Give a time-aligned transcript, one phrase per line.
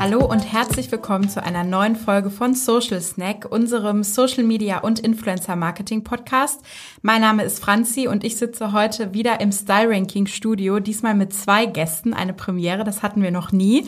[0.00, 4.98] Hallo und herzlich willkommen zu einer neuen Folge von Social Snack, unserem Social Media und
[4.98, 6.62] Influencer Marketing Podcast.
[7.02, 11.34] Mein Name ist Franzi und ich sitze heute wieder im Style Ranking Studio, diesmal mit
[11.34, 13.86] zwei Gästen, eine Premiere, das hatten wir noch nie.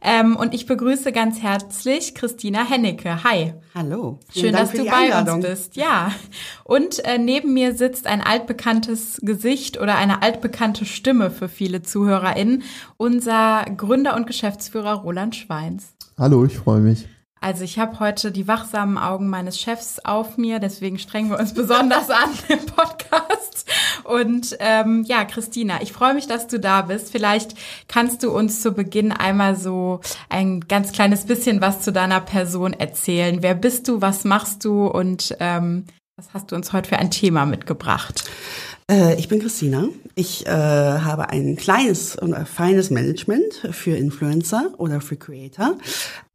[0.00, 3.22] Ähm, und ich begrüße ganz herzlich Christina Hennecke.
[3.22, 3.52] Hi.
[3.74, 4.18] Hallo.
[4.34, 5.36] Schön, dass du bei Einladung.
[5.36, 5.76] uns bist.
[5.76, 6.12] Ja.
[6.64, 12.62] Und äh, neben mir sitzt ein altbekanntes Gesicht oder eine altbekannte Stimme für viele ZuhörerInnen,
[12.96, 15.96] unser Gründer und Geschäftsführer Roland Schweins.
[16.16, 17.08] Hallo, ich freue mich.
[17.40, 21.54] Also ich habe heute die wachsamen Augen meines Chefs auf mir, deswegen strengen wir uns
[21.54, 23.68] besonders an im Podcast.
[24.04, 27.10] Und ähm, ja, Christina, ich freue mich, dass du da bist.
[27.10, 27.56] Vielleicht
[27.88, 32.72] kannst du uns zu Beginn einmal so ein ganz kleines bisschen was zu deiner Person
[32.72, 33.42] erzählen.
[33.42, 37.10] Wer bist du, was machst du und ähm, was hast du uns heute für ein
[37.10, 38.30] Thema mitgebracht?
[38.90, 39.88] Äh, ich bin Christina.
[40.16, 45.78] Ich äh, habe ein kleines und feines Management für Influencer oder für Creator.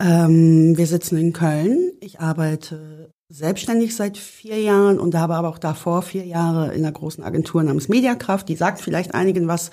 [0.02, 1.92] Ähm, wir sitzen in Köln.
[2.00, 6.92] Ich arbeite selbstständig seit vier Jahren und habe aber auch davor vier Jahre in einer
[6.92, 9.72] großen Agentur namens Mediakraft, die sagt vielleicht einigen was,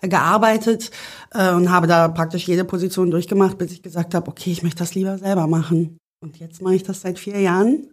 [0.00, 0.90] äh, gearbeitet
[1.32, 4.78] äh, und habe da praktisch jede Position durchgemacht, bis ich gesagt habe, okay, ich möchte
[4.78, 5.98] das lieber selber machen.
[6.20, 7.90] Und jetzt mache ich das seit vier Jahren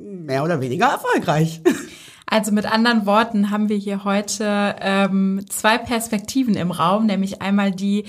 [0.00, 1.60] mehr oder weniger erfolgreich.
[2.30, 7.72] Also mit anderen Worten haben wir hier heute ähm, zwei Perspektiven im Raum, nämlich einmal
[7.72, 8.04] die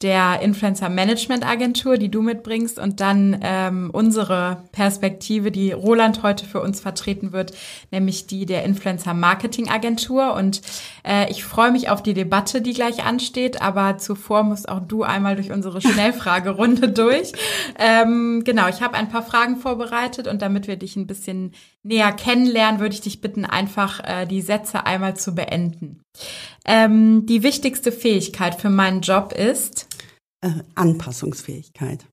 [0.00, 6.44] der Influencer Management Agentur, die du mitbringst, und dann ähm, unsere Perspektive, die Roland heute
[6.44, 7.52] für uns vertreten wird,
[7.90, 10.34] nämlich die der Influencer Marketing Agentur.
[10.34, 10.60] Und
[11.04, 15.02] äh, ich freue mich auf die Debatte, die gleich ansteht, aber zuvor musst auch du
[15.02, 17.32] einmal durch unsere Schnellfragerunde durch.
[17.78, 22.12] Ähm, genau, ich habe ein paar Fragen vorbereitet und damit wir dich ein bisschen näher
[22.12, 26.02] kennenlernen, würde ich dich bitten, einfach äh, die Sätze einmal zu beenden.
[26.66, 29.86] Ähm, die wichtigste Fähigkeit für meinen Job ist
[30.44, 32.04] äh, Anpassungsfähigkeit.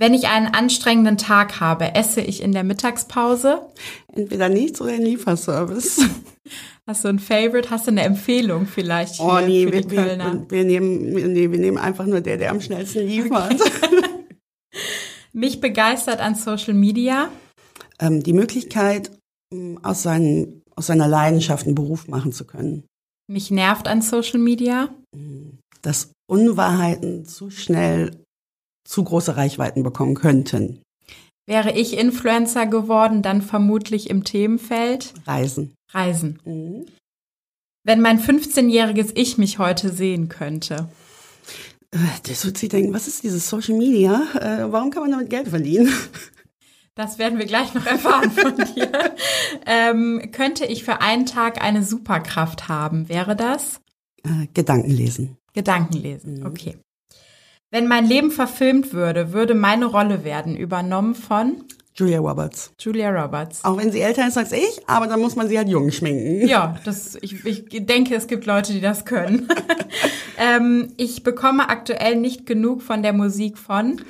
[0.00, 3.68] Wenn ich einen anstrengenden Tag habe, esse ich in der Mittagspause?
[4.12, 6.00] Entweder nichts oder ein Lieferservice.
[6.88, 7.70] Hast du ein Favorite?
[7.70, 9.20] Hast du eine Empfehlung vielleicht?
[9.20, 10.32] oh nee, für die wir, Kölner?
[10.48, 13.60] Wir, wir, nehmen, nee, wir nehmen einfach nur der, der am schnellsten liefert.
[13.60, 14.02] Okay.
[15.32, 17.28] Mich begeistert an Social Media
[18.00, 19.10] ähm, die Möglichkeit,
[19.82, 22.84] aus, seinen, aus seiner Leidenschaft einen Beruf machen zu können.
[23.30, 24.88] Mich nervt an Social Media,
[25.82, 28.24] dass Unwahrheiten zu schnell
[28.86, 30.82] zu große Reichweiten bekommen könnten.
[31.46, 35.74] Wäre ich Influencer geworden, dann vermutlich im Themenfeld Reisen.
[35.92, 36.38] Reisen.
[36.44, 36.86] Mhm.
[37.84, 40.88] Wenn mein 15-jähriges Ich mich heute sehen könnte.
[41.90, 44.22] Äh, das wird sich denken, was ist dieses Social Media?
[44.34, 45.90] Äh, warum kann man damit Geld verdienen?
[46.98, 48.90] Das werden wir gleich noch erfahren von dir.
[49.66, 53.08] ähm, könnte ich für einen Tag eine Superkraft haben?
[53.08, 53.80] Wäre das?
[54.24, 55.36] Äh, Gedankenlesen.
[55.54, 56.46] Gedankenlesen, mhm.
[56.46, 56.76] okay.
[57.70, 61.62] Wenn mein Leben verfilmt würde, würde meine Rolle werden übernommen von
[61.94, 62.72] Julia Roberts.
[62.80, 63.64] Julia Roberts.
[63.64, 66.48] Auch wenn sie älter ist als ich, aber dann muss man sie halt jung schminken.
[66.48, 69.46] Ja, das, ich, ich denke, es gibt Leute, die das können.
[70.36, 74.00] ähm, ich bekomme aktuell nicht genug von der Musik von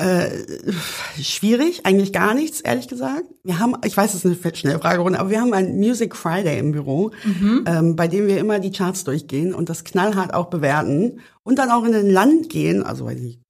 [0.00, 0.72] äh,
[1.20, 3.24] schwierig, eigentlich gar nichts, ehrlich gesagt.
[3.44, 6.72] Wir haben, ich weiß, es ist eine Schnellfragerunde, aber wir haben ein Music Friday im
[6.72, 7.64] Büro, mhm.
[7.66, 11.70] ähm, bei dem wir immer die Charts durchgehen und das knallhart auch bewerten und dann
[11.70, 13.40] auch in ein Land gehen, also weiß ich,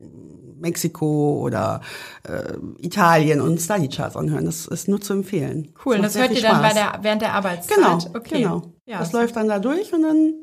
[0.60, 1.80] Mexiko oder
[2.24, 4.44] äh, Italien und Study Charts anhören.
[4.44, 5.72] Das ist nur zu empfehlen.
[5.84, 7.76] Cool, das, das hört ihr dann bei der, während der Arbeitszeit?
[7.76, 8.42] Genau, okay.
[8.42, 8.62] genau.
[8.86, 10.34] Ja, das läuft dann da durch und dann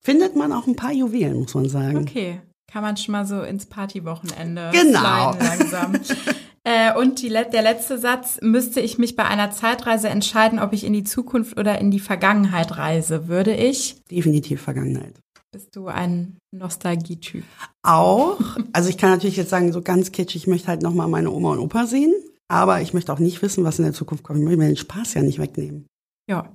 [0.00, 1.98] findet man auch ein paar Juwelen, muss man sagen.
[1.98, 2.40] Okay.
[2.70, 5.32] Kann man schon mal so ins Partywochenende genau.
[5.38, 5.94] langsam.
[6.64, 10.84] äh, und die, der letzte Satz, müsste ich mich bei einer Zeitreise entscheiden, ob ich
[10.84, 14.04] in die Zukunft oder in die Vergangenheit reise, würde ich?
[14.10, 15.14] Definitiv Vergangenheit.
[15.50, 17.44] Bist du ein Nostalgietyp?
[17.82, 18.38] Auch.
[18.74, 21.52] Also ich kann natürlich jetzt sagen, so ganz kitschig, ich möchte halt nochmal meine Oma
[21.52, 22.12] und Opa sehen.
[22.48, 24.38] Aber ich möchte auch nicht wissen, was in der Zukunft kommt.
[24.38, 25.86] Ich möchte mir den Spaß ja nicht wegnehmen.
[26.28, 26.54] Ja,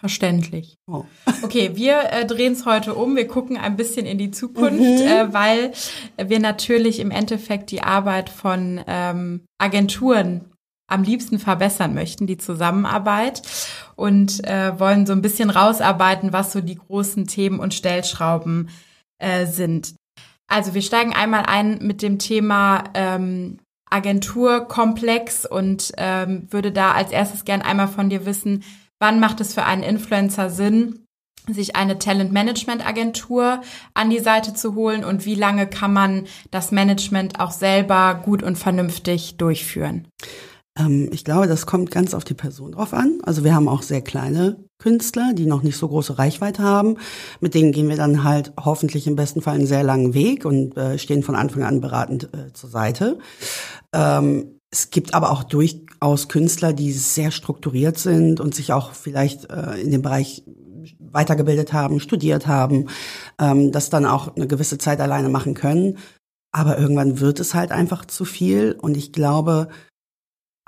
[0.00, 0.78] Verständlich.
[0.86, 1.04] Oh.
[1.42, 3.16] Okay, wir äh, drehen es heute um.
[3.16, 5.06] Wir gucken ein bisschen in die Zukunft, mhm.
[5.06, 5.72] äh, weil
[6.16, 10.46] wir natürlich im Endeffekt die Arbeit von ähm, Agenturen
[10.86, 13.42] am liebsten verbessern möchten, die Zusammenarbeit
[13.94, 18.70] und äh, wollen so ein bisschen rausarbeiten, was so die großen Themen und Stellschrauben
[19.18, 19.94] äh, sind.
[20.48, 23.58] Also wir steigen einmal ein mit dem Thema ähm,
[23.90, 28.64] Agenturkomplex und ähm, würde da als erstes gern einmal von dir wissen,
[29.00, 31.04] wann macht es für einen Influencer Sinn,
[31.48, 33.62] sich eine Talent-Management-Agentur
[33.94, 38.42] an die Seite zu holen und wie lange kann man das Management auch selber gut
[38.42, 40.06] und vernünftig durchführen?
[40.78, 43.20] Ähm, ich glaube, das kommt ganz auf die Person drauf an.
[43.24, 46.96] Also wir haben auch sehr kleine Künstler, die noch nicht so große Reichweite haben.
[47.40, 50.76] Mit denen gehen wir dann halt hoffentlich im besten Fall einen sehr langen Weg und
[50.76, 53.18] äh, stehen von Anfang an beratend äh, zur Seite.
[53.92, 55.42] Ähm, es gibt aber auch
[56.00, 60.42] durchaus Künstler, die sehr strukturiert sind und sich auch vielleicht äh, in dem Bereich
[60.98, 62.88] weitergebildet haben, studiert haben,
[63.38, 65.98] ähm, das dann auch eine gewisse Zeit alleine machen können.
[66.52, 69.68] Aber irgendwann wird es halt einfach zu viel und ich glaube,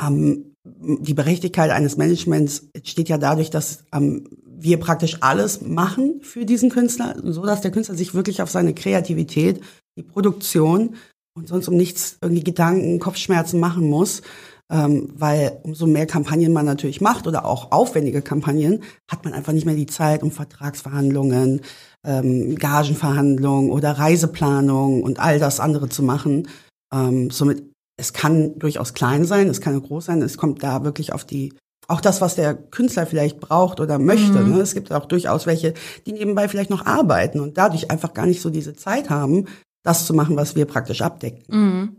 [0.01, 6.45] ähm, die Berechtigkeit eines Managements entsteht ja dadurch, dass ähm, wir praktisch alles machen für
[6.45, 9.61] diesen Künstler, so dass der Künstler sich wirklich auf seine Kreativität,
[9.97, 10.95] die Produktion
[11.35, 14.23] und sonst um nichts irgendwie Gedanken, Kopfschmerzen machen muss.
[14.73, 19.53] Ähm, weil umso mehr Kampagnen man natürlich macht oder auch aufwendige Kampagnen, hat man einfach
[19.53, 21.61] nicht mehr die Zeit, um Vertragsverhandlungen,
[22.07, 26.49] ähm, Gagenverhandlungen oder Reiseplanung und all das andere zu machen.
[26.93, 27.65] Ähm, somit
[27.99, 31.53] es kann durchaus klein sein, es kann groß sein, es kommt da wirklich auf die
[31.89, 34.39] auch das, was der Künstler vielleicht braucht oder möchte.
[34.39, 34.55] Mhm.
[34.55, 34.61] Ne?
[34.61, 35.75] Es gibt auch durchaus welche,
[36.07, 39.47] die nebenbei vielleicht noch arbeiten und dadurch einfach gar nicht so diese Zeit haben,
[39.83, 41.43] das zu machen, was wir praktisch abdecken.
[41.49, 41.97] Mhm.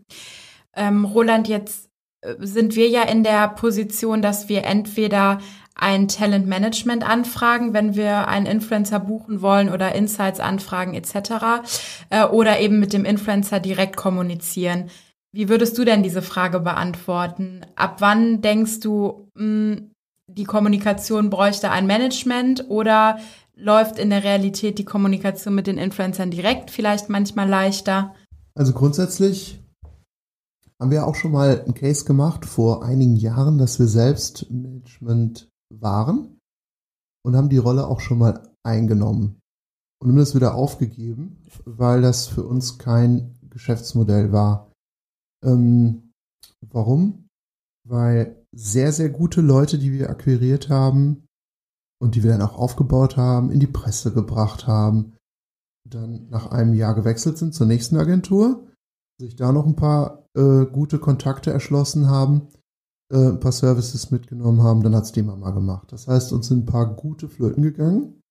[0.76, 1.90] Ähm, Roland, jetzt
[2.40, 5.40] sind wir ja in der Position, dass wir entweder
[5.76, 11.66] ein Talentmanagement anfragen, wenn wir einen Influencer buchen wollen oder Insights anfragen etc.
[12.10, 14.90] Äh, oder eben mit dem Influencer direkt kommunizieren.
[15.32, 17.62] Wie würdest du denn diese Frage beantworten?
[17.76, 19.42] Ab wann denkst du, mh,
[19.76, 19.90] hm,
[20.28, 23.20] die Kommunikation bräuchte ein Management oder
[23.56, 28.16] läuft in der Realität die Kommunikation mit den Influencern direkt vielleicht manchmal leichter?
[28.56, 29.63] Also grundsätzlich
[30.80, 35.50] haben wir auch schon mal einen Case gemacht vor einigen Jahren, dass wir selbst Management
[35.70, 36.40] waren
[37.24, 39.40] und haben die Rolle auch schon mal eingenommen
[40.02, 44.72] und haben das wieder aufgegeben, weil das für uns kein Geschäftsmodell war.
[45.44, 46.12] Ähm,
[46.62, 47.30] warum?
[47.88, 51.26] Weil sehr, sehr gute Leute, die wir akquiriert haben
[52.02, 55.14] und die wir dann auch aufgebaut haben, in die Presse gebracht haben,
[55.90, 58.68] dann nach einem Jahr gewechselt sind zur nächsten Agentur,
[59.20, 62.48] sich da noch ein paar äh, gute Kontakte erschlossen haben,
[63.12, 65.92] äh, ein paar Services mitgenommen haben, dann hat es die Mama gemacht.
[65.92, 68.22] Das heißt, uns sind ein paar gute Flöten gegangen.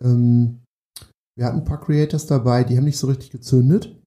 [0.00, 0.62] Ähm,
[1.36, 3.98] wir hatten ein paar Creators dabei, die haben nicht so richtig gezündet.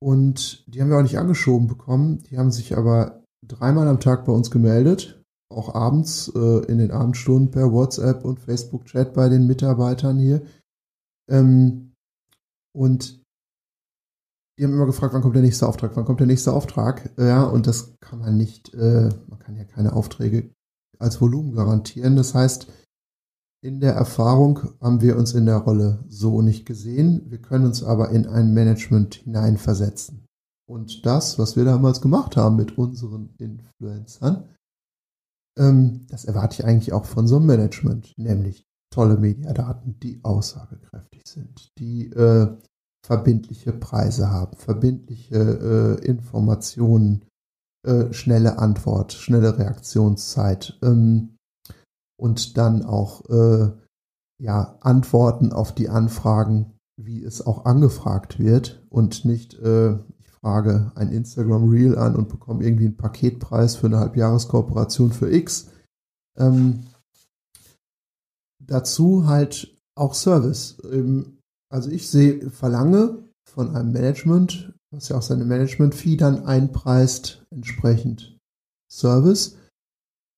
[0.00, 2.18] Und die haben wir auch nicht angeschoben bekommen.
[2.30, 5.22] Die haben sich aber dreimal am Tag bei uns gemeldet,
[5.52, 10.42] auch abends äh, in den Abendstunden per WhatsApp und Facebook-Chat bei den Mitarbeitern hier.
[11.30, 11.92] Ähm,
[12.74, 13.22] und
[14.58, 17.10] die haben immer gefragt, wann kommt der nächste Auftrag, wann kommt der nächste Auftrag.
[17.18, 20.50] Ja, und das kann man nicht, äh, man kann ja keine Aufträge
[20.98, 22.16] als Volumen garantieren.
[22.16, 22.66] Das heißt,
[23.62, 27.22] in der Erfahrung haben wir uns in der Rolle so nicht gesehen.
[27.30, 30.24] Wir können uns aber in ein Management hineinversetzen.
[30.68, 34.48] Und das, was wir damals gemacht haben mit unseren Influencern,
[35.58, 41.22] ähm, das erwarte ich eigentlich auch von so einem Management, nämlich tolle Mediadaten, die aussagekräftig
[41.26, 42.56] sind, die äh,
[43.06, 47.24] verbindliche Preise haben, verbindliche äh, Informationen,
[47.86, 50.76] äh, schnelle Antwort, schnelle Reaktionszeit.
[50.82, 51.36] Ähm,
[52.18, 53.70] und dann auch äh,
[54.42, 60.90] ja, Antworten auf die Anfragen, wie es auch angefragt wird und nicht, äh, ich frage
[60.96, 65.68] ein Instagram Reel an und bekomme irgendwie einen Paketpreis für eine Halbjahreskooperation für X.
[66.36, 66.86] Ähm,
[68.58, 70.78] dazu halt auch Service.
[70.90, 71.35] Ähm,
[71.68, 78.38] also ich sehe, verlange von einem Management, was ja auch seine Management-Fee dann einpreist, entsprechend
[78.90, 79.56] Service.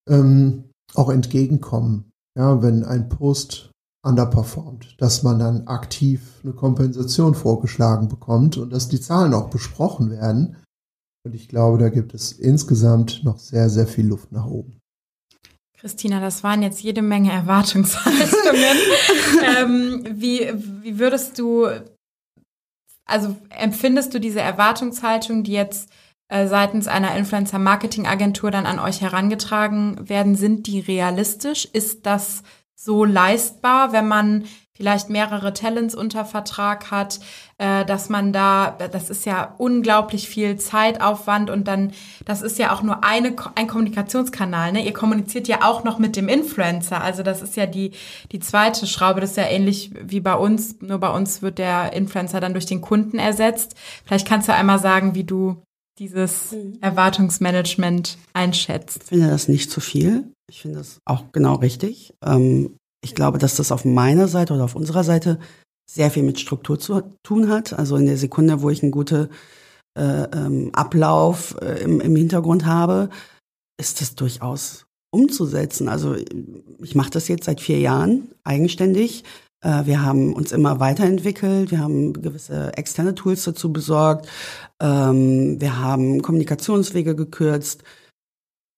[0.08, 2.10] Ähm, auch entgegenkommen.
[2.36, 3.72] Ja, wenn ein Post
[4.06, 10.10] underperformt, dass man dann aktiv eine Kompensation vorgeschlagen bekommt und dass die Zahlen auch besprochen
[10.10, 10.56] werden.
[11.26, 14.77] Und ich glaube, da gibt es insgesamt noch sehr, sehr viel Luft nach oben.
[15.80, 18.76] Christina, das waren jetzt jede Menge Erwartungshaltungen.
[19.56, 20.50] ähm, wie,
[20.82, 21.68] wie würdest du,
[23.04, 25.88] also empfindest du diese Erwartungshaltung, die jetzt
[26.28, 31.64] äh, seitens einer Influencer-Marketing-Agentur dann an euch herangetragen werden, sind die realistisch?
[31.64, 32.42] Ist das
[32.74, 34.46] so leistbar, wenn man
[34.78, 37.18] vielleicht mehrere Talents unter Vertrag hat,
[37.58, 41.90] äh, dass man da, das ist ja unglaublich viel Zeitaufwand und dann,
[42.24, 44.70] das ist ja auch nur eine, ein Kommunikationskanal.
[44.72, 44.86] Ne?
[44.86, 47.02] Ihr kommuniziert ja auch noch mit dem Influencer.
[47.02, 47.90] Also das ist ja die,
[48.30, 49.20] die zweite Schraube.
[49.20, 50.76] Das ist ja ähnlich wie bei uns.
[50.80, 53.74] Nur bei uns wird der Influencer dann durch den Kunden ersetzt.
[54.04, 55.60] Vielleicht kannst du einmal sagen, wie du
[55.98, 56.78] dieses mhm.
[56.80, 59.00] Erwartungsmanagement einschätzt?
[59.02, 60.32] Ich finde das nicht zu viel.
[60.48, 62.14] Ich finde das auch genau richtig.
[62.24, 65.38] Ähm, Ich glaube, dass das auf meiner Seite oder auf unserer Seite
[65.90, 67.72] sehr viel mit Struktur zu tun hat.
[67.72, 69.28] Also in der Sekunde, wo ich einen guten
[69.96, 73.08] äh, ähm, Ablauf äh, im, im Hintergrund habe,
[73.80, 75.88] ist das durchaus umzusetzen.
[75.88, 76.16] Also
[76.82, 79.24] ich mache das jetzt seit vier Jahren eigenständig.
[79.62, 84.28] Äh, wir haben uns immer weiterentwickelt, wir haben gewisse externe Tools dazu besorgt,
[84.80, 87.82] ähm, wir haben Kommunikationswege gekürzt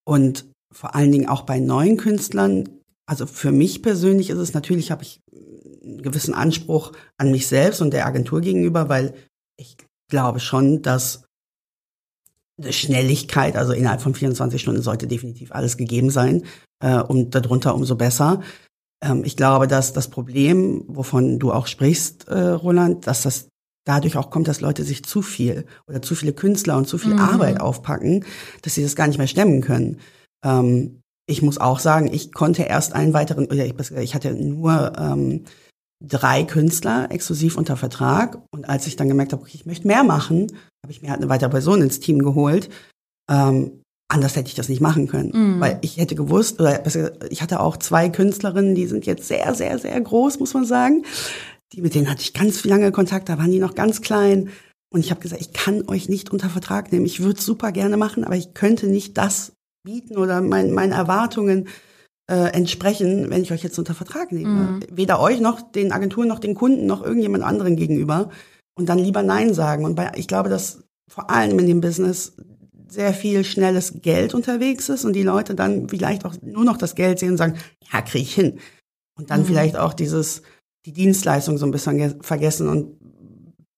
[0.06, 2.68] und vor allen Dingen auch bei neuen Künstlern.
[3.10, 5.20] Also für mich persönlich ist es natürlich, habe ich
[5.82, 9.14] einen gewissen Anspruch an mich selbst und der Agentur gegenüber, weil
[9.56, 9.76] ich
[10.08, 11.24] glaube schon, dass
[12.68, 16.44] Schnelligkeit, also innerhalb von 24 Stunden sollte definitiv alles gegeben sein
[16.78, 18.42] äh, und darunter umso besser.
[19.02, 23.48] Ähm, ich glaube, dass das Problem, wovon du auch sprichst, äh, Roland, dass das
[23.84, 27.14] dadurch auch kommt, dass Leute sich zu viel oder zu viele Künstler und zu viel
[27.14, 27.20] mhm.
[27.22, 28.24] Arbeit aufpacken,
[28.62, 29.98] dass sie das gar nicht mehr stemmen können.
[30.44, 30.99] Ähm,
[31.30, 35.44] ich muss auch sagen, ich konnte erst einen weiteren, oder ich, ich hatte nur ähm,
[36.04, 38.42] drei Künstler exklusiv unter Vertrag.
[38.50, 40.48] Und als ich dann gemerkt habe, okay, ich möchte mehr machen,
[40.82, 42.68] habe ich mir halt eine weitere Person ins Team geholt.
[43.30, 45.60] Ähm, anders hätte ich das nicht machen können, mm.
[45.60, 46.84] weil ich hätte gewusst, oder
[47.30, 51.04] ich hatte auch zwei Künstlerinnen, die sind jetzt sehr, sehr, sehr groß, muss man sagen.
[51.72, 54.50] Die mit denen hatte ich ganz lange Kontakt, da waren die noch ganz klein.
[54.92, 57.06] Und ich habe gesagt, ich kann euch nicht unter Vertrag nehmen.
[57.06, 61.68] Ich würde super gerne machen, aber ich könnte nicht das bieten oder mein, meinen Erwartungen
[62.30, 64.48] äh, entsprechen, wenn ich euch jetzt unter Vertrag nehme.
[64.48, 64.80] Mhm.
[64.90, 68.30] Weder euch noch den Agenturen noch den Kunden noch irgendjemand anderen gegenüber.
[68.76, 69.84] Und dann lieber Nein sagen.
[69.84, 72.34] Und bei, ich glaube, dass vor allem in dem Business
[72.88, 76.94] sehr viel schnelles Geld unterwegs ist und die Leute dann vielleicht auch nur noch das
[76.94, 77.56] Geld sehen und sagen,
[77.92, 78.58] ja, krieg ich hin.
[79.18, 79.46] Und dann mhm.
[79.46, 80.42] vielleicht auch dieses,
[80.86, 82.96] die Dienstleistung so ein bisschen vergessen und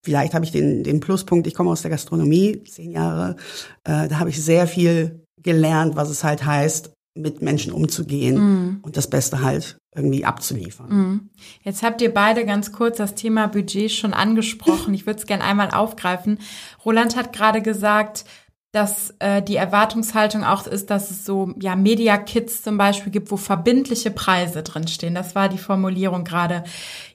[0.03, 3.35] vielleicht habe ich den, den Pluspunkt, ich komme aus der Gastronomie, zehn Jahre,
[3.83, 8.79] äh, da habe ich sehr viel gelernt, was es halt heißt, mit Menschen umzugehen mm.
[8.81, 10.89] und das Beste halt irgendwie abzuliefern.
[10.89, 11.29] Mm.
[11.61, 14.93] Jetzt habt ihr beide ganz kurz das Thema Budget schon angesprochen.
[14.93, 16.39] Ich würde es gerne einmal aufgreifen.
[16.83, 18.25] Roland hat gerade gesagt,
[18.73, 23.29] dass äh, die Erwartungshaltung auch ist, dass es so ja Media Kits zum Beispiel gibt,
[23.29, 25.13] wo verbindliche Preise drinstehen.
[25.13, 26.63] Das war die Formulierung gerade.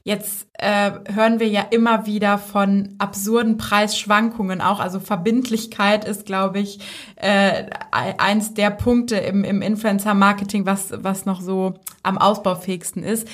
[0.05, 4.79] Jetzt äh, hören wir ja immer wieder von absurden Preisschwankungen auch.
[4.79, 6.79] Also Verbindlichkeit ist, glaube ich,
[7.17, 11.75] äh, eins der Punkte im, im Influencer-Marketing, was, was noch so
[12.05, 13.27] am ausbaufähigsten ist.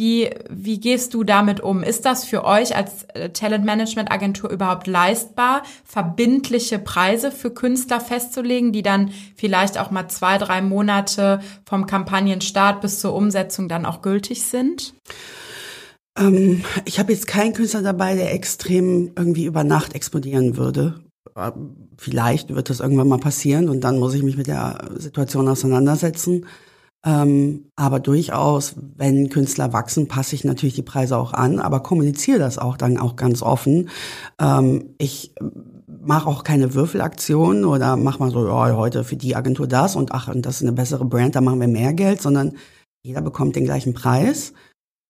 [0.00, 1.82] Wie, wie gehst du damit um?
[1.82, 8.80] Ist das für euch als äh, Talentmanagement-Agentur überhaupt leistbar, verbindliche Preise für Künstler festzulegen, die
[8.80, 14.42] dann vielleicht auch mal zwei, drei Monate vom Kampagnenstart bis zur Umsetzung dann auch gültig
[14.44, 14.94] sind?
[16.18, 21.04] Ähm, ich habe jetzt keinen Künstler dabei, der extrem irgendwie über Nacht explodieren würde.
[21.36, 21.52] Äh,
[21.98, 26.46] vielleicht wird das irgendwann mal passieren und dann muss ich mich mit der Situation auseinandersetzen.
[27.04, 32.38] Ähm, aber durchaus, wenn Künstler wachsen, passe ich natürlich die Preise auch an, aber kommuniziere
[32.38, 33.88] das auch dann auch ganz offen.
[34.38, 35.34] Ähm, ich
[35.86, 40.12] mache auch keine Würfelaktionen oder mach mal so, oh, heute für die Agentur das und
[40.12, 42.56] ach, und das ist eine bessere Brand, da machen wir mehr Geld, sondern
[43.02, 44.52] jeder bekommt den gleichen Preis.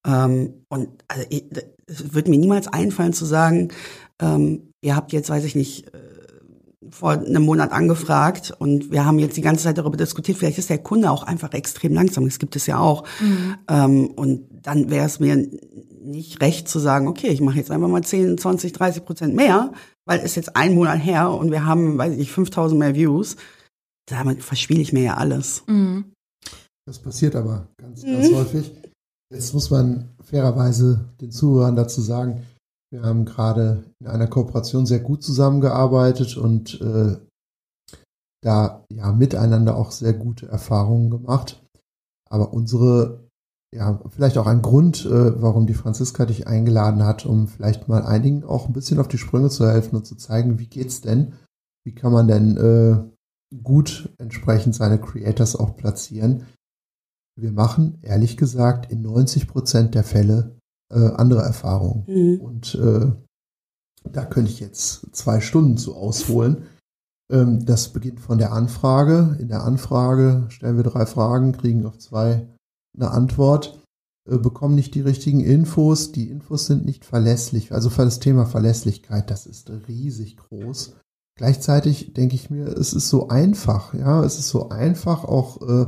[0.06, 1.24] Ähm, und also,
[1.86, 3.72] es wird mir niemals einfallen zu sagen,
[4.20, 5.98] ähm, ihr habt jetzt, weiß ich nicht, äh,
[6.90, 10.70] vor einem Monat angefragt und wir haben jetzt die ganze Zeit darüber diskutiert, vielleicht ist
[10.70, 13.04] der Kunde auch einfach extrem langsam, das gibt es ja auch.
[13.20, 13.54] Mhm.
[13.68, 15.48] Ähm, und dann wäre es mir
[16.02, 19.72] nicht recht zu sagen, okay, ich mache jetzt einfach mal 10, 20, 30 Prozent mehr,
[20.06, 23.36] weil es jetzt ein Monat her und wir haben, weiß ich, 5000 mehr Views.
[24.06, 25.62] Damit verspiele ich mir ja alles.
[25.66, 26.12] Mhm.
[26.86, 28.36] Das passiert aber ganz, ganz mhm.
[28.36, 28.72] häufig.
[29.32, 32.42] Jetzt muss man fairerweise den Zuhörern dazu sagen,
[32.90, 37.16] wir haben gerade in einer Kooperation sehr gut zusammengearbeitet und äh,
[38.42, 41.62] da ja miteinander auch sehr gute Erfahrungen gemacht.
[42.28, 43.28] Aber unsere,
[43.74, 48.02] ja, vielleicht auch ein Grund, äh, warum die Franziska dich eingeladen hat, um vielleicht mal
[48.04, 51.34] einigen auch ein bisschen auf die Sprünge zu helfen und zu zeigen, wie geht's denn?
[51.84, 56.46] Wie kann man denn äh, gut entsprechend seine Creators auch platzieren?
[57.38, 60.59] Wir machen, ehrlich gesagt, in 90 Prozent der Fälle
[60.90, 62.04] äh, andere Erfahrungen.
[62.06, 62.40] Mhm.
[62.40, 63.12] Und äh,
[64.10, 66.64] da könnte ich jetzt zwei Stunden zu ausholen.
[67.30, 69.36] Ähm, das beginnt von der Anfrage.
[69.38, 72.46] In der Anfrage stellen wir drei Fragen, kriegen auf zwei
[72.96, 73.80] eine Antwort,
[74.28, 76.12] äh, bekommen nicht die richtigen Infos.
[76.12, 77.72] Die Infos sind nicht verlässlich.
[77.72, 80.96] Also für das Thema Verlässlichkeit, das ist riesig groß.
[81.36, 85.86] Gleichzeitig denke ich mir, es ist so einfach, ja, es ist so einfach auch äh,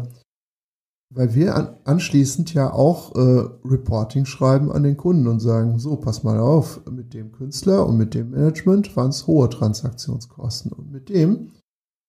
[1.14, 5.96] weil wir an, anschließend ja auch äh, Reporting schreiben an den Kunden und sagen, so,
[5.96, 10.72] pass mal auf, mit dem Künstler und mit dem Management waren es hohe Transaktionskosten.
[10.72, 11.50] Und mit dem,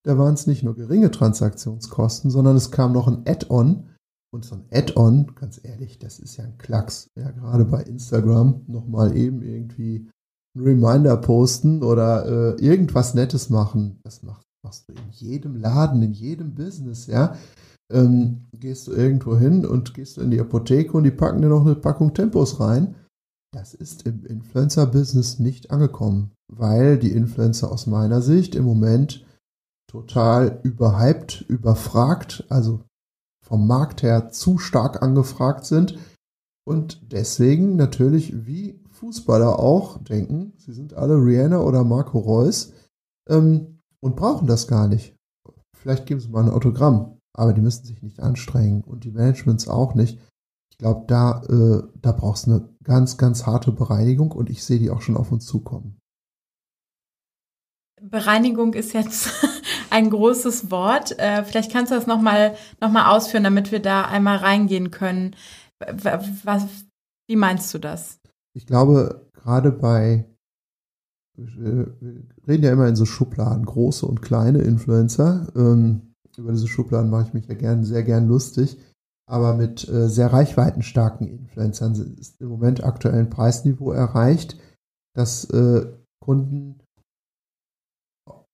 [0.05, 3.89] da waren es nicht nur geringe Transaktionskosten, sondern es kam noch ein Add-on,
[4.33, 7.07] Und so ein Add-on, ganz ehrlich, das ist ja ein Klacks.
[7.15, 10.09] Ja, gerade bei Instagram nochmal eben irgendwie
[10.55, 12.25] einen Reminder posten oder
[12.57, 13.99] äh, irgendwas Nettes machen.
[14.03, 17.35] Das machst, machst du in jedem Laden, in jedem Business, ja.
[17.91, 21.49] Ähm, gehst du irgendwo hin und gehst du in die Apotheke und die packen dir
[21.49, 22.95] noch eine Packung Tempos rein.
[23.53, 29.25] Das ist im Influencer-Business nicht angekommen, weil die Influencer aus meiner Sicht im Moment
[29.91, 32.79] total überhyped, überfragt, also
[33.45, 35.99] vom Markt her zu stark angefragt sind
[36.65, 42.71] und deswegen natürlich wie Fußballer auch denken, sie sind alle Rihanna oder Marco Reus
[43.27, 45.17] ähm, und brauchen das gar nicht.
[45.75, 49.67] Vielleicht geben sie mal ein Autogramm, aber die müssen sich nicht anstrengen und die Managements
[49.67, 50.19] auch nicht.
[50.71, 54.79] Ich glaube, da, äh, da brauchst du eine ganz, ganz harte Bereinigung und ich sehe
[54.79, 55.99] die auch schon auf uns zukommen.
[58.01, 59.31] Bereinigung ist jetzt
[59.89, 61.17] ein großes Wort.
[61.19, 65.35] Äh, vielleicht kannst du das nochmal noch mal ausführen, damit wir da einmal reingehen können.
[65.79, 66.65] Was,
[67.27, 68.19] wie meinst du das?
[68.55, 70.25] Ich glaube, gerade bei,
[71.35, 71.97] wir
[72.47, 75.51] reden ja immer in so Schubladen, große und kleine Influencer.
[75.55, 78.77] Ähm, über diese Schubladen mache ich mich ja gern, sehr gern lustig.
[79.25, 84.57] Aber mit äh, sehr reichweitenstarken Influencern ist im Moment aktuell ein Preisniveau erreicht,
[85.15, 85.87] dass äh,
[86.19, 86.79] Kunden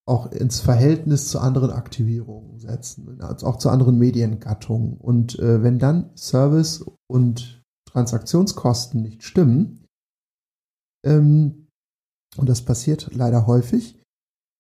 [0.09, 4.97] auch ins Verhältnis zu anderen Aktivierungen setzen, also auch zu anderen Mediengattungen.
[4.97, 9.85] Und äh, wenn dann Service und Transaktionskosten nicht stimmen,
[11.05, 11.67] ähm,
[12.37, 13.98] und das passiert leider häufig,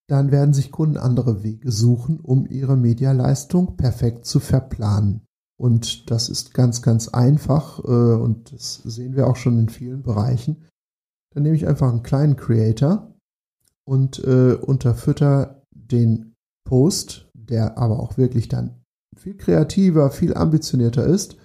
[0.09, 5.21] dann werden sich Kunden andere Wege suchen, um ihre Medialeistung perfekt zu verplanen.
[5.57, 10.03] Und das ist ganz, ganz einfach äh, und das sehen wir auch schon in vielen
[10.03, 10.65] Bereichen.
[11.33, 13.09] Dann nehme ich einfach einen kleinen Creator,
[13.89, 18.83] und äh, unterfütter den Post, der aber auch wirklich dann
[19.17, 21.37] viel kreativer, viel ambitionierter ist,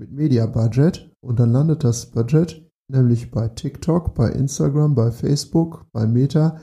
[0.00, 5.86] mit Media Budget und dann landet das Budget nämlich bei TikTok, bei Instagram, bei Facebook,
[5.92, 6.58] bei Meta,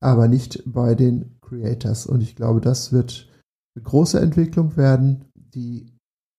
[0.00, 2.06] aber nicht bei den Creators.
[2.06, 3.28] Und ich glaube, das wird
[3.76, 5.92] eine große Entwicklung werden, die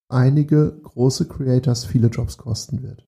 [0.08, 3.06] einige große Creators viele Jobs kosten wird.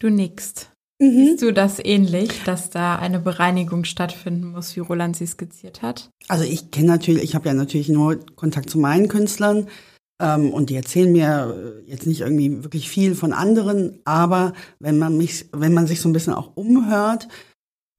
[0.00, 0.70] Du nickst.
[1.00, 1.10] Mhm.
[1.10, 6.10] Siehst du das ähnlich, dass da eine Bereinigung stattfinden muss, wie Roland sie skizziert hat?
[6.28, 9.68] Also ich kenne natürlich, ich habe ja natürlich nur Kontakt zu meinen Künstlern
[10.20, 14.98] ähm, und die erzählen mir äh, jetzt nicht irgendwie wirklich viel von anderen, aber wenn
[14.98, 17.28] man mich, wenn man sich so ein bisschen auch umhört,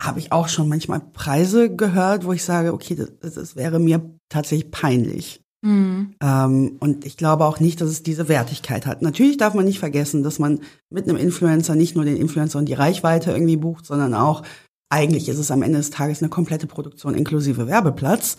[0.01, 4.01] habe ich auch schon manchmal Preise gehört, wo ich sage, okay, das, das wäre mir
[4.29, 5.41] tatsächlich peinlich.
[5.62, 6.15] Mhm.
[6.21, 9.01] Ähm, und ich glaube auch nicht, dass es diese Wertigkeit hat.
[9.01, 12.65] Natürlich darf man nicht vergessen, dass man mit einem Influencer nicht nur den Influencer und
[12.65, 14.43] die Reichweite irgendwie bucht, sondern auch,
[14.89, 18.38] eigentlich ist es am Ende des Tages eine komplette Produktion inklusive Werbeplatz.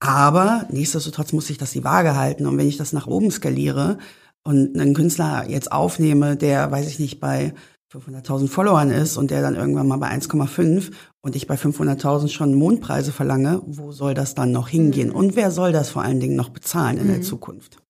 [0.00, 2.46] Aber nichtsdestotrotz muss ich das die Waage halten.
[2.46, 3.98] Und wenn ich das nach oben skaliere
[4.42, 7.54] und einen Künstler jetzt aufnehme, der, weiß ich nicht, bei
[7.92, 12.54] 500.000 Followern ist und der dann irgendwann mal bei 1,5 und ich bei 500.000 schon
[12.54, 15.10] Mondpreise verlange, wo soll das dann noch hingehen?
[15.10, 15.14] Mhm.
[15.14, 17.12] Und wer soll das vor allen Dingen noch bezahlen in mhm.
[17.12, 17.81] der Zukunft?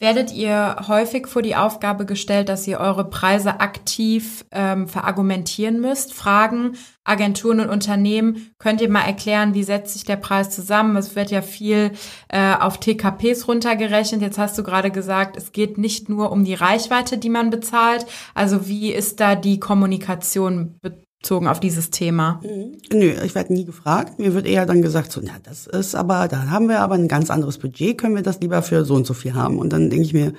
[0.00, 6.14] Werdet ihr häufig vor die Aufgabe gestellt, dass ihr eure Preise aktiv ähm, verargumentieren müsst?
[6.14, 10.96] Fragen Agenturen und Unternehmen, könnt ihr mal erklären, wie setzt sich der Preis zusammen?
[10.96, 11.92] Es wird ja viel
[12.28, 14.22] äh, auf TKPs runtergerechnet.
[14.22, 18.06] Jetzt hast du gerade gesagt, es geht nicht nur um die Reichweite, die man bezahlt.
[18.34, 20.78] Also wie ist da die Kommunikation
[21.20, 22.40] bezogen auf dieses Thema?
[22.42, 22.78] Mhm.
[22.92, 24.18] Nö, ich werde nie gefragt.
[24.18, 27.08] Mir wird eher dann gesagt, so, na, das ist aber, da haben wir aber ein
[27.08, 29.58] ganz anderes Budget, können wir das lieber für so und so viel haben?
[29.58, 30.32] Und dann denke ich mir,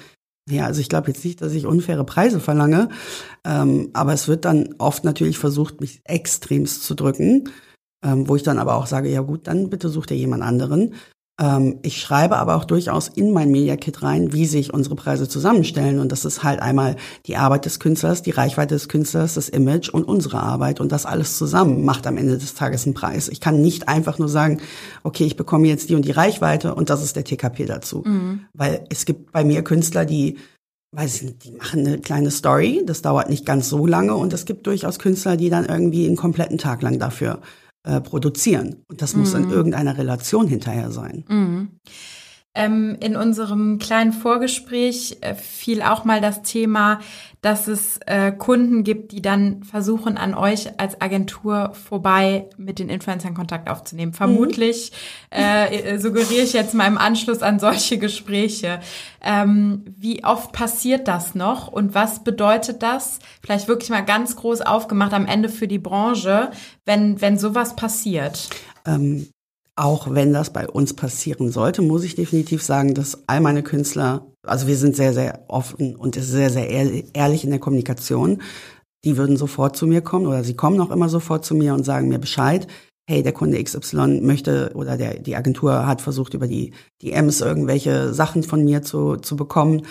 [0.49, 2.89] ja, also ich glaube jetzt nicht, dass ich unfaire Preise verlange,
[3.45, 7.49] ähm, aber es wird dann oft natürlich versucht, mich extremst zu drücken,
[8.03, 10.95] ähm, wo ich dann aber auch sage, ja gut, dann bitte such dir jemand anderen.
[11.39, 15.28] Ähm, ich schreibe aber auch durchaus in mein Media Kit rein, wie sich unsere Preise
[15.28, 15.99] zusammenstellen.
[15.99, 19.89] Und das ist halt einmal die Arbeit des Künstlers, die Reichweite des Künstlers, das Image
[19.89, 20.82] und unsere Arbeit.
[20.82, 23.30] Und das alles zusammen macht am Ende des Tages einen Preis.
[23.30, 24.60] Ich kann nicht einfach nur sagen,
[25.04, 28.04] okay, ich bekomme jetzt die und die Reichweite und das ist der TKP dazu.
[28.06, 28.41] Mhm.
[28.54, 30.38] Weil es gibt bei mir Künstler, die
[30.91, 34.34] weiß ich nicht, die machen eine kleine Story, das dauert nicht ganz so lange und
[34.34, 37.41] es gibt durchaus Künstler, die dann irgendwie einen kompletten Tag lang dafür
[37.83, 38.83] äh, produzieren.
[38.87, 39.51] Und das muss in mhm.
[39.51, 41.25] irgendeiner Relation hinterher sein.
[41.27, 41.79] Mhm.
[42.55, 46.99] Ähm, in unserem kleinen Vorgespräch äh, fiel auch mal das Thema,
[47.41, 52.89] dass es äh, Kunden gibt, die dann versuchen, an euch als Agentur vorbei mit den
[52.89, 54.13] Influencern Kontakt aufzunehmen.
[54.13, 54.91] Vermutlich
[55.31, 55.38] mhm.
[55.38, 58.79] äh, suggeriere ich jetzt mal im Anschluss an solche Gespräche.
[59.21, 63.19] Ähm, wie oft passiert das noch und was bedeutet das?
[63.43, 66.49] Vielleicht wirklich mal ganz groß aufgemacht am Ende für die Branche,
[66.83, 68.49] wenn, wenn sowas passiert.
[68.88, 69.27] Ähm,
[69.79, 74.29] auch wenn das bei uns passieren sollte, muss ich definitiv sagen, dass all meine Künstler
[74.49, 76.69] also wir sind sehr, sehr offen und sehr, sehr
[77.13, 78.41] ehrlich in der Kommunikation.
[79.05, 81.85] Die würden sofort zu mir kommen oder sie kommen auch immer sofort zu mir und
[81.85, 82.67] sagen mir Bescheid.
[83.09, 88.13] Hey, der Kunde XY möchte oder der, die Agentur hat versucht, über die DMs irgendwelche
[88.13, 89.83] Sachen von mir zu, zu bekommen.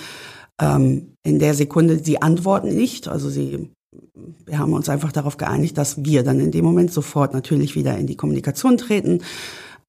[0.61, 3.09] Ähm, in der Sekunde, sie antworten nicht.
[3.09, 3.71] Also sie,
[4.47, 7.97] wir haben uns einfach darauf geeinigt, dass wir dann in dem Moment sofort natürlich wieder
[7.99, 9.21] in die Kommunikation treten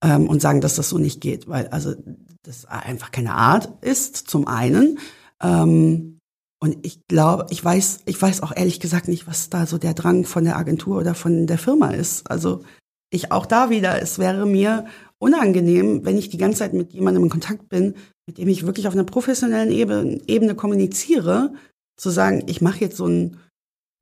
[0.02, 1.94] ähm, und sagen, dass das so nicht geht, weil also
[2.42, 4.98] das einfach keine Art ist, zum einen.
[5.42, 6.18] Ähm,
[6.62, 9.94] und ich glaube, ich weiß, ich weiß auch ehrlich gesagt nicht, was da so der
[9.94, 12.30] Drang von der Agentur oder von der Firma ist.
[12.30, 12.62] Also
[13.10, 14.86] ich auch da wieder, es wäre mir
[15.18, 17.94] unangenehm, wenn ich die ganze Zeit mit jemandem in Kontakt bin,
[18.26, 21.54] mit dem ich wirklich auf einer professionellen Ebene, Ebene kommuniziere,
[21.96, 23.36] zu sagen, ich mache jetzt so ein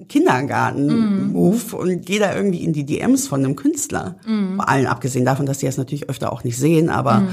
[0.06, 1.74] Kindergarten-Move mm.
[1.74, 4.16] und gehe da irgendwie in die DMs von einem Künstler.
[4.24, 4.58] Mm.
[4.58, 7.28] Bei allen abgesehen davon, dass die das natürlich öfter auch nicht sehen, aber mm.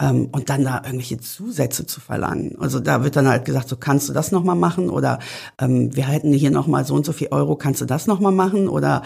[0.00, 2.56] ähm, und dann da irgendwelche Zusätze zu verlangen.
[2.58, 5.18] Also da wird dann halt gesagt, so kannst du das nochmal machen oder
[5.60, 8.68] ähm, wir hätten hier nochmal so und so viel Euro, kannst du das nochmal machen
[8.68, 9.02] oder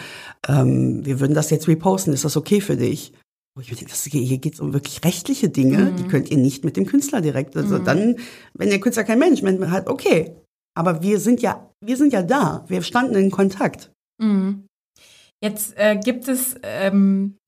[0.47, 3.13] ähm, wir würden das jetzt reposten, ist das okay für dich?
[3.57, 6.39] Wo ich mir denke, das, hier geht es um wirklich rechtliche Dinge, die könnt ihr
[6.39, 7.57] nicht mit dem Künstler direkt.
[7.57, 8.15] Also dann,
[8.55, 10.37] wenn der Künstler kein Management hat, okay,
[10.75, 12.65] aber wir sind ja, wir sind ja da.
[12.69, 13.91] Wir standen in Kontakt.
[14.19, 14.67] Mhm.
[15.43, 17.39] Jetzt äh, gibt es ähm,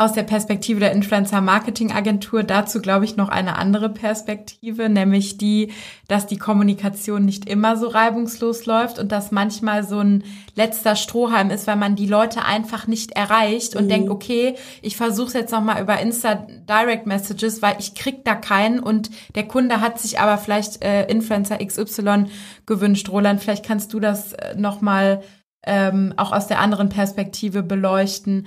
[0.00, 5.72] aus der Perspektive der Influencer-Marketing-Agentur dazu, glaube ich, noch eine andere Perspektive, nämlich die,
[6.08, 11.50] dass die Kommunikation nicht immer so reibungslos läuft und dass manchmal so ein letzter Strohhalm
[11.50, 13.88] ist, weil man die Leute einfach nicht erreicht und mhm.
[13.90, 18.34] denkt, okay, ich versuche es jetzt nochmal über Insta Direct Messages, weil ich krieg da
[18.34, 22.24] keinen und der Kunde hat sich aber vielleicht äh, Influencer XY
[22.64, 23.10] gewünscht.
[23.10, 25.20] Roland, vielleicht kannst du das äh, nochmal
[25.62, 28.46] ähm, auch aus der anderen Perspektive beleuchten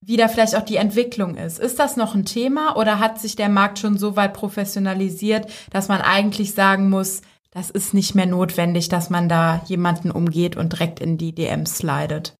[0.00, 1.58] wie da vielleicht auch die Entwicklung ist.
[1.58, 5.88] Ist das noch ein Thema oder hat sich der Markt schon so weit professionalisiert, dass
[5.88, 10.74] man eigentlich sagen muss, das ist nicht mehr notwendig, dass man da jemanden umgeht und
[10.74, 12.36] direkt in die DMs slidet?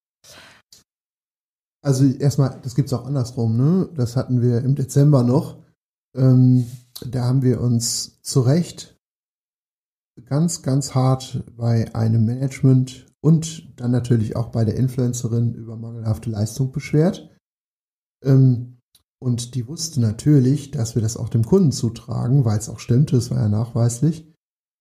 [1.83, 3.89] Also erstmal, das gibt es auch andersrum, ne?
[3.95, 5.57] Das hatten wir im Dezember noch.
[6.17, 6.67] Ähm,
[7.07, 8.97] da haben wir uns zu Recht
[10.27, 16.31] ganz, ganz hart bei einem Management und dann natürlich auch bei der Influencerin über mangelhafte
[16.31, 17.31] Leistung beschwert.
[18.25, 18.79] Ähm,
[19.21, 23.17] und die wusste natürlich, dass wir das auch dem Kunden zutragen, weil es auch stimmte,
[23.17, 24.33] es war ja nachweislich.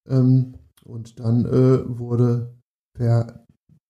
[0.08, 2.56] Ähm, und dann äh, wurde
[2.94, 3.46] per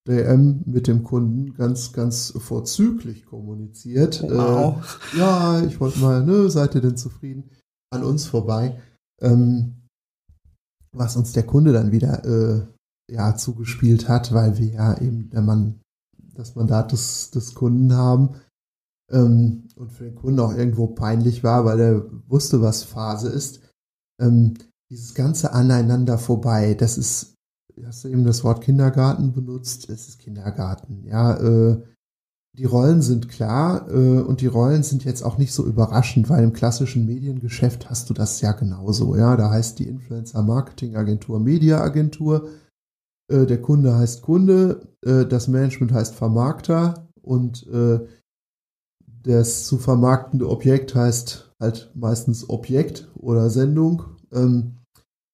[0.08, 4.24] DM mit dem Kunden ganz, ganz vorzüglich kommuniziert.
[4.24, 5.02] Oh, wow.
[5.14, 7.50] Äh, ja, ich wollte mal, ne, seid ihr denn zufrieden?
[7.92, 8.82] An uns vorbei.
[9.22, 9.88] Ähm,
[10.94, 12.66] was uns der Kunde dann wieder äh,
[13.12, 15.82] ja, zugespielt hat, weil wir ja eben der Mann,
[16.34, 18.36] das Mandat des, des Kunden haben
[19.12, 23.62] ähm, und für den Kunden auch irgendwo peinlich war, weil er wusste, was Phase ist.
[24.20, 24.56] Ähm,
[24.90, 27.36] dieses ganze Aneinander vorbei, das ist,
[27.86, 31.84] hast du eben das Wort Kindergarten benutzt, es ist Kindergarten, ja, äh,
[32.58, 36.44] die Rollen sind klar äh, und die Rollen sind jetzt auch nicht so überraschend, weil
[36.44, 39.16] im klassischen Mediengeschäft hast du das ja genauso.
[39.16, 42.50] Ja, da heißt die Influencer Marketing Agentur Media Agentur,
[43.32, 48.00] äh, der Kunde heißt Kunde, äh, das Management heißt Vermarkter und äh,
[49.24, 54.04] das zu vermarktende Objekt heißt halt meistens Objekt oder Sendung.
[54.32, 54.78] Ähm,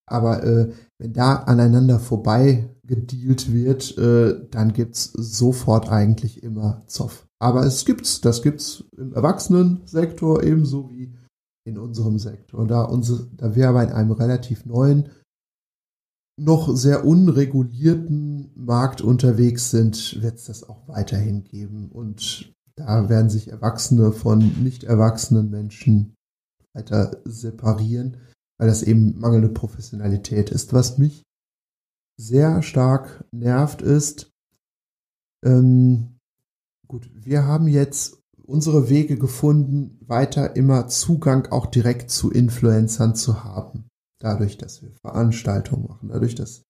[0.10, 7.28] aber äh, wenn da aneinander vorbei gedealt wird, äh, dann gibt's sofort eigentlich immer Zoff.
[7.40, 11.14] Aber es gibt's, das gibt's im Erwachsenensektor ebenso wie
[11.66, 12.68] in unserem Sektor.
[12.68, 15.10] Da, unsere, da wir aber in einem relativ neuen,
[16.38, 21.90] noch sehr unregulierten Markt unterwegs sind, wird es das auch weiterhin geben.
[21.92, 26.16] Und da werden sich Erwachsene von nicht erwachsenen Menschen
[26.74, 28.18] weiter separieren,
[28.58, 30.74] weil das eben mangelnde Professionalität ist.
[30.74, 31.24] Was mich
[32.18, 34.32] sehr stark nervt ist,
[35.44, 36.18] ähm,
[36.88, 43.44] gut, wir haben jetzt unsere Wege gefunden, weiter immer Zugang auch direkt zu Influencern zu
[43.44, 43.88] haben.
[44.20, 46.64] Dadurch, dass wir Veranstaltungen machen, dadurch, dass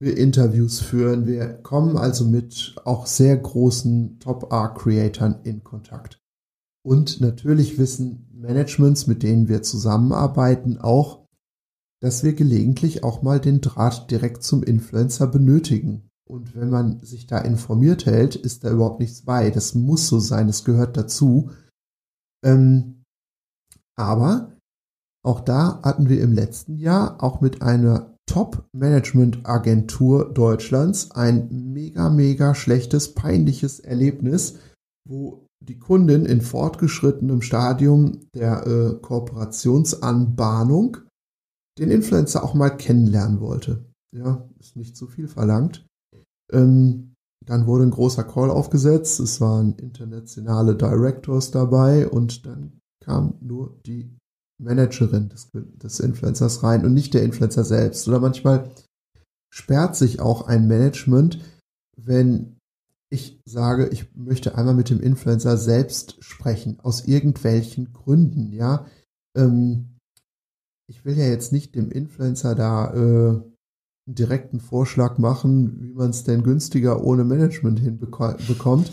[0.00, 1.26] wir Interviews führen.
[1.26, 6.20] Wir kommen also mit auch sehr großen Top-R-Creatern in Kontakt.
[6.84, 11.26] Und natürlich wissen Managements, mit denen wir zusammenarbeiten, auch,
[12.00, 16.08] dass wir gelegentlich auch mal den Draht direkt zum Influencer benötigen.
[16.28, 19.50] Und wenn man sich da informiert hält, ist da überhaupt nichts bei.
[19.50, 21.50] Das muss so sein, es gehört dazu.
[22.44, 23.02] Ähm,
[23.96, 24.56] aber
[25.24, 32.54] auch da hatten wir im letzten Jahr auch mit einer Top-Management-Agentur Deutschlands ein mega, mega
[32.54, 34.60] schlechtes, peinliches Erlebnis,
[35.08, 40.96] wo die Kundin in fortgeschrittenem Stadium der äh, Kooperationsanbahnung
[41.78, 43.84] den Influencer auch mal kennenlernen wollte.
[44.16, 45.84] Ja, ist nicht zu viel verlangt.
[46.52, 47.14] Ähm,
[47.44, 49.20] dann wurde ein großer Call aufgesetzt.
[49.20, 54.16] Es waren internationale Directors dabei und dann kam nur die
[54.58, 58.08] Managerin des, des Influencers rein und nicht der Influencer selbst.
[58.08, 58.70] Oder manchmal
[59.50, 61.40] sperrt sich auch ein Management,
[61.96, 62.58] wenn
[63.10, 68.86] ich sage, ich möchte einmal mit dem Influencer selbst sprechen, aus irgendwelchen Gründen, ja.
[69.36, 69.96] Ähm,
[70.90, 73.28] ich will ja jetzt nicht dem Influencer da äh,
[74.08, 78.90] einen direkten Vorschlag machen, wie man es denn günstiger ohne Management hinbekommt.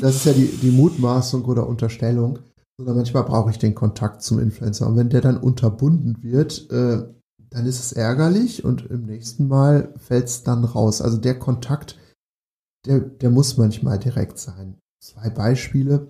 [0.00, 2.40] Das ist ja die, die Mutmaßung oder Unterstellung.
[2.78, 4.86] Sondern manchmal brauche ich den Kontakt zum Influencer.
[4.86, 7.02] Und wenn der dann unterbunden wird, äh,
[7.50, 11.02] dann ist es ärgerlich und im nächsten Mal fällt es dann raus.
[11.02, 11.98] Also der Kontakt,
[12.86, 14.78] der, der muss manchmal direkt sein.
[15.02, 16.08] Zwei Beispiele.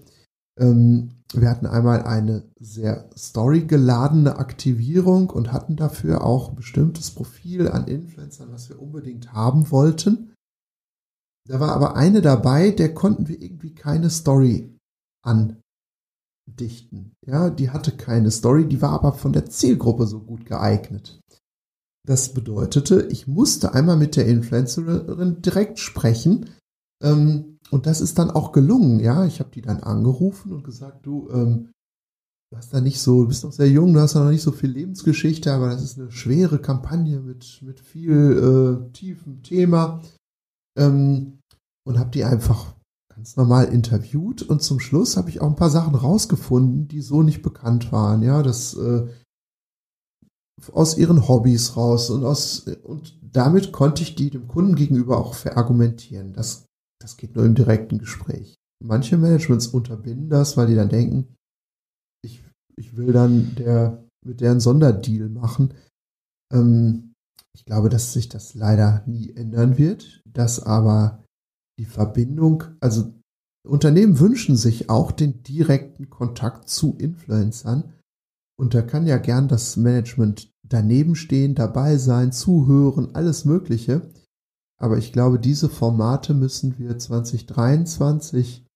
[0.58, 7.68] Ähm, wir hatten einmal eine sehr storygeladene Aktivierung und hatten dafür auch ein bestimmtes Profil
[7.68, 10.34] an Influencern, was wir unbedingt haben wollten.
[11.46, 14.74] Da war aber eine dabei, der konnten wir irgendwie keine Story
[16.48, 17.12] andichten.
[17.26, 21.20] Ja, die hatte keine Story, die war aber von der Zielgruppe so gut geeignet.
[22.06, 26.50] Das bedeutete, ich musste einmal mit der Influencerin direkt sprechen.
[27.02, 29.26] Ähm, und das ist dann auch gelungen, ja.
[29.26, 31.70] Ich habe die dann angerufen und gesagt, du, ähm,
[32.50, 34.42] du hast da nicht so, du bist noch sehr jung, du hast da noch nicht
[34.42, 40.00] so viel Lebensgeschichte, aber das ist eine schwere Kampagne mit, mit viel äh, tiefem Thema.
[40.78, 41.40] Ähm,
[41.86, 42.74] und habe die einfach
[43.18, 47.24] ganz normal interviewt und zum Schluss habe ich auch ein paar Sachen rausgefunden, die so
[47.24, 48.22] nicht bekannt waren.
[48.22, 49.08] Ja, das äh,
[50.72, 55.34] aus ihren Hobbys raus und aus und damit konnte ich die dem Kunden gegenüber auch
[55.34, 56.32] verargumentieren.
[56.32, 56.66] Das,
[57.02, 58.54] das geht nur im direkten Gespräch.
[58.84, 61.34] Manche Managements unterbinden das, weil die dann denken,
[62.24, 62.44] ich,
[62.76, 65.74] ich will dann der, mit deren Sonderdeal machen.
[66.52, 67.14] Ähm,
[67.52, 71.24] ich glaube, dass sich das leider nie ändern wird, dass aber
[71.78, 73.14] die Verbindung, also
[73.66, 77.92] Unternehmen wünschen sich auch den direkten Kontakt zu Influencern,
[78.58, 84.10] und da kann ja gern das Management daneben stehen, dabei sein, zuhören, alles Mögliche.
[84.80, 88.66] Aber ich glaube, diese Formate müssen wir 2023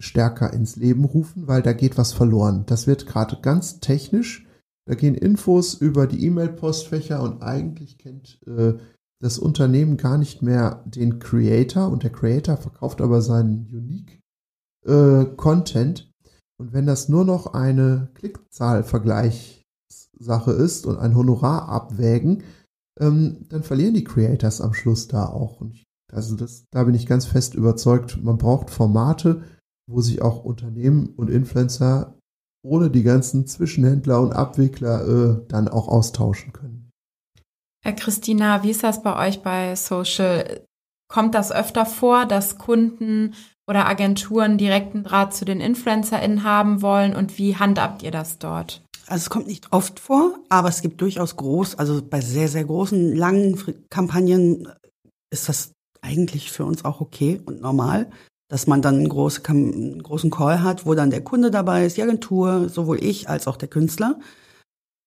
[0.00, 2.64] stärker ins Leben rufen, weil da geht was verloren.
[2.66, 4.46] Das wird gerade ganz technisch.
[4.86, 8.74] Da gehen Infos über die E-Mail-Postfächer und eigentlich kennt äh,
[9.20, 14.20] das Unternehmen gar nicht mehr den Creator und der Creator verkauft aber seinen Unique
[14.86, 16.10] äh, Content
[16.60, 22.42] und wenn das nur noch eine Klickzahlvergleichssache ist und ein Honorar abwägen,
[23.00, 25.62] ähm, dann verlieren die Creators am Schluss da auch.
[25.72, 29.42] Ich, also das, da bin ich ganz fest überzeugt, man braucht Formate,
[29.88, 32.18] wo sich auch Unternehmen und Influencer
[32.62, 36.79] ohne die ganzen Zwischenhändler und Abwickler äh, dann auch austauschen können.
[37.82, 40.66] Herr Christina, wie ist das bei euch bei Social?
[41.08, 43.34] Kommt das öfter vor, dass Kunden
[43.66, 48.82] oder Agenturen direkten Draht zu den InfluencerInnen haben wollen und wie handhabt ihr das dort?
[49.06, 52.64] Also es kommt nicht oft vor, aber es gibt durchaus groß, also bei sehr, sehr
[52.64, 54.68] großen, langen Kampagnen
[55.30, 58.10] ist das eigentlich für uns auch okay und normal,
[58.48, 62.68] dass man dann einen großen Call hat, wo dann der Kunde dabei ist, die Agentur,
[62.68, 64.18] sowohl ich als auch der Künstler,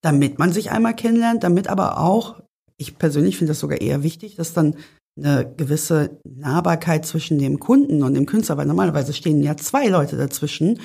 [0.02, 2.42] damit man sich einmal kennenlernt, damit aber auch,
[2.78, 4.76] ich persönlich finde das sogar eher wichtig, dass dann
[5.16, 10.18] eine gewisse Nahbarkeit zwischen dem Kunden und dem Künstler, weil normalerweise stehen ja zwei Leute
[10.18, 10.80] dazwischen.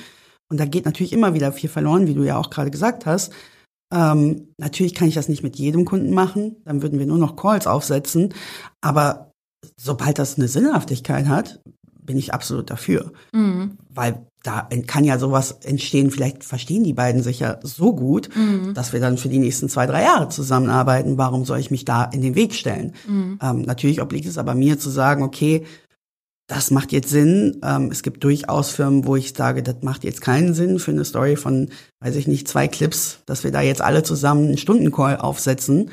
[0.49, 3.33] Und da geht natürlich immer wieder viel verloren, wie du ja auch gerade gesagt hast.
[3.91, 7.35] Ähm, natürlich kann ich das nicht mit jedem Kunden machen, dann würden wir nur noch
[7.35, 8.33] Calls aufsetzen.
[8.81, 9.31] Aber
[9.77, 11.59] sobald das eine Sinnhaftigkeit hat,
[11.99, 13.11] bin ich absolut dafür.
[13.33, 13.77] Mhm.
[13.89, 18.73] Weil da kann ja sowas entstehen, vielleicht verstehen die beiden sich ja so gut, mhm.
[18.73, 21.17] dass wir dann für die nächsten zwei, drei Jahre zusammenarbeiten.
[21.17, 22.93] Warum soll ich mich da in den Weg stellen?
[23.07, 23.39] Mhm.
[23.41, 25.65] Ähm, natürlich obliegt es aber mir zu sagen, okay,
[26.47, 27.59] das macht jetzt Sinn.
[27.63, 31.05] Ähm, es gibt durchaus Firmen, wo ich sage, das macht jetzt keinen Sinn für eine
[31.05, 35.17] Story von, weiß ich nicht, zwei Clips, dass wir da jetzt alle zusammen einen Stundencall
[35.17, 35.91] aufsetzen.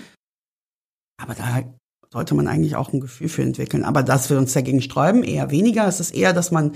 [1.21, 1.63] Aber da
[2.13, 3.85] sollte man eigentlich auch ein Gefühl für entwickeln.
[3.85, 5.87] Aber dass wir uns dagegen sträuben, eher weniger.
[5.87, 6.73] Es ist eher, dass man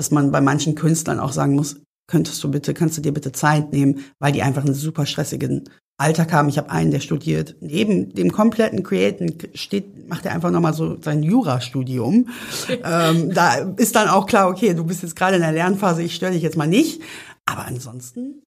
[0.00, 1.76] dass man bei manchen Künstlern auch sagen muss,
[2.08, 5.68] könntest du bitte, kannst du dir bitte Zeit nehmen, weil die einfach einen super stressigen
[5.98, 6.48] Alltag haben.
[6.48, 10.96] Ich habe einen, der studiert neben dem kompletten Createn steht, macht er einfach nochmal so
[11.02, 12.28] sein Jurastudium.
[12.82, 16.14] ähm, da ist dann auch klar, okay, du bist jetzt gerade in der Lernphase, ich
[16.14, 17.02] störe dich jetzt mal nicht.
[17.44, 18.42] Aber ansonsten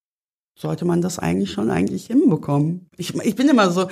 [0.56, 2.88] sollte man das eigentlich schon eigentlich hinbekommen.
[2.96, 3.88] Ich, ich bin immer so,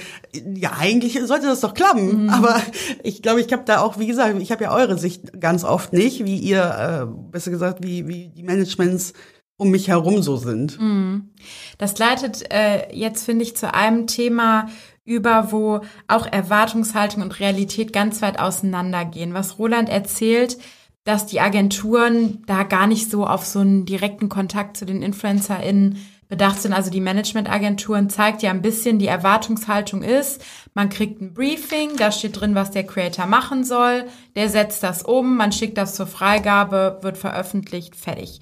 [0.55, 2.29] ja, eigentlich sollte das doch klappen, mhm.
[2.29, 2.61] aber
[3.03, 5.91] ich glaube, ich habe da auch, wie gesagt, ich habe ja eure Sicht ganz oft
[5.93, 9.13] nicht, wie ihr, äh, besser gesagt, wie, wie die Managements
[9.57, 10.79] um mich herum so sind.
[10.79, 11.29] Mhm.
[11.77, 14.69] Das leitet äh, jetzt, finde ich, zu einem Thema
[15.03, 19.33] über, wo auch Erwartungshaltung und Realität ganz weit auseinandergehen.
[19.33, 20.57] Was Roland erzählt,
[21.03, 25.97] dass die Agenturen da gar nicht so auf so einen direkten Kontakt zu den InfluencerInnen
[26.31, 26.73] bedacht sind.
[26.73, 32.11] Also die Managementagenturen zeigt ja ein bisschen, die Erwartungshaltung ist, man kriegt ein Briefing, da
[32.11, 36.07] steht drin, was der Creator machen soll, der setzt das um, man schickt das zur
[36.07, 38.39] Freigabe, wird veröffentlicht, fertig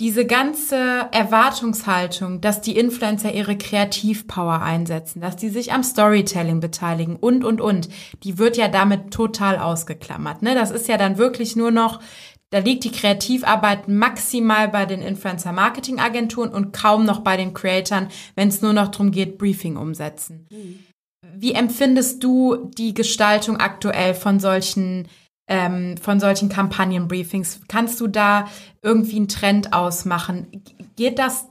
[0.00, 7.16] diese ganze Erwartungshaltung, dass die Influencer ihre Kreativpower einsetzen, dass die sich am Storytelling beteiligen
[7.16, 7.88] und, und, und,
[8.22, 10.42] die wird ja damit total ausgeklammert.
[10.42, 10.54] Ne?
[10.54, 11.98] Das ist ja dann wirklich nur noch,
[12.50, 18.48] da liegt die Kreativarbeit maximal bei den Influencer-Marketing-Agenturen und kaum noch bei den Creatoren, wenn
[18.48, 20.46] es nur noch darum geht, Briefing umsetzen.
[20.50, 20.78] Mhm.
[21.34, 25.08] Wie empfindest du die Gestaltung aktuell von solchen
[25.48, 27.60] ähm, von solchen Kampagnenbriefings.
[27.68, 28.48] Kannst du da
[28.82, 30.62] irgendwie einen Trend ausmachen?
[30.96, 31.48] Geht das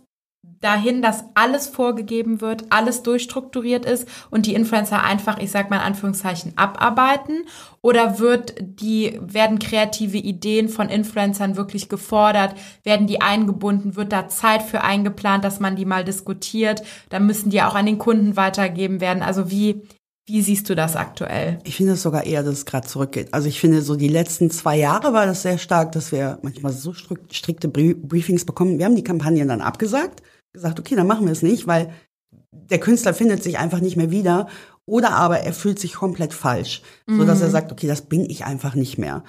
[0.61, 5.77] dahin, dass alles vorgegeben wird, alles durchstrukturiert ist und die Influencer einfach, ich sag mal
[5.77, 7.45] in Anführungszeichen, abarbeiten?
[7.81, 12.55] Oder wird die, werden kreative Ideen von Influencern wirklich gefordert?
[12.83, 13.95] Werden die eingebunden?
[13.95, 16.83] Wird da Zeit für eingeplant, dass man die mal diskutiert?
[17.09, 19.23] Da müssen die auch an den Kunden weitergeben werden.
[19.23, 19.83] Also wie,
[20.25, 21.59] wie siehst du das aktuell?
[21.63, 23.33] Ich finde es sogar eher, dass es gerade zurückgeht.
[23.33, 26.73] Also ich finde, so die letzten zwei Jahre war das sehr stark, dass wir manchmal
[26.73, 28.79] so strikte Briefings bekommen.
[28.79, 30.21] Wir haben die Kampagnen dann abgesagt,
[30.57, 31.91] gesagt, okay, dann machen wir es nicht, weil
[32.51, 34.47] der Künstler findet sich einfach nicht mehr wieder
[34.85, 37.17] oder aber er fühlt sich komplett falsch, mhm.
[37.17, 39.23] so dass er sagt, okay, das bin ich einfach nicht mehr.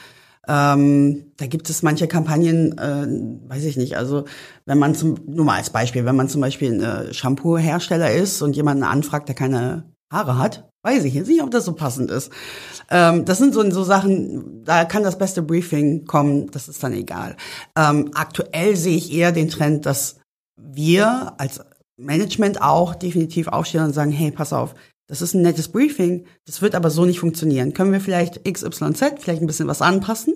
[0.47, 3.07] Ähm, da gibt es manche Kampagnen, äh,
[3.51, 4.25] weiß ich nicht, also
[4.65, 8.57] wenn man zum, nur mal als Beispiel, wenn man zum Beispiel ein Shampoo-Hersteller ist und
[8.57, 12.31] jemanden anfragt, der keine Haare hat, Weiß ich jetzt nicht, ob das so passend ist.
[12.89, 16.93] Ähm, das sind so, so Sachen, da kann das beste Briefing kommen, das ist dann
[16.93, 17.37] egal.
[17.77, 20.21] Ähm, aktuell sehe ich eher den Trend, dass
[20.59, 21.61] wir als
[21.97, 24.75] Management auch definitiv aufstehen und sagen, hey, pass auf,
[25.09, 27.73] das ist ein nettes Briefing, das wird aber so nicht funktionieren.
[27.73, 30.35] Können wir vielleicht XYZ, vielleicht ein bisschen was anpassen,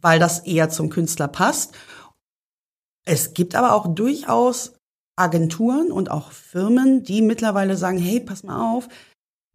[0.00, 1.74] weil das eher zum Künstler passt.
[3.04, 4.72] Es gibt aber auch durchaus
[5.16, 8.88] Agenturen und auch Firmen, die mittlerweile sagen, hey, pass mal auf,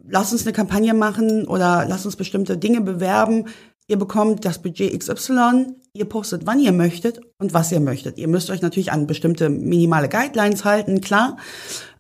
[0.03, 3.47] lass uns eine Kampagne machen oder lass uns bestimmte Dinge bewerben.
[3.89, 8.19] Ihr bekommt das Budget XY, ihr postet, wann ihr möchtet und was ihr möchtet.
[8.19, 11.37] Ihr müsst euch natürlich an bestimmte minimale Guidelines halten, klar.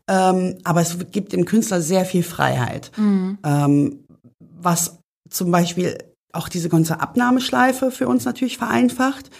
[0.07, 2.91] Ähm, aber es gibt dem Künstler sehr viel Freiheit.
[2.95, 3.39] Mhm.
[3.43, 4.05] Ähm,
[4.39, 4.99] was
[5.31, 5.97] zum Beispiel
[6.31, 9.31] auch diese ganze Abnahmeschleife für uns natürlich vereinfacht.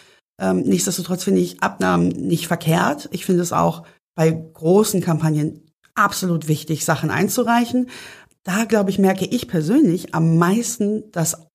[0.42, 3.10] Ähm, nichtsdestotrotz finde ich Abnahmen nicht verkehrt.
[3.12, 3.84] Ich finde es auch
[4.16, 5.62] bei großen Kampagnen
[5.94, 7.88] absolut wichtig, Sachen einzureichen
[8.44, 11.49] da, glaube ich, merke ich persönlich am meisten, dass,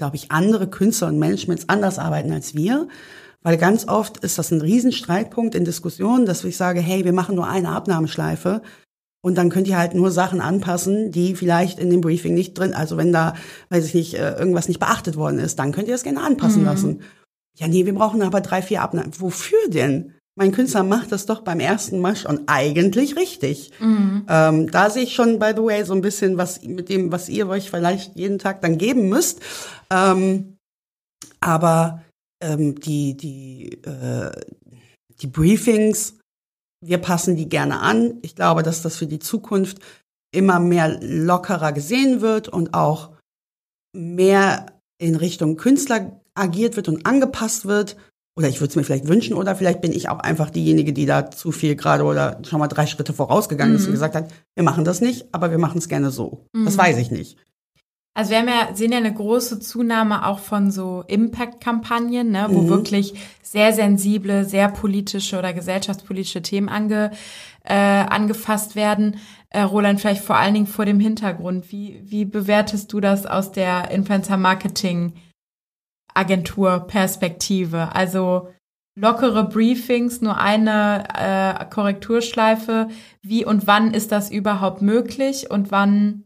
[0.00, 2.88] glaube ich, andere Künstler und Managements anders arbeiten als wir.
[3.42, 7.36] Weil ganz oft ist das ein Riesenstreitpunkt in Diskussionen, dass ich sage, hey, wir machen
[7.36, 8.62] nur eine Abnahmeschleife
[9.22, 12.72] und dann könnt ihr halt nur Sachen anpassen, die vielleicht in dem Briefing nicht drin,
[12.72, 13.34] also wenn da,
[13.68, 16.62] weiß ich nicht, äh, irgendwas nicht beachtet worden ist, dann könnt ihr das gerne anpassen
[16.62, 16.66] mhm.
[16.66, 17.02] lassen.
[17.58, 19.12] Ja, nee, wir brauchen aber drei, vier Abnahmen.
[19.18, 20.14] Wofür denn?
[20.36, 23.72] Mein Künstler macht das doch beim ersten Mal schon eigentlich richtig.
[23.80, 24.24] Mhm.
[24.28, 27.28] Ähm, da sehe ich schon, by the way, so ein bisschen was mit dem, was
[27.28, 29.40] ihr euch vielleicht jeden Tag dann geben müsst.
[29.90, 30.56] Ähm,
[31.40, 32.02] aber
[32.42, 34.30] ähm, die, die, äh,
[35.20, 36.18] die Briefings,
[36.82, 38.18] wir passen die gerne an.
[38.22, 39.78] Ich glaube, dass das für die Zukunft
[40.32, 43.10] immer mehr lockerer gesehen wird und auch
[43.92, 44.66] mehr
[44.98, 47.96] in Richtung Künstler agiert wird und angepasst wird
[48.36, 51.06] oder ich würde es mir vielleicht wünschen, oder vielleicht bin ich auch einfach diejenige, die
[51.06, 53.76] da zu viel gerade oder schon mal drei Schritte vorausgegangen mhm.
[53.76, 53.94] ist und mhm.
[53.94, 56.46] gesagt hat, wir machen das nicht, aber wir machen es gerne so.
[56.52, 56.64] Mhm.
[56.64, 57.36] Das weiß ich nicht.
[58.12, 62.62] Also wir haben ja, sehen ja eine große Zunahme auch von so Impact-Kampagnen, ne, wo
[62.62, 62.68] mhm.
[62.68, 67.12] wirklich sehr sensible, sehr politische oder gesellschaftspolitische Themen ange,
[67.64, 69.16] äh, angefasst werden.
[69.48, 71.70] Äh, Roland, vielleicht vor allen Dingen vor dem Hintergrund.
[71.70, 75.12] Wie, wie bewertest du das aus der Influencer-Marketing-
[76.14, 77.94] Agenturperspektive.
[77.94, 78.48] Also
[78.98, 82.88] lockere Briefings, nur eine äh, Korrekturschleife.
[83.22, 86.24] Wie und wann ist das überhaupt möglich und wann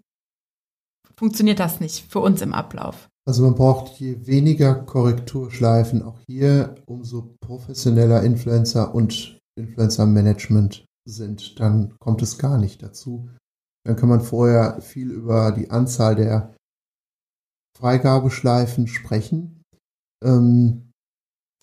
[1.17, 3.09] funktioniert das nicht für uns im Ablauf?
[3.27, 11.97] Also man braucht je weniger Korrekturschleifen auch hier, umso professioneller Influencer und Influencer-Management sind, dann
[11.99, 13.31] kommt es gar nicht dazu.
[13.87, 16.55] Dann kann man vorher viel über die Anzahl der
[17.79, 19.54] Freigabeschleifen sprechen.
[20.23, 20.93] Ähm,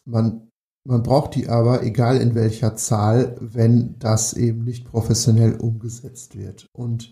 [0.08, 0.50] man,
[0.88, 6.68] man braucht die aber, egal in welcher Zahl, wenn das eben nicht professionell umgesetzt wird.
[6.76, 7.12] Und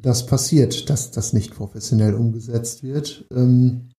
[0.00, 3.90] das passiert, dass das nicht professionell umgesetzt wird, ähm,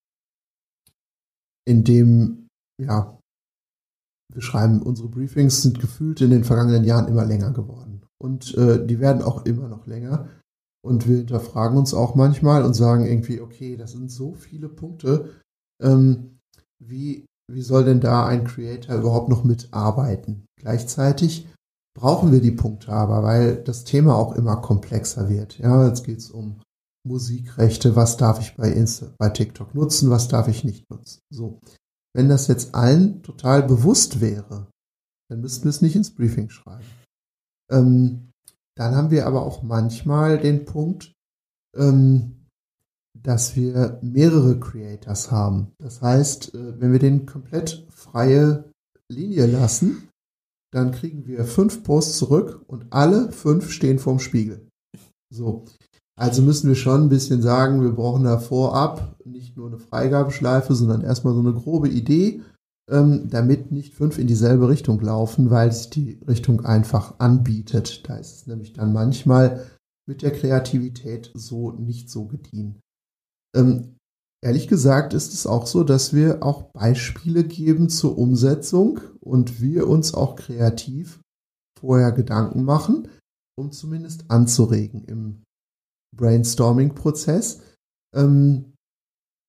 [1.66, 2.48] indem
[2.80, 3.20] ja,
[4.34, 8.06] wir schreiben, unsere Briefings sind gefühlt in den vergangenen Jahren immer länger geworden.
[8.22, 10.30] Und äh, die werden auch immer noch länger.
[10.86, 15.42] Und wir hinterfragen uns auch manchmal und sagen irgendwie, okay, das sind so viele Punkte.
[15.82, 16.40] Ähm,
[16.80, 20.46] wie, wie soll denn da ein Creator überhaupt noch mitarbeiten?
[20.60, 21.48] Gleichzeitig
[21.98, 25.58] brauchen wir die Punkte aber, weil das Thema auch immer komplexer wird.
[25.58, 26.62] Ja, jetzt geht es um
[27.08, 31.22] Musikrechte, was darf ich bei, Insta, bei TikTok nutzen, was darf ich nicht nutzen.
[31.32, 31.60] So.
[32.14, 34.68] Wenn das jetzt allen total bewusst wäre,
[35.30, 36.86] dann müssten wir es nicht ins Briefing schreiben.
[37.72, 38.32] Ähm,
[38.76, 41.14] dann haben wir aber auch manchmal den Punkt,
[41.76, 42.37] ähm,
[43.28, 45.74] dass wir mehrere Creators haben.
[45.80, 48.64] Das heißt, äh, wenn wir den komplett freie
[49.12, 50.08] Linie lassen,
[50.72, 54.66] dann kriegen wir fünf Posts zurück und alle fünf stehen vorm Spiegel.
[55.30, 55.66] So.
[56.18, 60.74] Also müssen wir schon ein bisschen sagen, wir brauchen da vorab nicht nur eine Freigabeschleife,
[60.74, 62.42] sondern erstmal so eine grobe Idee,
[62.90, 68.08] ähm, damit nicht fünf in dieselbe Richtung laufen, weil sich die Richtung einfach anbietet.
[68.08, 69.66] Da ist es nämlich dann manchmal
[70.08, 72.80] mit der Kreativität so nicht so gedient.
[73.58, 73.98] Ähm,
[74.44, 79.88] ehrlich gesagt ist es auch so, dass wir auch Beispiele geben zur Umsetzung und wir
[79.88, 81.20] uns auch kreativ
[81.80, 83.08] vorher Gedanken machen,
[83.58, 85.44] um zumindest anzuregen im
[86.16, 87.62] Brainstorming-Prozess,
[88.16, 88.74] ähm,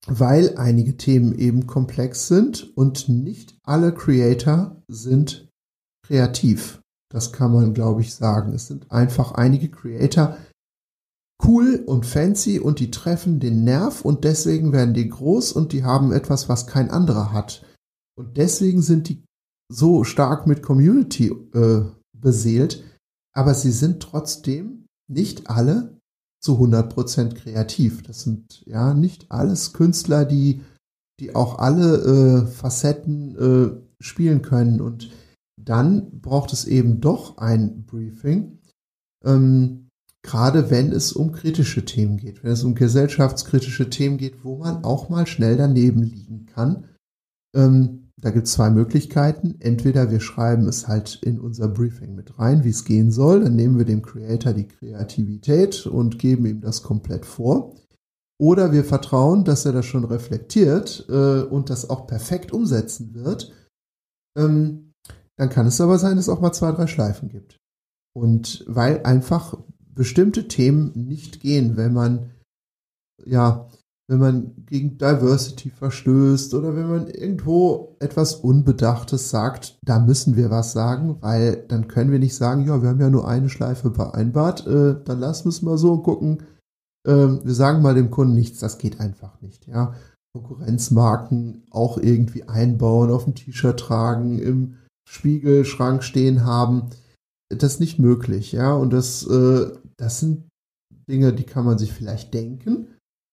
[0.07, 5.49] weil einige Themen eben komplex sind und nicht alle Creator sind
[6.07, 6.81] kreativ.
[7.11, 8.53] Das kann man, glaube ich, sagen.
[8.53, 10.37] Es sind einfach einige Creator
[11.45, 15.85] cool und fancy und die treffen den Nerv und deswegen werden die groß und die
[15.85, 17.65] haben etwas, was kein anderer hat.
[18.17, 19.25] Und deswegen sind die
[19.71, 21.83] so stark mit Community äh,
[22.17, 22.83] beseelt,
[23.35, 25.99] aber sie sind trotzdem nicht alle
[26.41, 28.03] zu 100% kreativ.
[28.03, 30.63] Das sind ja nicht alles Künstler, die,
[31.21, 34.81] die auch alle äh, Facetten äh, spielen können.
[34.81, 35.11] Und
[35.61, 38.59] dann braucht es eben doch ein Briefing,
[39.25, 39.88] ähm,
[40.29, 44.85] gerade wenn es um kritische Themen geht, wenn es um gesellschaftskritische Themen geht, wo man
[44.85, 46.85] auch mal schnell daneben liegen kann.
[47.57, 49.55] Ähm, da gibt es zwei Möglichkeiten.
[49.61, 53.41] Entweder wir schreiben es halt in unser Briefing mit rein, wie es gehen soll.
[53.41, 57.75] Dann nehmen wir dem Creator die Kreativität und geben ihm das komplett vor.
[58.39, 63.51] Oder wir vertrauen, dass er das schon reflektiert äh, und das auch perfekt umsetzen wird.
[64.37, 64.93] Ähm,
[65.37, 67.57] dann kann es aber sein, dass es auch mal zwei, drei Schleifen gibt.
[68.15, 69.57] Und weil einfach
[69.99, 72.31] bestimmte Themen nicht gehen, wenn man
[73.25, 73.69] ja
[74.11, 80.51] wenn man gegen Diversity verstößt oder wenn man irgendwo etwas Unbedachtes sagt, da müssen wir
[80.51, 83.91] was sagen, weil dann können wir nicht sagen, ja, wir haben ja nur eine Schleife
[83.91, 86.43] vereinbart, äh, dann lassen wir es mal so gucken.
[87.07, 89.95] Äh, wir sagen mal dem Kunden nichts, das geht einfach nicht, ja.
[90.35, 94.77] Konkurrenzmarken auch irgendwie einbauen, auf dem T-Shirt tragen, im
[95.07, 96.91] Spiegelschrank stehen haben,
[97.51, 98.73] das ist nicht möglich, ja.
[98.73, 100.49] Und das, äh, das sind
[101.09, 102.89] Dinge, die kann man sich vielleicht denken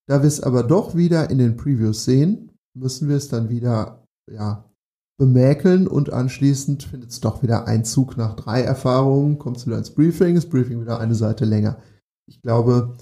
[0.07, 4.05] da wir es aber doch wieder in den Previews sehen, müssen wir es dann wieder
[4.31, 4.69] ja,
[5.17, 9.91] bemäkeln und anschließend findet es doch wieder Einzug nach drei Erfahrungen, kommt es wieder ins
[9.91, 11.79] Briefing, das Briefing wieder eine Seite länger.
[12.27, 12.95] Ich glaube,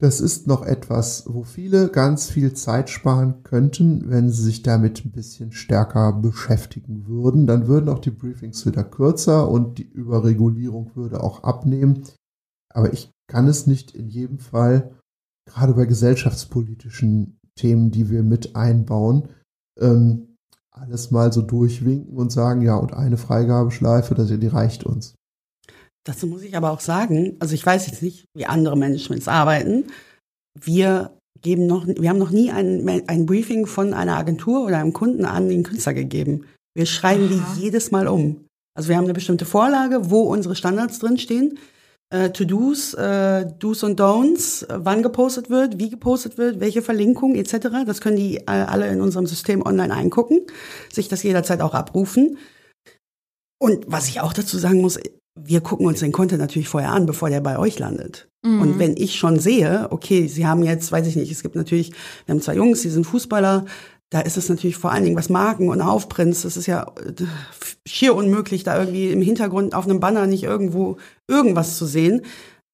[0.00, 5.04] das ist noch etwas, wo viele ganz viel Zeit sparen könnten, wenn sie sich damit
[5.04, 7.46] ein bisschen stärker beschäftigen würden.
[7.46, 12.02] Dann würden auch die Briefings wieder kürzer und die Überregulierung würde auch abnehmen.
[12.74, 14.92] Aber ich kann es nicht in jedem Fall
[15.46, 19.28] gerade bei gesellschaftspolitischen Themen, die wir mit einbauen,
[19.80, 20.36] ähm,
[20.70, 25.14] alles mal so durchwinken und sagen, ja, und eine Freigabeschleife, das, die reicht uns.
[26.04, 29.84] Dazu muss ich aber auch sagen, also ich weiß jetzt nicht, wie andere Managements arbeiten.
[30.58, 34.92] Wir geben noch, wir haben noch nie ein, ein Briefing von einer Agentur oder einem
[34.92, 36.46] Kunden an den Künstler gegeben.
[36.74, 37.54] Wir schreiben Aha.
[37.56, 38.44] die jedes Mal um.
[38.74, 41.58] Also wir haben eine bestimmte Vorlage, wo unsere Standards drinstehen
[42.12, 47.34] äh, To-Dos, äh, Do's und Don'ts, äh, wann gepostet wird, wie gepostet wird, welche Verlinkung
[47.34, 47.68] etc.
[47.86, 50.42] Das können die äh, alle in unserem System online eingucken,
[50.92, 52.38] sich das jederzeit auch abrufen.
[53.58, 54.98] Und was ich auch dazu sagen muss,
[55.40, 58.28] wir gucken uns den Content natürlich vorher an, bevor der bei euch landet.
[58.44, 58.60] Mhm.
[58.60, 61.92] Und wenn ich schon sehe, okay, sie haben jetzt, weiß ich nicht, es gibt natürlich,
[62.26, 63.64] wir haben zwei Jungs, die sind Fußballer,
[64.12, 67.24] da ist es natürlich vor allen Dingen, was Marken und Aufprints, das ist ja äh,
[67.88, 72.20] schier unmöglich, da irgendwie im Hintergrund auf einem Banner nicht irgendwo irgendwas zu sehen.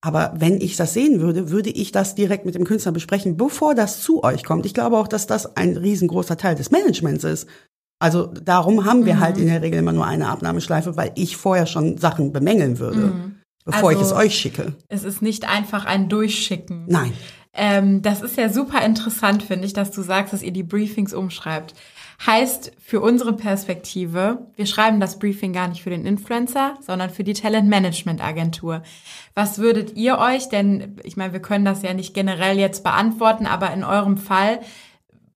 [0.01, 3.77] Aber wenn ich das sehen würde, würde ich das direkt mit dem Künstler besprechen, bevor
[3.77, 4.67] das zu euch kommt.
[4.67, 7.47] Ich glaube auch, dass das ein riesengroßer Teil des Managements ist.
[8.01, 9.39] Also darum haben wir halt mhm.
[9.39, 12.99] halt in der Regel immer nur eine Abnahmeschleife, weil ich vorher schon Sachen bemängeln würde,
[12.99, 13.37] mhm.
[13.65, 14.75] bevor also, ich es euch schicke.
[14.89, 16.85] Es ist nicht einfach ein Durchschicken.
[16.89, 17.13] Nein.
[17.61, 21.13] Ähm, das ist ja super interessant, finde ich, dass du sagst, dass ihr die Briefings
[21.13, 21.75] umschreibt.
[22.25, 27.25] Heißt für unsere Perspektive, wir schreiben das Briefing gar nicht für den Influencer, sondern für
[27.25, 28.83] die Talentmanagement-Agentur.
[29.35, 33.47] Was würdet ihr euch, denn ich meine, wir können das ja nicht generell jetzt beantworten,
[33.47, 34.61] aber in eurem Fall,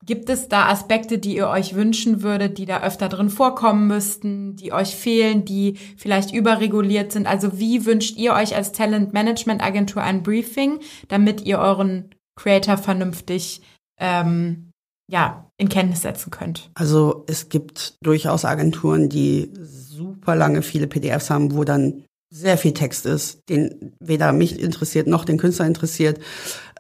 [0.05, 4.57] Gibt es da Aspekte, die ihr euch wünschen würdet, die da öfter drin vorkommen müssten,
[4.57, 7.28] die euch fehlen, die vielleicht überreguliert sind?
[7.28, 12.78] Also wie wünscht ihr euch als Talent Management Agentur ein Briefing, damit ihr euren Creator
[12.78, 13.62] vernünftig
[14.00, 14.70] ähm,
[15.09, 16.70] ja, in Kenntnis setzen könnt?
[16.74, 22.05] Also es gibt durchaus Agenturen, die super lange viele PDFs haben, wo dann
[22.35, 26.18] sehr viel Text ist, den weder mich interessiert noch den Künstler interessiert.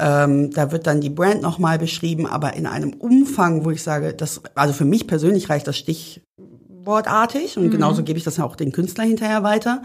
[0.00, 4.14] Ähm, da wird dann die Brand nochmal beschrieben, aber in einem Umfang, wo ich sage,
[4.14, 7.70] das, also für mich persönlich reicht das stichwortartig und mhm.
[7.70, 9.82] genauso gebe ich das auch den Künstler hinterher weiter.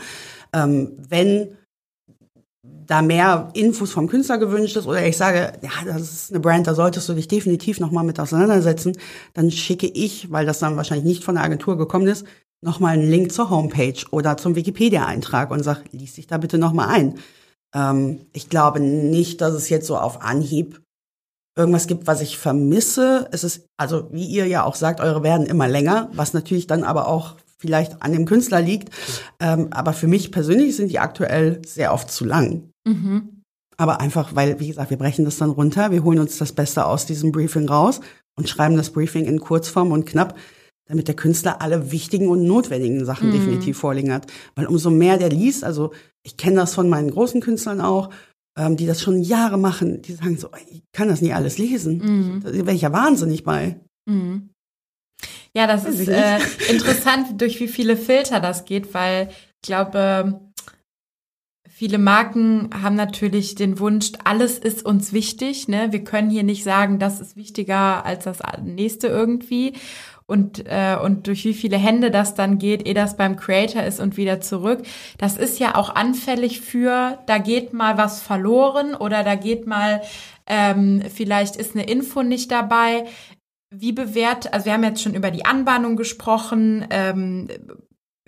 [0.53, 1.49] Ähm, wenn
[2.63, 6.67] da mehr Infos vom Künstler gewünscht ist oder ich sage, ja, das ist eine Brand,
[6.67, 8.97] da solltest du dich definitiv nochmal mit auseinandersetzen,
[9.33, 12.25] dann schicke ich, weil das dann wahrscheinlich nicht von der Agentur gekommen ist,
[12.61, 16.89] nochmal einen Link zur Homepage oder zum Wikipedia-Eintrag und sag, lies dich da bitte nochmal
[16.89, 17.15] ein.
[17.75, 20.81] Ähm, ich glaube nicht, dass es jetzt so auf Anhieb
[21.57, 23.27] irgendwas gibt, was ich vermisse.
[23.31, 26.83] Es ist, also wie ihr ja auch sagt, eure werden immer länger, was natürlich dann
[26.83, 28.89] aber auch vielleicht an dem Künstler liegt.
[29.39, 32.69] Ähm, aber für mich persönlich sind die aktuell sehr oft zu lang.
[32.87, 33.41] Mhm.
[33.77, 36.85] Aber einfach, weil, wie gesagt, wir brechen das dann runter, wir holen uns das Beste
[36.85, 38.01] aus diesem Briefing raus
[38.35, 40.35] und schreiben das Briefing in Kurzform und knapp
[40.87, 43.33] damit der Künstler alle wichtigen und notwendigen Sachen mhm.
[43.33, 44.27] definitiv vorliegen hat.
[44.55, 45.91] Weil umso mehr der liest, also
[46.23, 48.09] ich kenne das von meinen großen Künstlern auch,
[48.57, 51.97] ähm, die das schon Jahre machen, die sagen so, ich kann das nie alles lesen.
[51.97, 52.43] Mhm.
[52.43, 53.79] Da wäre ich ja wahnsinnig bei.
[54.09, 54.49] Mhm.
[55.53, 56.37] Ja, das ist äh,
[56.69, 60.39] interessant, durch wie viele Filter das geht, weil ich glaube,
[61.77, 65.67] Viele Marken haben natürlich den Wunsch, alles ist uns wichtig.
[65.67, 65.89] Ne?
[65.91, 69.73] Wir können hier nicht sagen, das ist wichtiger als das nächste irgendwie
[70.27, 73.99] und, äh, und durch wie viele Hände das dann geht, ehe das beim Creator ist
[73.99, 74.83] und wieder zurück.
[75.17, 80.01] Das ist ja auch anfällig für, da geht mal was verloren oder da geht mal,
[80.45, 83.05] ähm, vielleicht ist eine Info nicht dabei.
[83.73, 87.47] Wie bewährt, also wir haben jetzt schon über die Anbahnung gesprochen, ähm,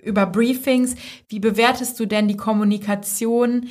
[0.02, 0.96] über Briefings.
[1.28, 3.68] Wie bewertest du denn die Kommunikation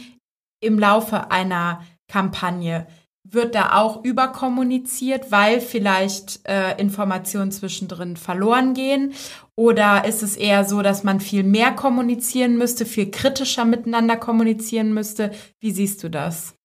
[0.61, 2.85] im Laufe einer Kampagne?
[3.31, 9.13] Wird da auch überkommuniziert, weil vielleicht äh, Informationen zwischendrin verloren gehen?
[9.55, 14.93] Oder ist es eher so, dass man viel mehr kommunizieren müsste, viel kritischer miteinander kommunizieren
[14.93, 15.31] müsste?
[15.59, 16.55] Wie siehst du das?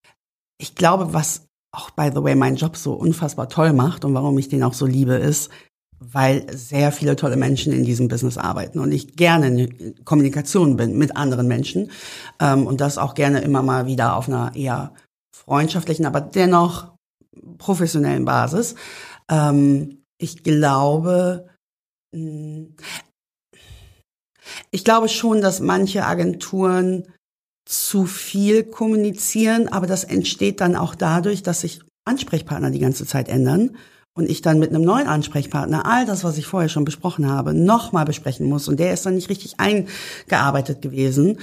[0.58, 4.38] Ich glaube, was auch, by the way, meinen Job so unfassbar toll macht und warum
[4.38, 5.50] ich den auch so liebe, ist,
[5.98, 10.98] weil sehr viele tolle Menschen in diesem Business arbeiten und ich gerne in Kommunikation bin
[10.98, 11.90] mit anderen Menschen
[12.40, 14.92] ähm, und das auch gerne immer mal wieder auf einer eher
[15.44, 16.94] freundschaftlichen, aber dennoch
[17.58, 18.74] professionellen Basis.
[19.30, 21.48] Ähm, ich glaube,
[22.14, 22.76] hm,
[24.70, 27.04] ich glaube schon, dass manche Agenturen
[27.66, 33.28] zu viel kommunizieren, aber das entsteht dann auch dadurch, dass sich Ansprechpartner die ganze Zeit
[33.28, 33.76] ändern
[34.16, 37.54] und ich dann mit einem neuen Ansprechpartner all das, was ich vorher schon besprochen habe,
[37.54, 41.40] nochmal besprechen muss und der ist dann nicht richtig eingearbeitet gewesen.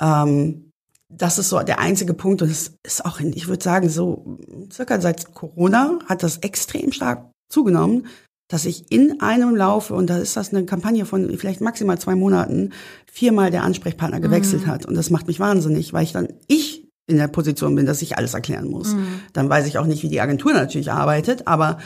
[0.00, 0.71] Ähm,
[1.16, 4.38] das ist so der einzige Punkt und es ist auch, ich würde sagen, so
[4.72, 8.06] circa seit Corona hat das extrem stark zugenommen,
[8.48, 12.14] dass ich in einem Laufe, und da ist das eine Kampagne von vielleicht maximal zwei
[12.14, 12.70] Monaten,
[13.10, 14.70] viermal der Ansprechpartner gewechselt mhm.
[14.70, 14.86] hat.
[14.86, 18.16] Und das macht mich wahnsinnig, weil ich dann, ich in der Position bin, dass ich
[18.16, 18.94] alles erklären muss.
[18.94, 19.20] Mhm.
[19.32, 21.78] Dann weiß ich auch nicht, wie die Agentur natürlich arbeitet, aber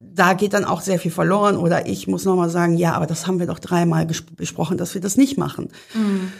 [0.00, 3.26] da geht dann auch sehr viel verloren oder ich muss nochmal sagen, ja, aber das
[3.26, 5.70] haben wir doch dreimal besprochen, dass wir das nicht machen.
[5.94, 6.32] Mhm.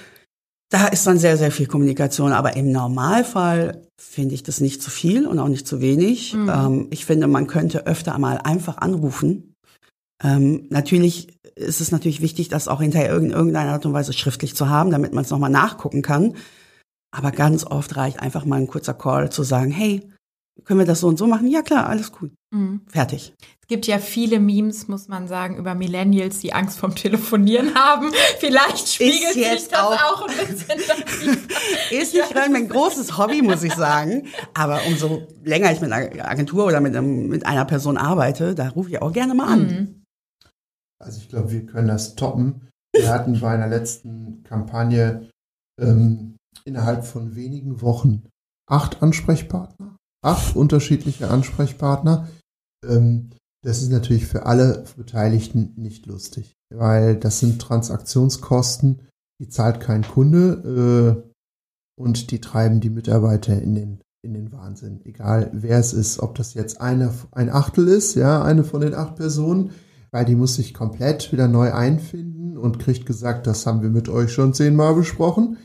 [0.74, 2.32] Da ist dann sehr, sehr viel Kommunikation.
[2.32, 6.34] Aber im Normalfall finde ich das nicht zu viel und auch nicht zu wenig.
[6.34, 6.50] Mhm.
[6.52, 9.54] Ähm, ich finde, man könnte öfter mal einfach anrufen.
[10.20, 14.56] Ähm, natürlich ist es natürlich wichtig, das auch hinterher in irgendeiner Art und Weise schriftlich
[14.56, 16.34] zu haben, damit man es nochmal nachgucken kann.
[17.12, 20.10] Aber ganz oft reicht einfach mal ein kurzer Call zu sagen, hey,
[20.64, 21.48] können wir das so und so machen?
[21.48, 22.30] Ja klar, alles cool.
[22.50, 22.82] Mhm.
[22.86, 23.34] Fertig.
[23.60, 28.10] Es gibt ja viele Memes, muss man sagen, über Millennials, die Angst vom Telefonieren haben.
[28.38, 30.78] Vielleicht spiegelt sich das auch, auch ein bisschen
[31.90, 32.48] Ist nicht ja.
[32.50, 34.26] mein großes Hobby, muss ich sagen.
[34.54, 38.68] Aber umso länger ich mit einer Agentur oder mit, einem, mit einer Person arbeite, da
[38.68, 39.66] rufe ich auch gerne mal an.
[39.66, 40.04] Mhm.
[41.02, 42.68] Also ich glaube, wir können das toppen.
[42.94, 45.28] Wir hatten bei einer letzten Kampagne
[45.80, 48.28] ähm, innerhalb von wenigen Wochen
[48.66, 49.93] acht Ansprechpartner
[50.24, 52.28] acht unterschiedliche Ansprechpartner.
[52.86, 53.30] Ähm,
[53.62, 59.00] das ist natürlich für alle Beteiligten nicht lustig, weil das sind Transaktionskosten,
[59.40, 65.00] die zahlt kein Kunde äh, und die treiben die Mitarbeiter in den, in den Wahnsinn.
[65.04, 68.94] Egal wer es ist, ob das jetzt eine, ein Achtel ist, ja, eine von den
[68.94, 69.70] acht Personen,
[70.10, 74.08] weil die muss sich komplett wieder neu einfinden und kriegt gesagt, das haben wir mit
[74.08, 75.56] euch schon zehnmal besprochen.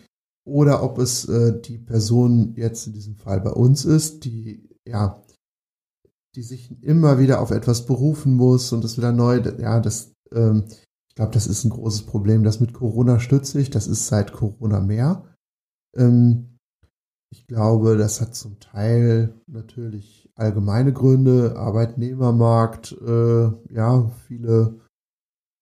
[0.50, 5.24] Oder ob es äh, die Person jetzt in diesem Fall bei uns ist, die ja,
[6.36, 10.66] die sich immer wieder auf etwas berufen muss und das wieder neu, ja, das, ähm,
[11.08, 12.44] ich glaube, das ist ein großes Problem.
[12.44, 15.24] Das mit Corona stütze ich, das ist seit Corona mehr.
[15.96, 16.58] Ähm,
[17.32, 24.80] ich glaube, das hat zum Teil natürlich allgemeine Gründe, Arbeitnehmermarkt, äh, ja, viele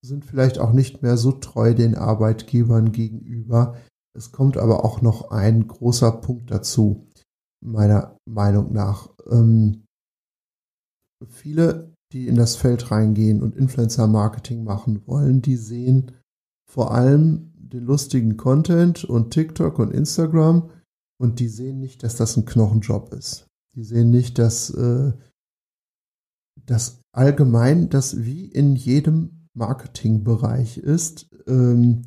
[0.06, 3.76] sind vielleicht auch nicht mehr so treu den Arbeitgebern gegenüber.
[4.18, 7.05] Es kommt aber auch noch ein großer Punkt dazu,
[7.63, 9.09] meiner Meinung nach.
[9.30, 9.86] Ähm,
[11.28, 16.13] viele, die in das Feld reingehen und Influencer-Marketing machen wollen, die sehen
[16.68, 20.72] vor allem den lustigen Content und TikTok und Instagram
[21.20, 23.45] und die sehen nicht, dass das ein Knochenjob ist.
[23.76, 25.13] Die sehen nicht, dass äh,
[26.65, 32.03] das allgemein, das wie in jedem Marketingbereich ist, ähm,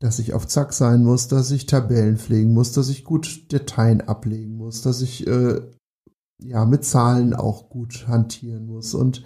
[0.00, 4.00] dass ich auf Zack sein muss, dass ich Tabellen pflegen muss, dass ich gut Dateien
[4.00, 5.60] ablegen muss, dass ich äh,
[6.42, 9.24] ja mit Zahlen auch gut hantieren muss und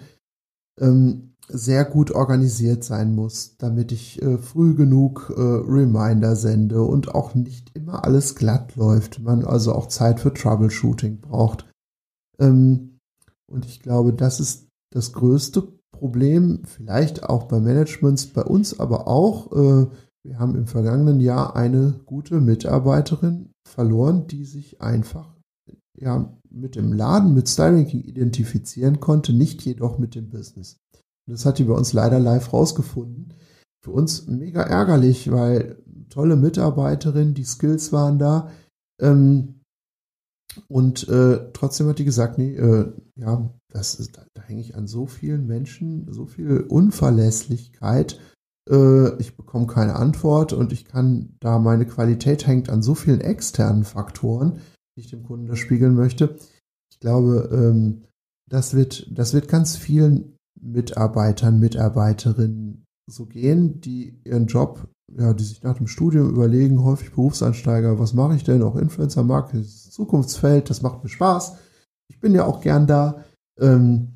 [0.79, 7.13] ähm, sehr gut organisiert sein muss, damit ich äh, früh genug äh, Reminder sende und
[7.13, 9.19] auch nicht immer alles glatt läuft.
[9.19, 11.69] Man also auch Zeit für Troubleshooting braucht.
[12.39, 12.99] Ähm,
[13.51, 19.07] und ich glaube, das ist das größte Problem, vielleicht auch bei Managements, bei uns aber
[19.07, 19.51] auch.
[20.25, 25.33] Wir haben im vergangenen Jahr eine gute Mitarbeiterin verloren, die sich einfach
[25.97, 30.77] ja, mit dem Laden, mit Styranking identifizieren konnte, nicht jedoch mit dem Business.
[31.29, 33.33] Das hat die bei uns leider live rausgefunden.
[33.83, 38.49] Für uns mega ärgerlich, weil tolle Mitarbeiterin, die Skills waren da.
[39.01, 39.61] Ähm,
[40.67, 44.75] und äh, trotzdem hat die gesagt, nee, äh, ja, das ist, da, da hänge ich
[44.75, 48.19] an so vielen Menschen, so viel Unverlässlichkeit.
[48.69, 53.21] Äh, ich bekomme keine Antwort und ich kann, da meine Qualität hängt an so vielen
[53.21, 54.59] externen Faktoren,
[54.95, 56.37] die ich dem Kunden da spiegeln möchte.
[56.91, 58.03] Ich glaube, ähm,
[58.49, 65.43] das wird, das wird ganz vielen Mitarbeitern, Mitarbeiterinnen so gehen, die ihren Job, ja, die
[65.43, 68.63] sich nach dem Studium überlegen, häufig Berufsansteiger, was mache ich denn?
[68.63, 71.57] Auch Influencer Marketing ist Zukunftsfeld, das macht mir Spaß.
[72.09, 73.23] Ich bin ja auch gern da.
[73.59, 74.13] Ähm,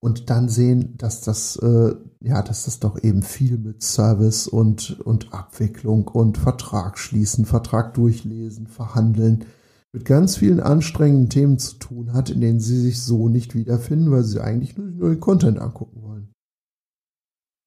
[0.00, 5.00] und dann sehen, dass das, äh, ja, dass das doch eben viel mit Service und,
[5.00, 9.44] und Abwicklung und Vertrag schließen, Vertrag durchlesen, verhandeln,
[9.92, 14.10] mit ganz vielen anstrengenden Themen zu tun hat, in denen sie sich so nicht wiederfinden,
[14.10, 16.32] weil sie eigentlich nur, nur den Content angucken wollen.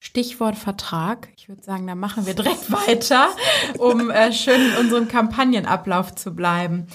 [0.03, 1.29] Stichwort Vertrag.
[1.35, 3.29] Ich würde sagen, da machen wir direkt weiter,
[3.77, 6.87] um äh, schön in unserem Kampagnenablauf zu bleiben.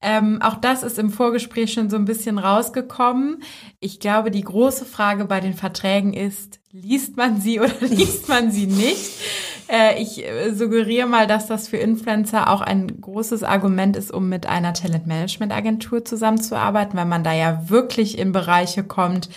[0.00, 3.42] Ähm, auch das ist im Vorgespräch schon so ein bisschen rausgekommen.
[3.80, 8.52] Ich glaube, die große Frage bei den Verträgen ist, liest man sie oder liest man
[8.52, 9.10] sie nicht?
[9.68, 14.28] Äh, ich äh, suggeriere mal, dass das für Influencer auch ein großes Argument ist, um
[14.28, 19.28] mit einer Talentmanagement-Agentur zusammenzuarbeiten, weil man da ja wirklich in Bereiche kommt,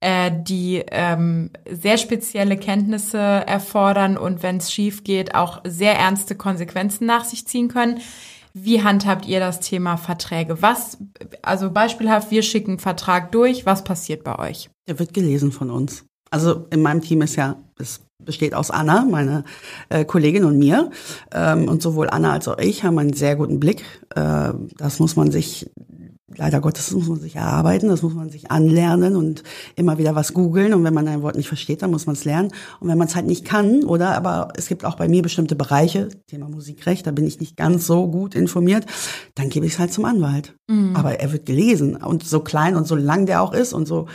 [0.00, 6.34] äh, die ähm, sehr spezielle Kenntnisse erfordern und wenn es schief geht, auch sehr ernste
[6.34, 8.00] Konsequenzen nach sich ziehen können.
[8.58, 10.62] Wie handhabt ihr das Thema Verträge?
[10.62, 10.96] Was,
[11.42, 13.66] also beispielhaft, wir schicken Vertrag durch.
[13.66, 14.70] Was passiert bei euch?
[14.88, 16.06] Der wird gelesen von uns.
[16.30, 19.44] Also in meinem Team ist ja, es besteht aus Anna, meine
[19.90, 20.90] äh, Kollegin und mir.
[21.34, 23.84] Ähm, und sowohl Anna als auch ich haben einen sehr guten Blick.
[24.14, 25.70] Äh, das muss man sich
[26.34, 29.44] leider Gottes muss man sich erarbeiten, das muss man sich anlernen und
[29.76, 30.74] immer wieder was googeln.
[30.74, 32.50] Und wenn man ein Wort nicht versteht, dann muss man es lernen.
[32.80, 35.54] Und wenn man es halt nicht kann, oder aber es gibt auch bei mir bestimmte
[35.54, 38.86] Bereiche, Thema Musikrecht, da bin ich nicht ganz so gut informiert,
[39.34, 40.56] dann gebe ich es halt zum Anwalt.
[40.68, 40.96] Mhm.
[40.96, 41.96] Aber er wird gelesen.
[41.96, 44.06] Und so klein und so lang der auch ist und so,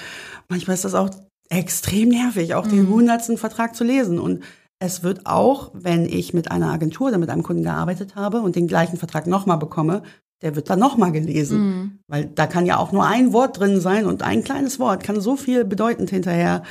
[0.49, 1.09] manchmal ist das auch
[1.49, 2.72] extrem nervig, auch mhm.
[2.72, 4.20] den hundertsten Vertrag zu lesen.
[4.20, 4.43] Und
[4.80, 8.55] es wird auch, wenn ich mit einer Agentur oder mit einem Kunden gearbeitet habe und
[8.55, 10.01] den gleichen Vertrag nochmal bekomme,
[10.42, 11.60] der wird dann nochmal gelesen.
[11.60, 12.00] Mhm.
[12.08, 15.22] Weil da kann ja auch nur ein Wort drin sein und ein kleines Wort kann
[15.22, 16.64] so viel bedeutend hinterher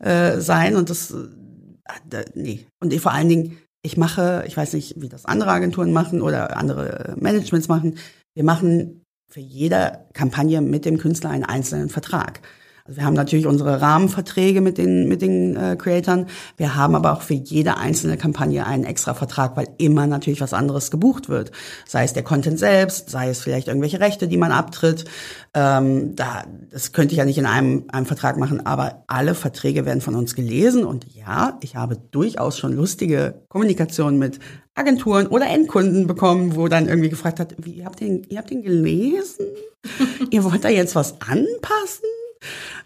[0.00, 0.76] äh, sein.
[0.76, 2.66] Und das, äh, nee.
[2.80, 6.56] Und vor allen Dingen, ich mache, ich weiß nicht, wie das andere Agenturen machen oder
[6.56, 7.98] andere Managements machen.
[8.34, 12.40] Wir machen für jede Kampagne mit dem Künstler einen einzelnen Vertrag.
[12.86, 16.26] Also wir haben natürlich unsere Rahmenverträge mit den, mit den äh, Creatoren.
[16.58, 20.52] Wir haben aber auch für jede einzelne Kampagne einen extra Vertrag, weil immer natürlich was
[20.52, 21.50] anderes gebucht wird.
[21.86, 25.06] Sei es der Content selbst, sei es vielleicht irgendwelche Rechte, die man abtritt.
[25.54, 29.86] Ähm, da, das könnte ich ja nicht in einem, einem Vertrag machen, aber alle Verträge
[29.86, 30.84] werden von uns gelesen.
[30.84, 34.40] Und ja, ich habe durchaus schon lustige Kommunikation mit
[34.74, 38.50] Agenturen oder Endkunden bekommen, wo dann irgendwie gefragt hat, wie, ihr habt den, ihr habt
[38.50, 39.46] den gelesen?
[40.30, 42.10] ihr wollt da jetzt was anpassen?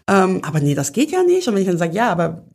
[0.09, 1.47] Ähm, aber nee, das geht ja nicht.
[1.47, 2.45] Und wenn ich dann sage, ja, aber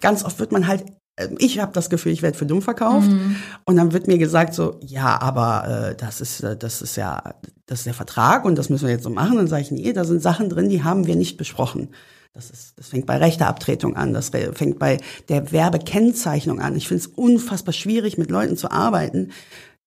[0.00, 0.84] ganz oft wird man halt
[1.16, 3.08] äh, ich habe das Gefühl, ich werde für dumm verkauft.
[3.08, 3.36] Mhm.
[3.64, 7.34] Und dann wird mir gesagt so, ja, aber äh, das ist äh, das ist ja
[7.66, 9.32] das ist der Vertrag und das müssen wir jetzt so machen.
[9.32, 11.88] Und dann sage ich, nee, da sind Sachen drin, die haben wir nicht besprochen.
[12.34, 14.98] Das, ist, das fängt bei Rechteabtretung an, das fängt bei
[15.28, 16.76] der Werbekennzeichnung an.
[16.76, 19.32] Ich finde es unfassbar schwierig, mit Leuten zu arbeiten,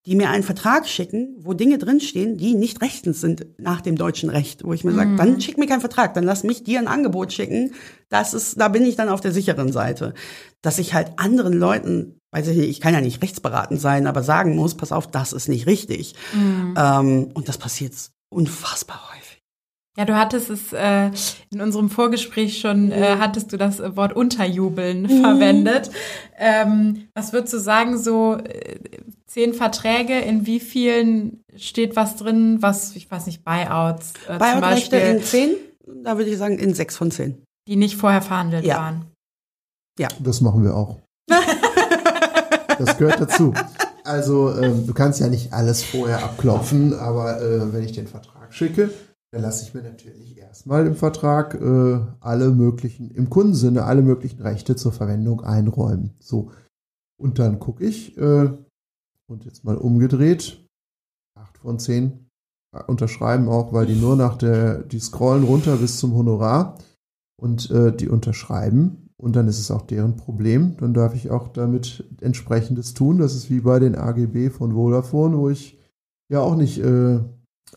[0.05, 4.29] die mir einen Vertrag schicken, wo Dinge drinstehen, die nicht rechtens sind nach dem deutschen
[4.29, 5.17] Recht, wo ich mir sage, mhm.
[5.17, 7.73] dann schick mir keinen Vertrag, dann lass mich dir ein Angebot schicken.
[8.09, 10.13] Das ist, da bin ich dann auf der sicheren Seite.
[10.63, 14.23] Dass ich halt anderen Leuten, weiß ich nicht, ich kann ja nicht rechtsberatend sein, aber
[14.23, 16.15] sagen muss, pass auf, das ist nicht richtig.
[16.33, 16.73] Mhm.
[16.77, 17.93] Ähm, und das passiert
[18.29, 19.21] unfassbar häufig.
[19.97, 21.11] Ja, du hattest es äh,
[21.51, 25.21] in unserem Vorgespräch schon, äh, hattest du das Wort Unterjubeln mhm.
[25.21, 25.91] verwendet.
[26.39, 28.79] Ähm, was würdest du sagen, so äh,
[29.31, 34.97] zehn Verträge, in wie vielen steht was drin, was, ich weiß nicht, Buyouts äh, Buyout-Rechte
[34.97, 35.55] in zehn,
[36.03, 37.41] da würde ich sagen in sechs von zehn.
[37.67, 38.77] Die nicht vorher verhandelt ja.
[38.77, 39.05] waren.
[39.97, 40.09] Ja.
[40.19, 40.99] Das machen wir auch.
[42.77, 43.53] das gehört dazu.
[44.03, 48.53] Also ähm, du kannst ja nicht alles vorher abklopfen, aber äh, wenn ich den Vertrag
[48.53, 48.89] schicke,
[49.31, 54.41] dann lasse ich mir natürlich erstmal im Vertrag äh, alle möglichen, im Kundensinne alle möglichen
[54.41, 56.15] Rechte zur Verwendung einräumen.
[56.19, 56.51] So.
[57.17, 58.49] Und dann gucke ich, äh,
[59.31, 60.65] und jetzt mal umgedreht,
[61.37, 62.27] acht von zehn
[62.87, 66.77] unterschreiben auch, weil die nur nach der, die scrollen runter bis zum Honorar
[67.37, 70.77] und äh, die unterschreiben und dann ist es auch deren Problem.
[70.77, 73.19] Dann darf ich auch damit entsprechendes tun.
[73.19, 75.79] Das ist wie bei den AGB von Vodafone, wo ich
[76.29, 77.19] ja auch nicht äh,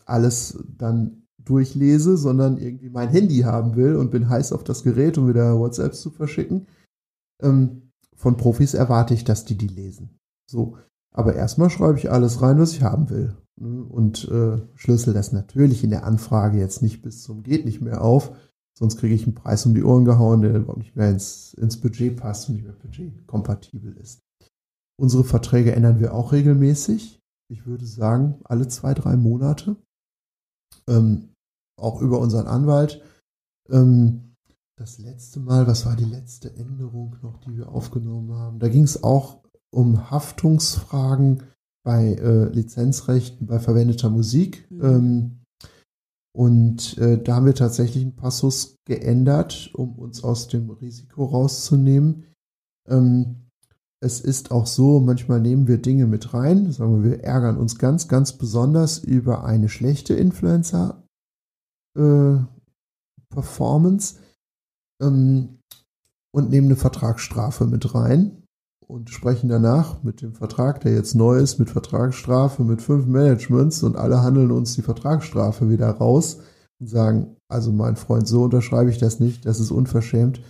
[0.05, 5.17] alles dann durchlese, sondern irgendwie mein Handy haben will und bin heiß auf das Gerät,
[5.17, 6.65] um wieder WhatsApps zu verschicken.
[7.43, 10.17] Ähm, von Profis erwarte ich, dass die die lesen.
[10.49, 10.77] So.
[11.15, 13.37] Aber erstmal schreibe ich alles rein, was ich haben will.
[13.57, 18.01] Und äh, schlüssel das natürlich in der Anfrage jetzt nicht bis zum geht nicht mehr
[18.01, 18.35] auf.
[18.77, 21.79] Sonst kriege ich einen Preis um die Ohren gehauen, der überhaupt nicht mehr ins, ins
[21.79, 24.19] Budget passt und nicht mehr budgetkompatibel ist.
[24.99, 27.21] Unsere Verträge ändern wir auch regelmäßig.
[27.49, 29.77] Ich würde sagen, alle zwei, drei Monate.
[30.89, 31.29] Ähm,
[31.79, 33.01] auch über unseren Anwalt.
[33.69, 34.35] Ähm,
[34.77, 38.59] das letzte Mal, was war die letzte Änderung noch, die wir aufgenommen haben?
[38.59, 39.44] Da ging es auch
[39.75, 41.43] um Haftungsfragen
[41.83, 44.65] bei äh, Lizenzrechten, bei verwendeter Musik.
[44.71, 44.83] Mhm.
[44.83, 45.39] Ähm,
[46.35, 52.25] und äh, da haben wir tatsächlich einen Passus geändert, um uns aus dem Risiko rauszunehmen.
[52.89, 53.47] Ähm,
[54.01, 57.77] es ist auch so, manchmal nehmen wir Dinge mit rein, sagen wir, wir ärgern uns
[57.77, 61.03] ganz, ganz besonders über eine schlechte Influencer
[61.97, 62.35] äh,
[63.29, 64.15] Performance
[65.01, 65.59] ähm,
[66.31, 68.44] und nehmen eine Vertragsstrafe mit rein
[68.87, 73.83] und sprechen danach mit dem Vertrag, der jetzt neu ist, mit Vertragsstrafe, mit fünf Managements
[73.83, 76.39] und alle handeln uns die Vertragsstrafe wieder raus
[76.79, 80.41] und sagen, also mein Freund, so unterschreibe ich das nicht, das ist unverschämt,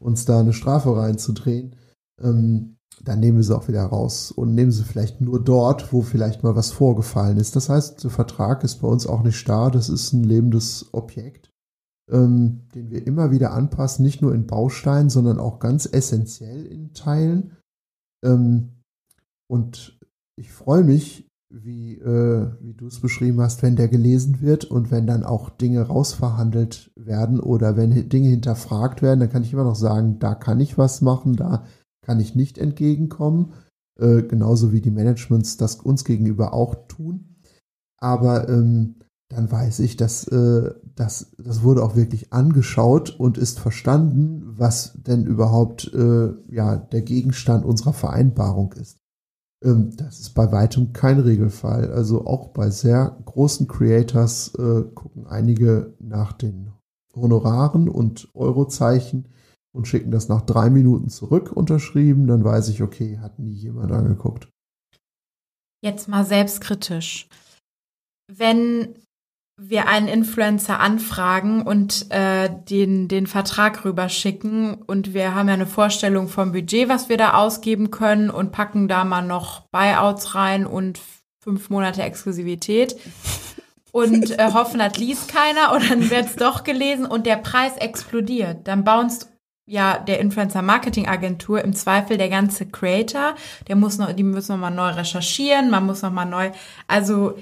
[0.00, 1.76] uns da eine Strafe reinzudrehen.
[2.20, 6.02] Ähm, dann nehmen wir sie auch wieder raus und nehmen sie vielleicht nur dort, wo
[6.02, 7.56] vielleicht mal was vorgefallen ist.
[7.56, 11.50] Das heißt, der Vertrag ist bei uns auch nicht starr, das ist ein lebendes Objekt,
[12.10, 16.92] ähm, den wir immer wieder anpassen, nicht nur in Bausteinen, sondern auch ganz essentiell in
[16.92, 17.56] Teilen.
[18.24, 18.70] Ähm,
[19.46, 19.98] und
[20.36, 24.90] ich freue mich, wie, äh, wie du es beschrieben hast, wenn der gelesen wird und
[24.90, 29.64] wenn dann auch Dinge rausverhandelt werden oder wenn Dinge hinterfragt werden, dann kann ich immer
[29.64, 31.64] noch sagen, da kann ich was machen, da
[32.02, 33.52] kann ich nicht entgegenkommen,
[34.00, 37.36] äh, genauso wie die Managements das uns gegenüber auch tun.
[37.98, 38.96] Aber ähm,
[39.28, 44.92] dann weiß ich, dass äh, das, das wurde auch wirklich angeschaut und ist verstanden, was
[44.94, 48.98] denn überhaupt äh, ja, der Gegenstand unserer Vereinbarung ist.
[49.64, 51.90] Ähm, das ist bei weitem kein Regelfall.
[51.92, 56.70] Also auch bei sehr großen Creators äh, gucken einige nach den
[57.14, 59.28] Honoraren und Eurozeichen
[59.72, 63.92] und schicken das nach drei Minuten zurück unterschrieben, dann weiß ich, okay, hat nie jemand
[63.92, 64.48] angeguckt.
[65.82, 67.28] Jetzt mal selbstkritisch.
[68.32, 68.94] Wenn
[69.56, 74.74] wir einen Influencer anfragen und äh, den, den Vertrag rüberschicken.
[74.74, 78.88] Und wir haben ja eine Vorstellung vom Budget, was wir da ausgeben können und packen
[78.88, 81.00] da mal noch Buyouts rein und
[81.40, 82.96] fünf Monate Exklusivität.
[83.92, 87.76] Und äh, hoffen, das liest keiner und dann wird es doch gelesen und der Preis
[87.76, 88.66] explodiert.
[88.66, 89.28] Dann bounced
[89.66, 93.34] ja der Influencer Marketing Agentur im Zweifel der ganze Creator,
[93.68, 96.50] der muss noch, die müssen noch mal neu recherchieren, man muss noch mal neu,
[96.86, 97.38] also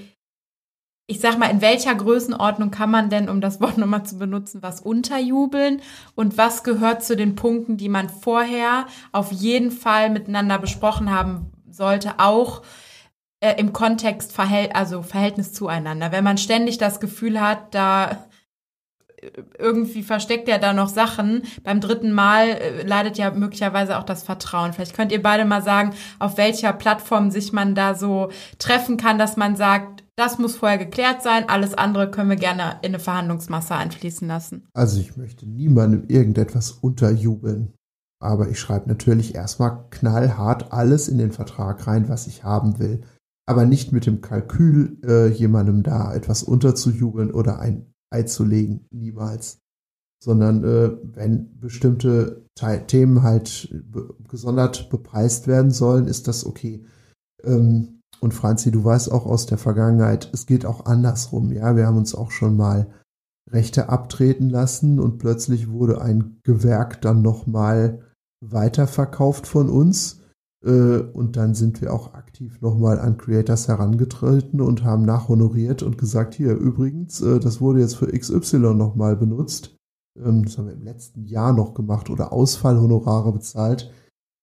[1.12, 4.62] ich sag mal, in welcher Größenordnung kann man denn, um das Wort nochmal zu benutzen,
[4.62, 5.82] was unterjubeln
[6.14, 11.52] und was gehört zu den Punkten, die man vorher auf jeden Fall miteinander besprochen haben
[11.70, 12.62] sollte, auch
[13.40, 16.12] äh, im Kontext Verhält also Verhältnis zueinander.
[16.12, 18.24] Wenn man ständig das Gefühl hat, da
[19.58, 21.42] irgendwie versteckt er da noch Sachen.
[21.62, 24.72] Beim dritten Mal äh, leidet ja möglicherweise auch das Vertrauen.
[24.72, 29.18] Vielleicht könnt ihr beide mal sagen, auf welcher Plattform sich man da so treffen kann,
[29.18, 32.98] dass man sagt, das muss vorher geklärt sein, alles andere können wir gerne in eine
[32.98, 34.66] Verhandlungsmasse einfließen lassen.
[34.74, 37.72] Also ich möchte niemandem irgendetwas unterjubeln.
[38.20, 43.00] Aber ich schreibe natürlich erstmal knallhart alles in den Vertrag rein, was ich haben will.
[43.46, 48.86] Aber nicht mit dem Kalkül, äh, jemandem da etwas unterzujubeln oder ein Ei zu legen.
[48.92, 49.58] Niemals.
[50.22, 56.84] Sondern äh, wenn bestimmte Te Themen halt be gesondert bepreist werden sollen, ist das okay.
[57.42, 61.50] Ähm, und Franzi, du weißt auch aus der Vergangenheit, es geht auch andersrum.
[61.50, 62.86] Ja, wir haben uns auch schon mal
[63.50, 67.98] Rechte abtreten lassen und plötzlich wurde ein Gewerk dann nochmal
[68.40, 70.20] weiterverkauft von uns.
[70.64, 75.98] Äh, und dann sind wir auch aktiv nochmal an Creators herangetreten und haben nachhonoriert und
[75.98, 79.74] gesagt, hier übrigens, äh, das wurde jetzt für XY nochmal benutzt.
[80.16, 83.90] Ähm, das haben wir im letzten Jahr noch gemacht oder Ausfallhonorare bezahlt,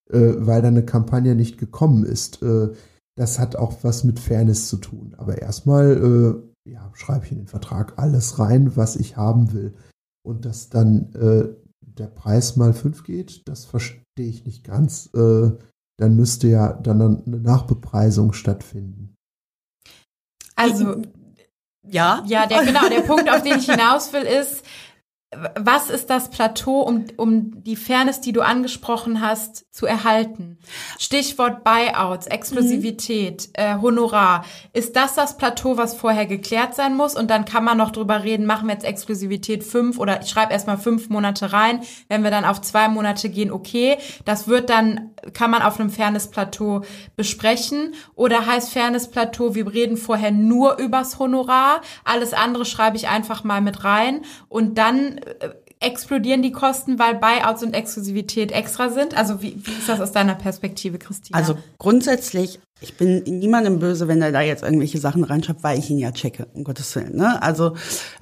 [0.09, 2.43] äh, weil dann eine Kampagne nicht gekommen ist.
[3.19, 5.13] Das hat auch was mit Fairness zu tun.
[5.17, 9.73] Aber erstmal ja, schreibe ich in den Vertrag alles rein, was ich haben will.
[10.23, 11.11] Und dass dann
[11.99, 15.09] der Preis mal fünf geht, das verstehe ich nicht ganz.
[15.13, 15.51] Äh,
[15.97, 19.15] dann müsste ja dann eine Nachbepreisung stattfinden.
[20.55, 21.01] Also
[21.85, 22.23] ja.
[22.25, 24.63] Ja, der, genau, der Punkt, auf den ich hinaus will, ist,
[25.31, 30.57] was ist das Plateau, um, um die Fairness, die du angesprochen hast, zu erhalten?
[30.97, 33.53] Stichwort Buyouts, Exklusivität, mhm.
[33.53, 34.43] äh, Honorar.
[34.73, 37.15] Ist das das Plateau, was vorher geklärt sein muss?
[37.15, 40.51] Und dann kann man noch drüber reden, machen wir jetzt Exklusivität fünf oder ich schreibe
[40.51, 41.81] erstmal fünf Monate rein.
[42.07, 43.97] Wenn wir dann auf zwei Monate gehen, okay.
[44.25, 46.81] Das wird dann, kann man auf einem Fairness-Plateau
[47.15, 47.93] besprechen.
[48.15, 51.81] Oder heißt Fairness-Plateau, wir reden vorher nur übers Honorar.
[52.03, 54.21] Alles andere schreibe ich einfach mal mit rein.
[54.47, 55.49] Und dann äh,
[55.79, 59.17] explodieren die Kosten, weil Buyouts und Exklusivität extra sind?
[59.17, 61.37] Also wie, wie ist das aus deiner Perspektive, Christina?
[61.37, 65.89] Also grundsätzlich, ich bin niemandem böse, wenn er da jetzt irgendwelche Sachen reinschreibt, weil ich
[65.89, 67.15] ihn ja checke, um Gottes Willen.
[67.15, 67.41] Ne?
[67.41, 67.75] Also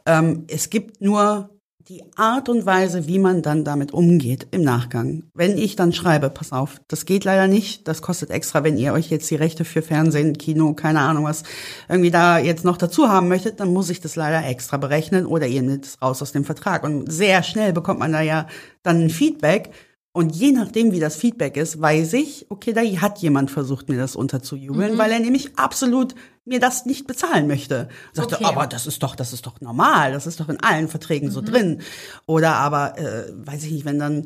[0.05, 1.49] ähm, es gibt nur
[1.89, 5.23] die Art und Weise, wie man dann damit umgeht im Nachgang.
[5.33, 8.91] Wenn ich dann schreibe, pass auf, das geht leider nicht, das kostet extra, wenn ihr
[8.91, 11.43] euch jetzt die Rechte für Fernsehen, Kino, keine Ahnung was,
[11.87, 15.47] irgendwie da jetzt noch dazu haben möchtet, dann muss ich das leider extra berechnen oder
[15.47, 16.83] ihr nehmt es raus aus dem Vertrag.
[16.83, 18.47] Und sehr schnell bekommt man da ja
[18.83, 19.71] dann ein Feedback
[20.17, 23.99] und je nachdem, wie das Feedback ist, weiß ich, okay, da hat jemand versucht, mir
[23.99, 24.97] das unterzujubeln, mhm.
[24.97, 27.87] weil er nämlich absolut mir das nicht bezahlen möchte.
[28.13, 28.45] Sagte, okay.
[28.45, 31.33] aber das ist doch, das ist doch normal, das ist doch in allen Verträgen mhm.
[31.33, 31.81] so drin.
[32.25, 34.25] Oder aber, äh, weiß ich nicht, wenn dann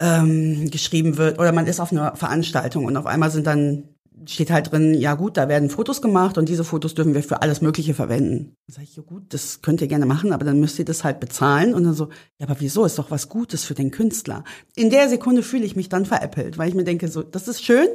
[0.00, 3.88] ähm, geschrieben wird, oder man ist auf einer Veranstaltung und auf einmal sind dann
[4.26, 7.42] steht halt drin, ja gut, da werden Fotos gemacht und diese Fotos dürfen wir für
[7.42, 8.54] alles Mögliche verwenden.
[8.66, 11.04] Dann sage ich, ja gut, das könnt ihr gerne machen, aber dann müsst ihr das
[11.04, 11.74] halt bezahlen.
[11.74, 12.08] Und dann so,
[12.38, 12.84] ja, aber wieso?
[12.84, 14.44] Ist doch was Gutes für den Künstler.
[14.76, 17.64] In der Sekunde fühle ich mich dann veräppelt, weil ich mir denke, so, das ist
[17.64, 17.88] schön,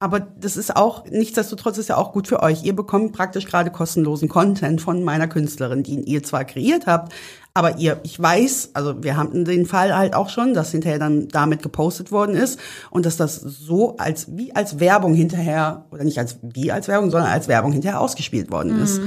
[0.00, 2.62] aber das ist auch, nichtsdestotrotz ist ja auch gut für euch.
[2.62, 7.12] Ihr bekommt praktisch gerade kostenlosen Content von meiner Künstlerin, die ihr zwar kreiert habt,
[7.54, 11.28] aber ihr, ich weiß, also wir haben den Fall halt auch schon, dass hinterher dann
[11.28, 16.18] damit gepostet worden ist und dass das so als, wie als Werbung hinterher, oder nicht
[16.18, 18.82] als, wie als Werbung, sondern als Werbung hinterher ausgespielt worden mhm.
[18.82, 19.00] ist.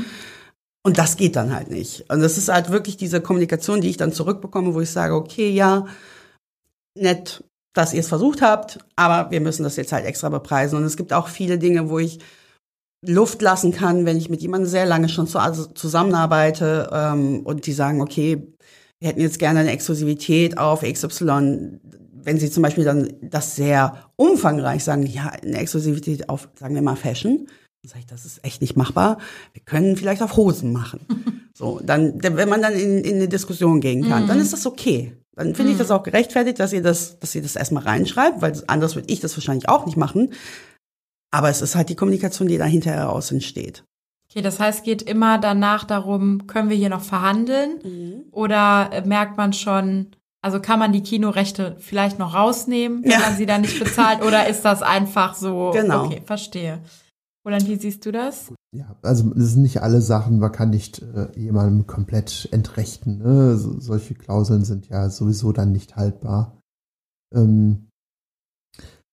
[0.83, 2.09] Und das geht dann halt nicht.
[2.09, 5.49] Und das ist halt wirklich diese Kommunikation, die ich dann zurückbekomme, wo ich sage, okay,
[5.49, 5.85] ja,
[6.97, 10.77] nett, dass ihr es versucht habt, aber wir müssen das jetzt halt extra bepreisen.
[10.77, 12.19] Und es gibt auch viele Dinge, wo ich
[13.05, 17.65] Luft lassen kann, wenn ich mit jemandem sehr lange schon zu, also zusammenarbeite ähm, und
[17.65, 18.47] die sagen, okay,
[18.99, 21.79] wir hätten jetzt gerne eine Exklusivität auf XY.
[22.23, 26.83] Wenn sie zum Beispiel dann das sehr umfangreich sagen, ja, eine Exklusivität auf, sagen wir
[26.83, 27.47] mal, Fashion,
[27.81, 29.17] dann sage ich, das ist echt nicht machbar.
[29.53, 30.99] Wir können vielleicht auf Hosen machen.
[31.55, 34.27] so, dann, wenn man dann in, in eine Diskussion gehen kann, mhm.
[34.27, 35.13] dann ist das okay.
[35.35, 35.95] Dann finde ich das mhm.
[35.95, 39.35] auch gerechtfertigt, dass ihr das, dass ihr das erstmal reinschreibt, weil anders würde ich das
[39.35, 40.33] wahrscheinlich auch nicht machen.
[41.31, 43.85] Aber es ist halt die Kommunikation, die dahinter heraus entsteht.
[44.29, 47.79] Okay, das heißt, geht immer danach darum, können wir hier noch verhandeln?
[47.83, 48.23] Mhm.
[48.31, 50.07] Oder äh, merkt man schon,
[50.41, 53.19] also kann man die Kinorechte vielleicht noch rausnehmen, wenn ja.
[53.19, 54.21] man sie dann nicht bezahlt?
[54.25, 55.71] oder ist das einfach so?
[55.73, 56.05] Genau.
[56.05, 56.79] Okay, verstehe.
[57.45, 58.53] Roland, wie siehst du das?
[58.71, 63.17] Ja, also das sind nicht alle Sachen, man kann nicht äh, jemandem komplett entrechten.
[63.17, 63.57] Ne?
[63.57, 66.61] So, solche Klauseln sind ja sowieso dann nicht haltbar.
[67.33, 67.89] Ähm,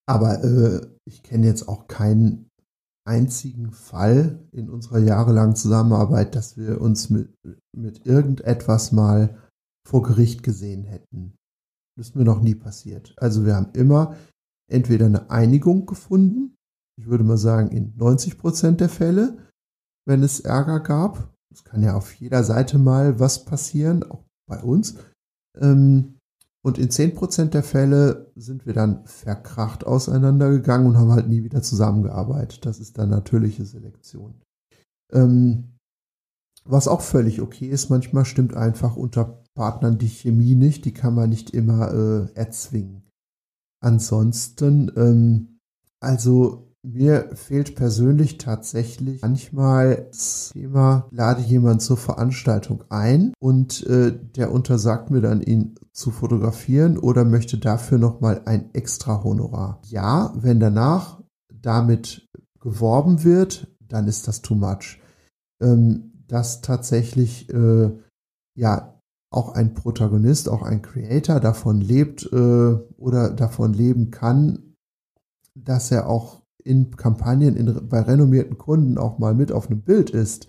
[0.09, 2.48] aber äh, ich kenne jetzt auch keinen
[3.06, 7.32] einzigen Fall in unserer jahrelangen Zusammenarbeit, dass wir uns mit,
[7.74, 9.38] mit irgendetwas mal
[9.86, 11.34] vor Gericht gesehen hätten.
[11.96, 13.14] Das ist mir noch nie passiert.
[13.16, 14.14] Also wir haben immer
[14.70, 16.59] entweder eine Einigung gefunden
[16.98, 19.38] ich würde mal sagen, in 90 Prozent der Fälle,
[20.06, 21.32] wenn es Ärger gab.
[21.52, 24.96] Es kann ja auf jeder Seite mal was passieren, auch bei uns.
[25.56, 26.18] Ähm,
[26.64, 31.62] und in 10% der Fälle sind wir dann verkracht auseinandergegangen und haben halt nie wieder
[31.62, 32.66] zusammengearbeitet.
[32.66, 34.42] Das ist dann natürliche Selektion.
[35.12, 35.78] Ähm,
[36.64, 41.14] was auch völlig okay ist, manchmal stimmt einfach unter Partnern die Chemie nicht, die kann
[41.14, 43.09] man nicht immer äh, erzwingen.
[43.80, 45.59] Ansonsten, ähm,
[46.00, 54.16] also mir fehlt persönlich tatsächlich manchmal das Thema, lade jemand zur Veranstaltung ein und äh,
[54.37, 59.81] der untersagt mir dann, ihn zu fotografieren oder möchte dafür nochmal ein extra Honorar.
[59.87, 61.20] Ja, wenn danach
[61.53, 62.29] damit
[62.61, 65.01] geworben wird, dann ist das too much.
[65.61, 67.91] Ähm, dass tatsächlich äh,
[68.55, 69.01] ja
[69.31, 74.74] auch ein Protagonist, auch ein Creator davon lebt äh, oder davon leben kann,
[75.55, 80.11] dass er auch in Kampagnen in, bei renommierten Kunden auch mal mit auf einem Bild
[80.11, 80.49] ist,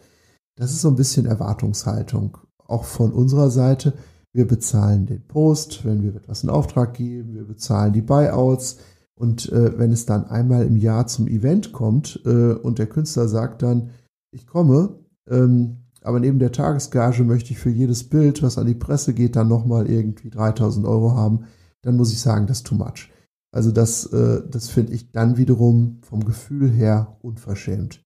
[0.55, 2.37] das ist so ein bisschen Erwartungshaltung.
[2.57, 3.93] Auch von unserer Seite.
[4.33, 8.77] Wir bezahlen den Post, wenn wir etwas in Auftrag geben, wir bezahlen die Buyouts.
[9.15, 13.27] Und äh, wenn es dann einmal im Jahr zum Event kommt äh, und der Künstler
[13.27, 13.89] sagt dann,
[14.31, 18.75] ich komme, ähm, aber neben der Tagesgage möchte ich für jedes Bild, was an die
[18.75, 21.45] Presse geht, dann nochmal irgendwie 3000 Euro haben,
[21.81, 23.09] dann muss ich sagen, das ist too much.
[23.51, 28.03] Also das, äh, das finde ich dann wiederum vom Gefühl her unverschämt.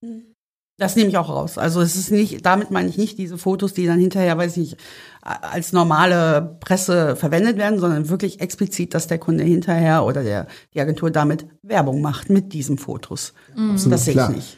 [0.78, 1.58] Das nehme ich auch raus.
[1.58, 4.72] Also es ist nicht, damit meine ich nicht diese Fotos, die dann hinterher, weiß ich
[4.72, 4.78] nicht,
[5.22, 10.82] als normale Presse verwendet werden, sondern wirklich explizit, dass der Kunde hinterher oder der, die
[10.82, 13.34] Agentur damit Werbung macht mit diesen Fotos.
[13.56, 13.90] Mhm.
[13.90, 14.58] das sehe ich nicht.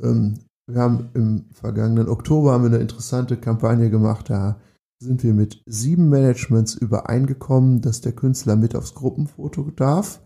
[0.00, 4.60] Ähm, wir haben im vergangenen Oktober haben wir eine interessante Kampagne gemacht, da
[4.98, 10.20] sind wir mit sieben Managements übereingekommen, dass der Künstler mit aufs Gruppenfoto darf,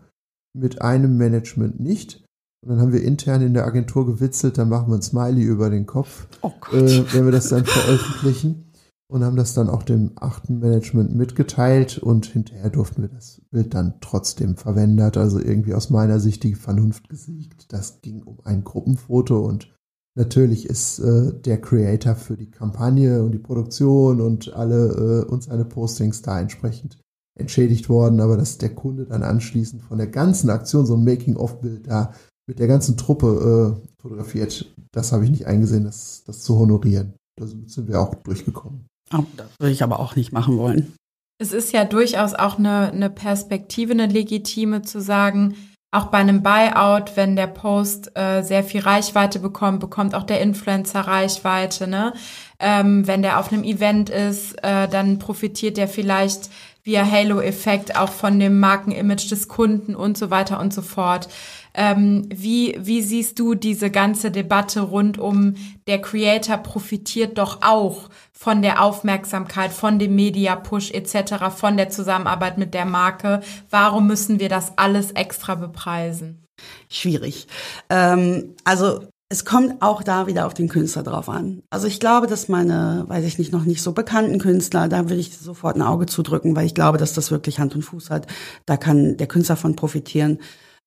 [0.53, 2.23] mit einem Management nicht.
[2.63, 5.69] Und dann haben wir intern in der Agentur gewitzelt, dann machen wir ein Smiley über
[5.69, 8.69] den Kopf, oh äh, wenn wir das dann veröffentlichen.
[9.11, 13.75] Und haben das dann auch dem achten Management mitgeteilt und hinterher durften wir das Bild
[13.75, 15.17] dann trotzdem verwendet.
[15.17, 17.71] Also irgendwie aus meiner Sicht die Vernunft gesiegt.
[17.71, 19.72] Das ging um ein Gruppenfoto und
[20.15, 25.43] Natürlich ist äh, der Creator für die Kampagne und die Produktion und alle äh, und
[25.43, 26.97] seine Postings da entsprechend
[27.35, 31.87] entschädigt worden, aber dass der Kunde dann anschließend von der ganzen Aktion so ein Making-of-Bild
[31.87, 32.13] da
[32.47, 37.13] mit der ganzen Truppe äh, fotografiert, das habe ich nicht eingesehen, das, das zu honorieren.
[37.39, 38.85] Da sind wir auch durchgekommen.
[39.11, 40.93] Oh, das würde ich aber auch nicht machen wollen.
[41.39, 45.55] Es ist ja durchaus auch eine, eine Perspektive, eine legitime zu sagen,
[45.93, 50.41] auch bei einem Buyout, wenn der Post äh, sehr viel Reichweite bekommt, bekommt auch der
[50.41, 51.87] Influencer Reichweite.
[51.87, 52.13] Ne?
[52.59, 56.49] Ähm, wenn der auf einem Event ist, äh, dann profitiert der vielleicht
[56.83, 61.29] via Halo-Effekt auch von dem Markenimage des Kunden und so weiter und so fort.
[61.73, 65.55] Ähm, wie, wie siehst du diese ganze Debatte rund um
[65.87, 72.57] der Creator profitiert doch auch von der Aufmerksamkeit, von dem Media-Push etc., von der Zusammenarbeit
[72.57, 73.41] mit der Marke.
[73.69, 76.43] Warum müssen wir das alles extra bepreisen?
[76.89, 77.47] Schwierig.
[77.89, 81.63] Ähm, also es kommt auch da wieder auf den Künstler drauf an.
[81.71, 85.15] Also ich glaube, dass meine, weiß ich nicht, noch nicht so bekannten Künstler, da würde
[85.15, 88.27] ich sofort ein Auge zudrücken, weil ich glaube, dass das wirklich Hand und Fuß hat.
[88.67, 90.39] Da kann der Künstler von profitieren.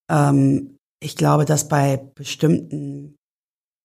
[0.09, 3.17] Ähm, ich glaube, dass bei bestimmten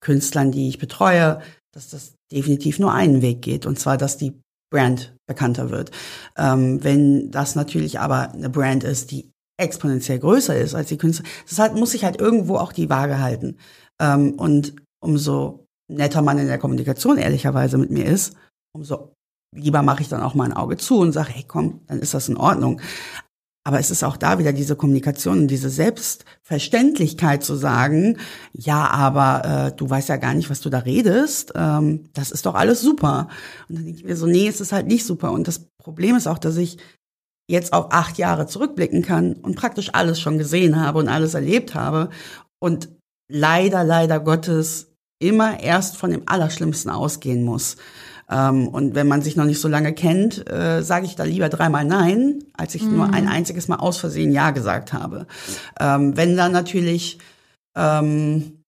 [0.04, 1.42] Künstlern, die ich betreue,
[1.74, 4.40] dass das definitiv nur einen Weg geht, und zwar, dass die
[4.72, 5.92] Brand bekannter wird.
[6.38, 11.26] Ähm, wenn das natürlich aber eine Brand ist, die exponentiell größer ist als die Künstler,
[11.48, 13.58] das halt, muss sich halt irgendwo auch die Waage halten.
[14.02, 18.36] Ähm, und umso netter man in der Kommunikation ehrlicherweise mit mir ist,
[18.74, 19.14] umso
[19.54, 22.14] lieber mache ich dann auch mal ein Auge zu und sage, hey komm, dann ist
[22.14, 22.82] das in Ordnung.
[23.64, 28.18] Aber es ist auch da wieder diese Kommunikation und diese Selbstverständlichkeit zu sagen,
[28.54, 31.54] ja, aber äh, du weißt ja gar nicht, was du da redest.
[31.56, 33.28] Ähm, das ist doch alles super.
[33.70, 35.32] Und dann denke ich mir so, nee, es ist halt nicht super.
[35.32, 36.78] Und das Problem ist auch, dass ich
[37.48, 41.76] jetzt auf acht Jahre zurückblicken kann und praktisch alles schon gesehen habe und alles erlebt
[41.76, 42.10] habe.
[42.60, 42.90] Und
[43.32, 47.78] leider, leider Gottes immer erst von dem Allerschlimmsten ausgehen muss.
[48.32, 51.50] Ähm, und wenn man sich noch nicht so lange kennt, äh, sage ich da lieber
[51.50, 52.96] dreimal Nein, als ich mhm.
[52.96, 55.28] nur ein einziges Mal aus Versehen Ja gesagt habe.
[55.80, 57.20] Ähm, wenn dann natürlich
[57.76, 58.64] ähm,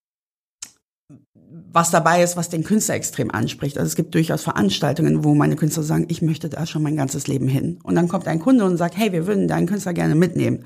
[1.73, 3.79] was dabei ist, was den Künstler extrem anspricht.
[3.79, 7.25] Also es gibt durchaus Veranstaltungen, wo meine Künstler sagen, ich möchte da schon mein ganzes
[7.25, 7.79] Leben hin.
[7.81, 10.65] Und dann kommt ein Kunde und sagt, hey, wir würden deinen Künstler gerne mitnehmen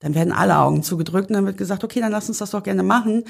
[0.00, 2.62] dann werden alle Augen zugedrückt und dann wird gesagt, okay, dann lass uns das doch
[2.62, 3.24] gerne machen.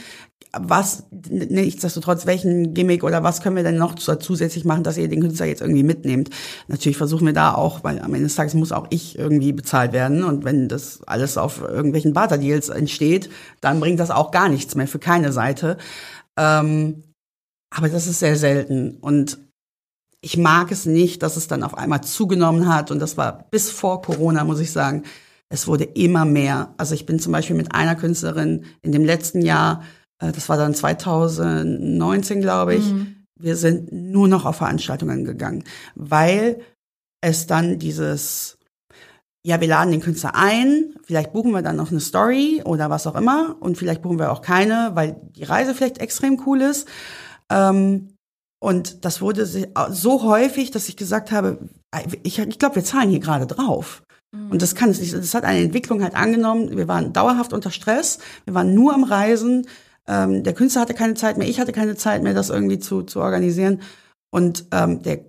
[0.57, 5.21] Was, nichtsdestotrotz, welchen Gimmick oder was können wir denn noch zusätzlich machen, dass ihr den
[5.21, 6.31] Künstler jetzt irgendwie mitnehmt?
[6.69, 9.93] Natürlich versuchen wir da auch, weil am Ende des Tages muss auch ich irgendwie bezahlt
[9.93, 14.77] werden und wenn das alles auf irgendwelchen Barter-Deals entsteht, dann bringt das auch gar nichts
[14.77, 15.77] mehr für keine Seite.
[16.39, 17.03] Ähm,
[17.71, 19.39] aber das ist sehr selten und
[20.21, 22.91] ich mag es nicht, dass es dann auf einmal zugenommen hat.
[22.91, 25.05] Und das war bis vor Corona, muss ich sagen.
[25.53, 26.75] Es wurde immer mehr.
[26.79, 29.83] Also ich bin zum Beispiel mit einer Künstlerin in dem letzten Jahr,
[30.21, 33.17] äh, das war dann 2019, glaube ich, mhm.
[33.39, 35.65] wir sind nur noch auf Veranstaltungen gegangen,
[35.97, 36.61] weil
[37.21, 38.59] es dann dieses,
[39.45, 43.09] ja, wir laden den Künstler ein, vielleicht buchen wir dann noch eine Story oder was
[43.09, 46.87] auch immer und vielleicht buchen wir auch keine, weil die Reise vielleicht extrem cool ist.
[47.51, 48.15] Ähm,
[48.63, 51.59] und das wurde so häufig, dass ich gesagt habe,
[52.23, 54.03] ich, ich glaube, wir zahlen hier gerade drauf.
[54.33, 55.13] Und das kann es nicht.
[55.13, 56.77] Das hat eine Entwicklung halt angenommen.
[56.77, 58.19] Wir waren dauerhaft unter Stress.
[58.45, 59.67] Wir waren nur am Reisen.
[60.07, 61.49] Ähm, der Künstler hatte keine Zeit mehr.
[61.49, 63.81] Ich hatte keine Zeit mehr, das irgendwie zu, zu organisieren.
[64.31, 65.25] Und ähm, der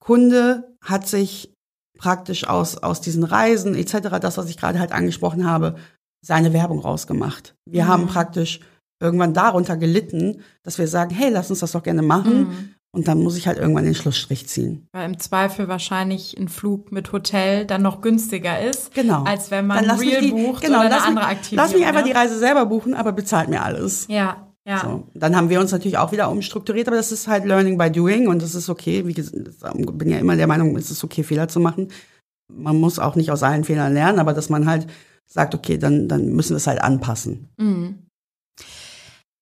[0.00, 1.54] Kunde hat sich
[1.98, 5.76] praktisch aus, aus diesen Reisen etc., das, was ich gerade halt angesprochen habe,
[6.24, 7.54] seine Werbung rausgemacht.
[7.64, 7.88] Wir mhm.
[7.88, 8.60] haben praktisch
[9.00, 12.38] irgendwann darunter gelitten, dass wir sagen, hey, lass uns das doch gerne machen.
[12.38, 12.74] Mhm.
[12.94, 14.86] Und dann muss ich halt irgendwann den Schlussstrich ziehen.
[14.92, 19.24] Weil im Zweifel wahrscheinlich ein Flug mit Hotel dann noch günstiger ist, genau.
[19.24, 21.56] als wenn man Real die, bucht genau, oder eine andere Aktivität.
[21.56, 22.06] Lass mich einfach ja?
[22.06, 24.06] die Reise selber buchen, aber bezahlt mir alles.
[24.10, 24.80] Ja, ja.
[24.80, 25.08] So.
[25.14, 28.28] Dann haben wir uns natürlich auch wieder umstrukturiert, aber das ist halt Learning by Doing
[28.28, 29.06] und das ist okay.
[29.06, 29.36] Wie gesagt,
[29.74, 31.88] ich bin ja immer der Meinung, es ist okay, Fehler zu machen.
[32.52, 34.86] Man muss auch nicht aus allen Fehlern lernen, aber dass man halt
[35.26, 37.48] sagt, okay, dann, dann müssen wir es halt anpassen.
[37.56, 38.06] Mhm.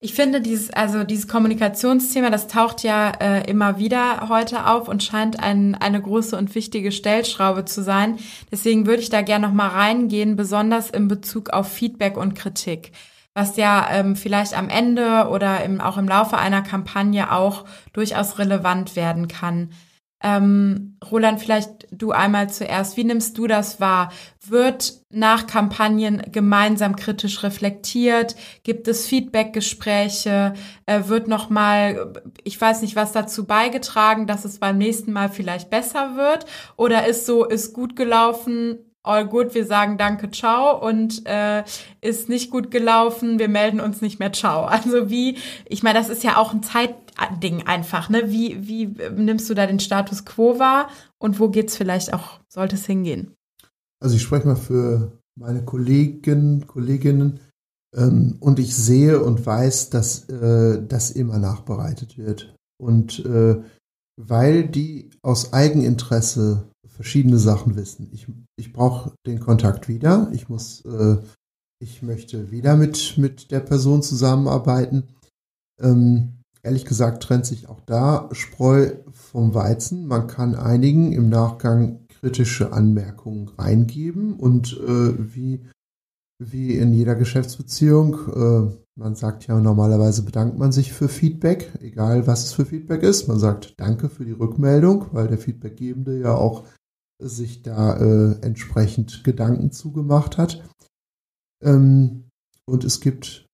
[0.03, 5.03] Ich finde dieses, also dieses Kommunikationsthema, das taucht ja äh, immer wieder heute auf und
[5.03, 8.17] scheint ein, eine große und wichtige Stellschraube zu sein.
[8.51, 12.93] Deswegen würde ich da gerne noch mal reingehen, besonders in Bezug auf Feedback und Kritik,
[13.35, 18.39] was ja ähm, vielleicht am Ende oder im, auch im Laufe einer Kampagne auch durchaus
[18.39, 19.69] relevant werden kann.
[20.23, 22.97] Ähm, Roland, vielleicht du einmal zuerst.
[22.97, 24.12] Wie nimmst du das wahr?
[24.47, 28.37] Wird nach Kampagnen gemeinsam kritisch reflektiert?
[28.62, 30.53] Gibt es Feedbackgespräche?
[30.87, 32.12] Äh, wird nochmal,
[32.45, 36.45] ich weiß nicht, was dazu beigetragen, dass es beim nächsten Mal vielleicht besser wird?
[36.77, 41.65] Oder ist so, ist gut gelaufen, all good, wir sagen danke, ciao und äh,
[42.01, 44.65] ist nicht gut gelaufen, wir melden uns nicht mehr, ciao.
[44.65, 48.31] Also wie, ich meine, das ist ja auch ein Zeitding einfach, ne?
[48.31, 48.87] Wie, wie
[49.17, 50.89] nimmst du da den Status quo wahr
[51.19, 53.35] und wo geht's vielleicht auch, sollte es hingehen?
[54.01, 57.41] Also ich spreche mal für meine Kollegen, Kolleginnen
[57.97, 62.55] ähm, und ich sehe und weiß, dass äh, das immer nachbereitet wird.
[62.79, 63.63] Und äh,
[64.17, 66.70] weil die aus Eigeninteresse
[67.01, 68.11] verschiedene Sachen wissen.
[68.13, 68.27] Ich,
[68.57, 70.29] ich brauche den Kontakt wieder.
[70.35, 71.17] Ich muss, äh,
[71.83, 75.05] ich möchte wieder mit, mit der Person zusammenarbeiten.
[75.81, 80.09] Ähm, ehrlich gesagt trennt sich auch da Spreu vom Weizen.
[80.09, 85.65] Man kann einigen im Nachgang kritische Anmerkungen reingeben und äh, wie,
[86.39, 92.27] wie in jeder Geschäftsbeziehung, äh, man sagt ja normalerweise bedankt man sich für Feedback, egal
[92.27, 93.27] was es für Feedback ist.
[93.27, 96.65] Man sagt Danke für die Rückmeldung, weil der Feedbackgebende ja auch
[97.21, 100.62] sich da äh, entsprechend Gedanken zugemacht hat.
[101.62, 102.29] Ähm,
[102.66, 103.47] und es gibt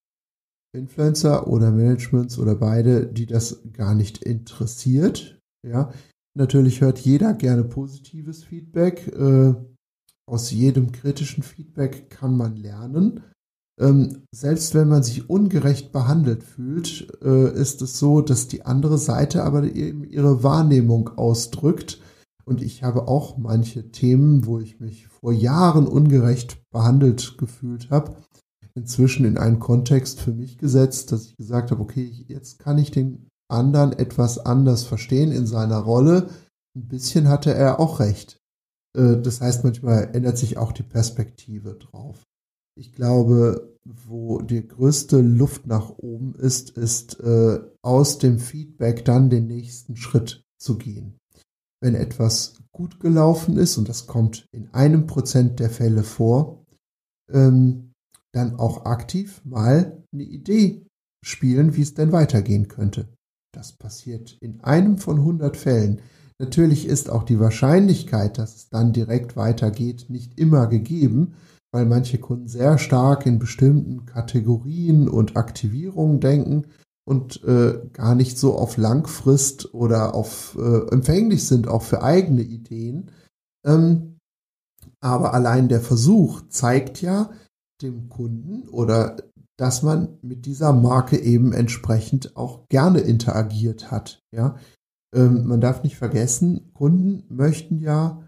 [0.74, 5.38] Influencer oder Managements oder beide, die das gar nicht interessiert.
[5.66, 5.90] Ja,
[6.36, 9.08] natürlich hört jeder gerne positives Feedback.
[9.08, 9.54] Äh,
[10.28, 13.22] aus jedem kritischen Feedback kann man lernen.
[13.78, 18.98] Ähm, selbst wenn man sich ungerecht behandelt fühlt, äh, ist es so, dass die andere
[18.98, 22.00] Seite aber eben ihre Wahrnehmung ausdrückt
[22.48, 28.16] und ich habe auch manche Themen, wo ich mich vor Jahren ungerecht behandelt gefühlt habe,
[28.74, 32.90] inzwischen in einen Kontext für mich gesetzt, dass ich gesagt habe, okay, jetzt kann ich
[32.92, 36.28] den anderen etwas anders verstehen in seiner Rolle.
[36.76, 38.38] Ein bisschen hatte er auch recht.
[38.96, 42.22] Äh, das heißt, manchmal ändert sich auch die Perspektive drauf.
[42.78, 49.30] Ich glaube, wo die größte Luft nach oben ist, ist äh, aus dem Feedback dann
[49.30, 51.18] den nächsten Schritt zu gehen
[51.80, 56.64] wenn etwas gut gelaufen ist, und das kommt in einem Prozent der Fälle vor,
[57.32, 57.92] ähm,
[58.32, 60.86] dann auch aktiv mal eine Idee
[61.24, 63.08] spielen, wie es denn weitergehen könnte.
[63.52, 66.02] Das passiert in einem von 100 Fällen.
[66.38, 71.34] Natürlich ist auch die Wahrscheinlichkeit, dass es dann direkt weitergeht, nicht immer gegeben,
[71.72, 76.66] weil manche Kunden sehr stark in bestimmten Kategorien und Aktivierungen denken
[77.06, 82.42] und äh, gar nicht so auf Langfrist oder auf äh, empfänglich sind, auch für eigene
[82.42, 83.10] Ideen.
[83.64, 84.18] Ähm,
[85.00, 87.30] aber allein der Versuch zeigt ja
[87.80, 89.16] dem Kunden oder
[89.58, 94.20] dass man mit dieser Marke eben entsprechend auch gerne interagiert hat.
[94.34, 94.56] Ja,
[95.14, 98.22] ähm, man darf nicht vergessen, Kunden möchten ja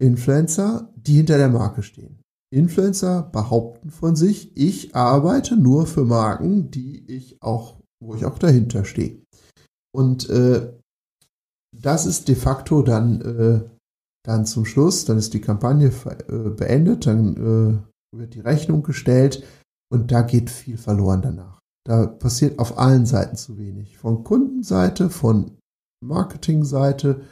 [0.00, 2.20] Influencer, die hinter der Marke stehen.
[2.52, 8.38] Influencer behaupten von sich, ich arbeite nur für Marken, die ich auch wo ich auch
[8.38, 9.22] dahinter stehe.
[9.94, 10.72] Und äh,
[11.74, 13.68] das ist de facto dann, äh,
[14.24, 19.44] dann zum Schluss, dann ist die Kampagne äh, beendet, dann äh, wird die Rechnung gestellt
[19.92, 21.60] und da geht viel verloren danach.
[21.86, 23.98] Da passiert auf allen Seiten zu wenig.
[23.98, 25.58] Von Kundenseite, von
[26.02, 27.22] Marketingseite,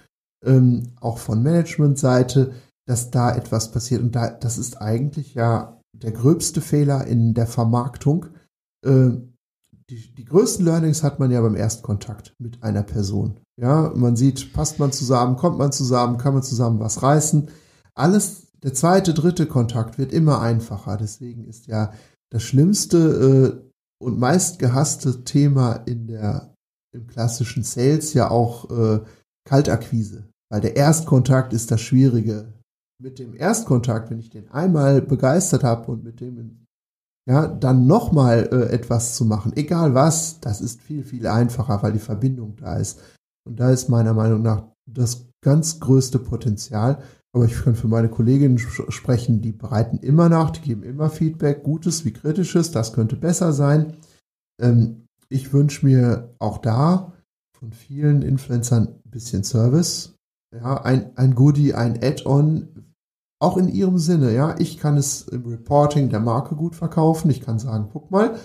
[0.45, 2.53] ähm, auch von Managementseite,
[2.87, 4.03] dass da etwas passiert.
[4.03, 8.27] Und da, das ist eigentlich ja der gröbste Fehler in der Vermarktung.
[8.85, 9.13] Äh,
[9.93, 13.39] die, die größten Learnings hat man ja beim Erstkontakt mit einer Person.
[13.61, 17.51] Ja, man sieht, passt man zusammen, kommt man zusammen, kann man zusammen was reißen.
[17.95, 20.97] Alles, der zweite, dritte Kontakt wird immer einfacher.
[20.97, 21.93] Deswegen ist ja
[22.31, 23.61] das schlimmste
[24.01, 26.55] äh, und meist gehasste Thema in der,
[26.95, 29.01] im klassischen Sales ja auch äh,
[29.45, 30.27] Kaltakquise.
[30.51, 32.55] Weil der Erstkontakt ist das Schwierige.
[32.99, 36.62] Mit dem Erstkontakt, wenn ich den einmal begeistert habe und mit dem
[37.29, 41.93] ja, dann nochmal äh, etwas zu machen, egal was, das ist viel, viel einfacher, weil
[41.93, 43.01] die Verbindung da ist.
[43.45, 47.03] Und da ist meiner Meinung nach das ganz größte Potenzial.
[47.35, 51.63] Aber ich kann für meine Kolleginnen sprechen, die bereiten immer nach, die geben immer Feedback,
[51.63, 53.97] Gutes wie Kritisches, das könnte besser sein.
[54.61, 57.13] Ähm, ich wünsche mir auch da
[57.59, 60.15] von vielen Influencern ein bisschen Service.
[60.55, 62.82] Ja, ein, ein Goodie, ein Add-on,
[63.43, 64.33] auch in ihrem Sinne.
[64.33, 67.31] Ja, ich kann es im Reporting der Marke gut verkaufen.
[67.31, 68.37] Ich kann sagen, guck mal,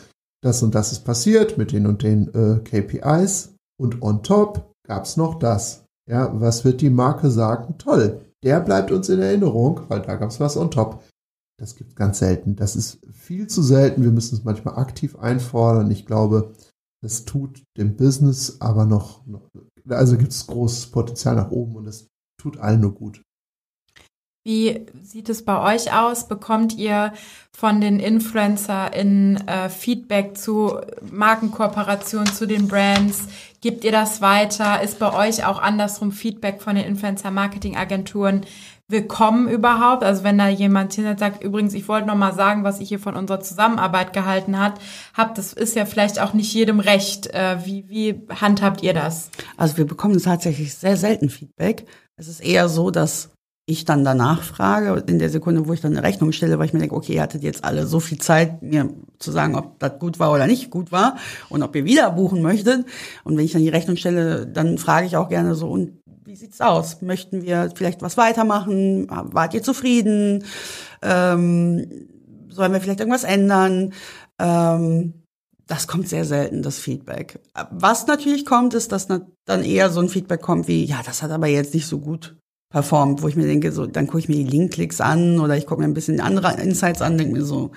[0.41, 3.53] das und das ist passiert mit den und den äh, KPIs.
[3.79, 5.85] Und on top gab es noch das.
[6.09, 7.77] Ja, was wird die Marke sagen?
[7.77, 11.03] Toll, der bleibt uns in Erinnerung, weil da gab es was on top.
[11.59, 12.55] Das gibt ganz selten.
[12.55, 14.03] Das ist viel zu selten.
[14.03, 15.91] Wir müssen es manchmal aktiv einfordern.
[15.91, 16.53] Ich glaube,
[17.03, 19.21] das tut dem Business aber noch,
[19.89, 22.07] also gibt es großes Potenzial nach oben und es
[22.41, 23.21] tut allen nur gut.
[24.47, 26.29] Wie sieht es bei euch aus?
[26.29, 27.11] Bekommt ihr
[27.51, 30.79] von den InfluencerInnen äh, Feedback zu
[31.11, 33.27] Markenkooperationen, zu den Brands?
[33.59, 34.81] Gebt ihr das weiter?
[34.81, 38.45] Ist bei euch auch andersrum Feedback von den Influencer-Marketing-Agenturen
[38.87, 40.05] willkommen überhaupt?
[40.05, 42.99] Also wenn da jemand hinter sagt, übrigens, ich wollte noch mal sagen, was ich hier
[42.99, 44.79] von unserer Zusammenarbeit gehalten hat,
[45.13, 47.27] habt, das ist ja vielleicht auch nicht jedem recht.
[47.33, 49.29] Äh, wie, wie handhabt ihr das?
[49.57, 51.85] Also wir bekommen tatsächlich sehr selten Feedback.
[52.15, 53.36] Es ist eher so, dass
[53.69, 56.73] ich dann danach frage, in der Sekunde, wo ich dann eine Rechnung stelle, weil ich
[56.73, 58.89] mir denke, okay, ihr hattet jetzt alle so viel Zeit, mir
[59.19, 61.17] zu sagen, ob das gut war oder nicht gut war
[61.49, 62.85] und ob ihr wieder buchen möchtet.
[63.25, 66.37] Und wenn ich dann die Rechnung stelle, dann frage ich auch gerne so, und wie
[66.37, 67.01] sieht's aus?
[67.01, 69.07] Möchten wir vielleicht was weitermachen?
[69.09, 70.45] Wart ihr zufrieden?
[71.01, 72.07] Ähm,
[72.47, 73.91] sollen wir vielleicht irgendwas ändern?
[74.39, 75.25] Ähm,
[75.67, 77.41] das kommt sehr selten, das Feedback.
[77.71, 81.31] Was natürlich kommt, ist, dass dann eher so ein Feedback kommt wie, ja, das hat
[81.31, 82.37] aber jetzt nicht so gut
[82.69, 85.65] performt, wo ich mir denke, so, dann gucke ich mir die Linkklicks an oder ich
[85.65, 87.71] gucke mir ein bisschen andere Insights an, denke mir so,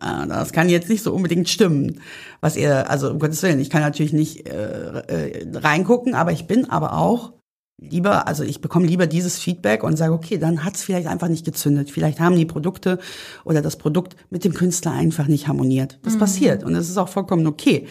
[0.00, 2.00] ah, das kann jetzt nicht so unbedingt stimmen,
[2.40, 6.46] was ihr, also um Gottes Willen, ich kann natürlich nicht äh, äh, reingucken, aber ich
[6.46, 7.32] bin aber auch
[7.80, 11.28] lieber, also ich bekomme lieber dieses Feedback und sage, okay, dann hat es vielleicht einfach
[11.28, 11.90] nicht gezündet.
[11.90, 12.98] Vielleicht haben die Produkte
[13.44, 15.98] oder das Produkt mit dem Künstler einfach nicht harmoniert.
[16.02, 16.18] Das mhm.
[16.20, 17.86] passiert und das ist auch vollkommen okay.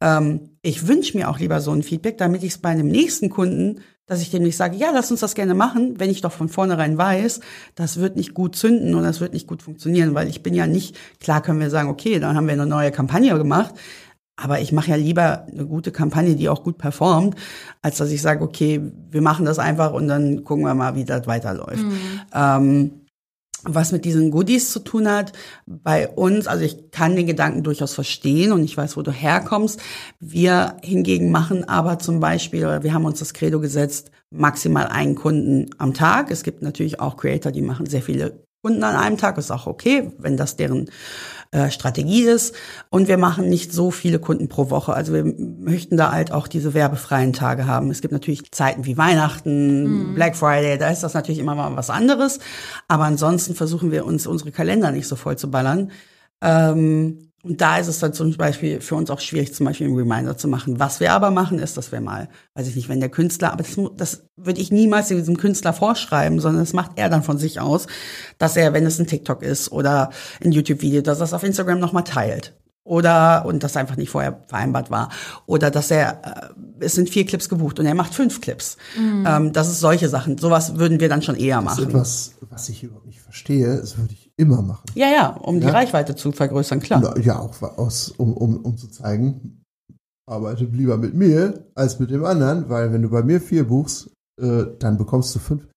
[0.00, 3.28] Ähm, ich wünsche mir auch lieber so ein Feedback, damit ich es bei einem nächsten
[3.28, 6.32] Kunden dass ich dem nicht sage, ja, lass uns das gerne machen, wenn ich doch
[6.32, 7.40] von vornherein weiß,
[7.74, 10.66] das wird nicht gut zünden und das wird nicht gut funktionieren, weil ich bin ja
[10.66, 13.74] nicht, klar können wir sagen, okay, dann haben wir eine neue Kampagne gemacht,
[14.36, 17.36] aber ich mache ja lieber eine gute Kampagne, die auch gut performt,
[17.82, 21.04] als dass ich sage, okay, wir machen das einfach und dann gucken wir mal, wie
[21.04, 21.84] das weiterläuft.
[21.84, 22.20] Mhm.
[22.34, 23.03] Ähm,
[23.64, 25.32] was mit diesen Goodies zu tun hat.
[25.66, 29.80] Bei uns, also ich kann den Gedanken durchaus verstehen und ich weiß, wo du herkommst.
[30.20, 35.70] Wir hingegen machen aber zum Beispiel, wir haben uns das Credo gesetzt, maximal einen Kunden
[35.78, 36.30] am Tag.
[36.30, 39.66] Es gibt natürlich auch Creator, die machen sehr viele Kunden an einem Tag, ist auch
[39.66, 40.90] okay, wenn das deren
[41.54, 42.52] äh, Strategie ist.
[42.90, 44.92] Und wir machen nicht so viele Kunden pro Woche.
[44.92, 47.92] Also wir möchten da halt auch diese werbefreien Tage haben.
[47.92, 50.14] Es gibt natürlich Zeiten wie Weihnachten, mhm.
[50.16, 52.40] Black Friday, da ist das natürlich immer mal was anderes.
[52.88, 55.92] Aber ansonsten versuchen wir uns unsere Kalender nicht so voll zu ballern.
[56.42, 59.96] Ähm, und da ist es dann zum Beispiel für uns auch schwierig, zum Beispiel einen
[59.96, 60.80] Reminder zu machen.
[60.80, 63.62] Was wir aber machen, ist, dass wir mal, weiß ich nicht, wenn der Künstler, aber
[63.62, 67.60] das, das würde ich niemals diesem Künstler vorschreiben, sondern das macht er dann von sich
[67.60, 67.86] aus,
[68.38, 70.08] dass er, wenn es ein TikTok ist oder
[70.42, 72.54] ein YouTube-Video, dass er es auf Instagram nochmal teilt.
[72.82, 75.10] Oder, und das einfach nicht vorher vereinbart war.
[75.46, 78.76] Oder dass er, äh, es sind vier Clips gebucht und er macht fünf Clips.
[78.98, 79.24] Mhm.
[79.26, 80.36] Ähm, das ist solche Sachen.
[80.36, 81.90] Sowas würden wir dann schon eher machen.
[81.92, 83.78] Das ist etwas, was ich überhaupt nicht verstehe.
[83.78, 84.84] Das würde ich immer machen.
[84.94, 85.60] Ja, ja, um ja?
[85.62, 87.18] die Reichweite zu vergrößern, klar.
[87.18, 89.62] Ja, auch aus, um, um, um zu zeigen,
[90.28, 94.10] arbeite lieber mit mir als mit dem anderen, weil wenn du bei mir vier buchst,
[94.40, 95.68] äh, dann bekommst du fünf.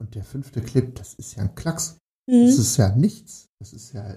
[0.00, 1.98] Und der fünfte Clip, das ist ja ein Klacks.
[2.30, 2.46] Mhm.
[2.46, 3.46] Das ist ja nichts.
[3.60, 4.16] Das ist ja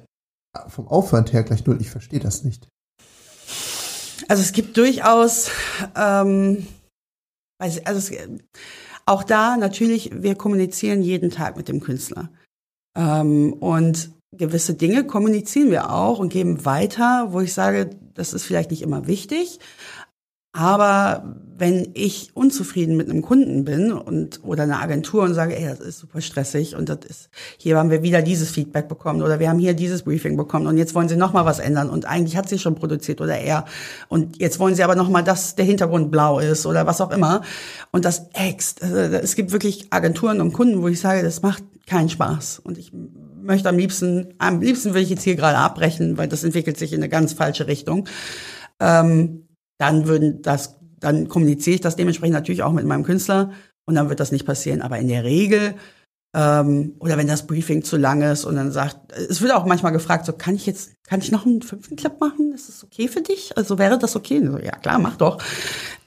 [0.67, 1.79] vom Aufwand her gleich null.
[1.79, 2.67] Ich verstehe das nicht.
[4.27, 5.49] Also es gibt durchaus
[5.95, 6.67] ähm,
[7.59, 8.11] also es,
[9.05, 12.29] auch da natürlich, wir kommunizieren jeden Tag mit dem Künstler.
[12.95, 18.43] Ähm, und gewisse Dinge kommunizieren wir auch und geben weiter, wo ich sage, das ist
[18.43, 19.59] vielleicht nicht immer wichtig,
[20.51, 25.65] aber wenn ich unzufrieden mit einem Kunden bin und oder einer Agentur und sage, ey,
[25.65, 29.39] das ist super stressig und das ist, hier haben wir wieder dieses Feedback bekommen oder
[29.39, 32.05] wir haben hier dieses Briefing bekommen und jetzt wollen sie noch mal was ändern und
[32.05, 33.65] eigentlich hat sie schon produziert oder er
[34.07, 37.11] und jetzt wollen sie aber noch mal, dass der Hintergrund blau ist oder was auch
[37.11, 37.41] immer
[37.91, 38.81] und das ext.
[38.81, 42.77] Also, es gibt wirklich Agenturen und Kunden, wo ich sage, das macht keinen Spaß und
[42.77, 42.91] ich
[43.41, 46.93] möchte am liebsten, am liebsten will ich jetzt hier gerade abbrechen, weil das entwickelt sich
[46.93, 48.07] in eine ganz falsche Richtung.
[48.79, 49.48] Ähm,
[49.79, 53.51] dann würden das, dann kommuniziere ich das dementsprechend natürlich auch mit meinem Künstler
[53.85, 54.81] und dann wird das nicht passieren.
[54.81, 55.73] Aber in der Regel,
[56.35, 59.93] ähm, oder wenn das Briefing zu lang ist und dann sagt, es wird auch manchmal
[59.93, 62.53] gefragt, so kann ich jetzt, kann ich noch einen fünften Clip machen?
[62.53, 63.57] Ist das okay für dich?
[63.57, 64.45] Also wäre das okay?
[64.45, 65.41] So, ja klar, mach doch.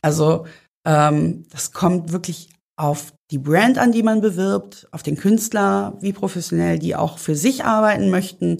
[0.00, 0.46] Also
[0.86, 6.12] ähm, das kommt wirklich auf die Brand an, die man bewirbt, auf den Künstler, wie
[6.12, 8.58] professionell die auch für sich arbeiten möchten.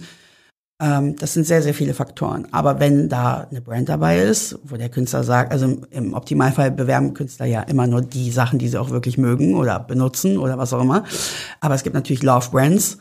[0.82, 2.48] Ähm, das sind sehr, sehr viele Faktoren.
[2.50, 7.14] Aber wenn da eine Brand dabei ist, wo der Künstler sagt, also im Optimalfall bewerben
[7.14, 10.72] Künstler ja immer nur die Sachen, die sie auch wirklich mögen oder benutzen oder was
[10.72, 11.04] auch immer.
[11.60, 12.98] Aber es gibt natürlich Love Brands.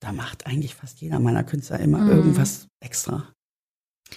[0.00, 2.10] Da macht eigentlich fast jeder meiner Künstler immer mhm.
[2.10, 3.24] irgendwas extra.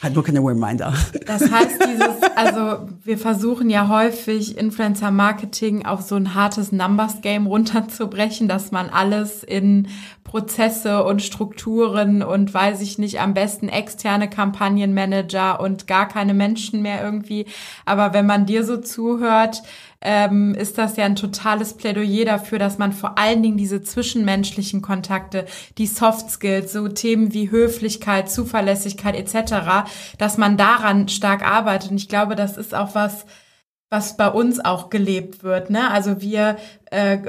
[0.02, 0.94] Halt nur keine Reminder.
[1.28, 7.22] Das heißt, dieses, also wir versuchen ja häufig Influencer Marketing auf so ein hartes Numbers
[7.22, 9.88] Game runterzubrechen, dass man alles in
[10.24, 16.82] Prozesse und Strukturen und weiß ich nicht, am besten externe Kampagnenmanager und gar keine Menschen
[16.82, 17.46] mehr irgendwie.
[17.86, 19.62] Aber wenn man dir so zuhört,
[20.02, 24.82] ähm, ist das ja ein totales Plädoyer dafür, dass man vor allen Dingen diese zwischenmenschlichen
[24.82, 25.46] Kontakte,
[25.78, 29.88] die Soft Skills, so Themen wie Höflichkeit, Zuverlässigkeit etc.,
[30.18, 31.92] dass man daran stark arbeitet.
[31.92, 33.26] Und ich glaube, das ist auch was,
[33.90, 35.70] was bei uns auch gelebt wird.
[35.70, 35.92] Ne?
[35.92, 36.58] Also wir
[36.90, 37.20] äh,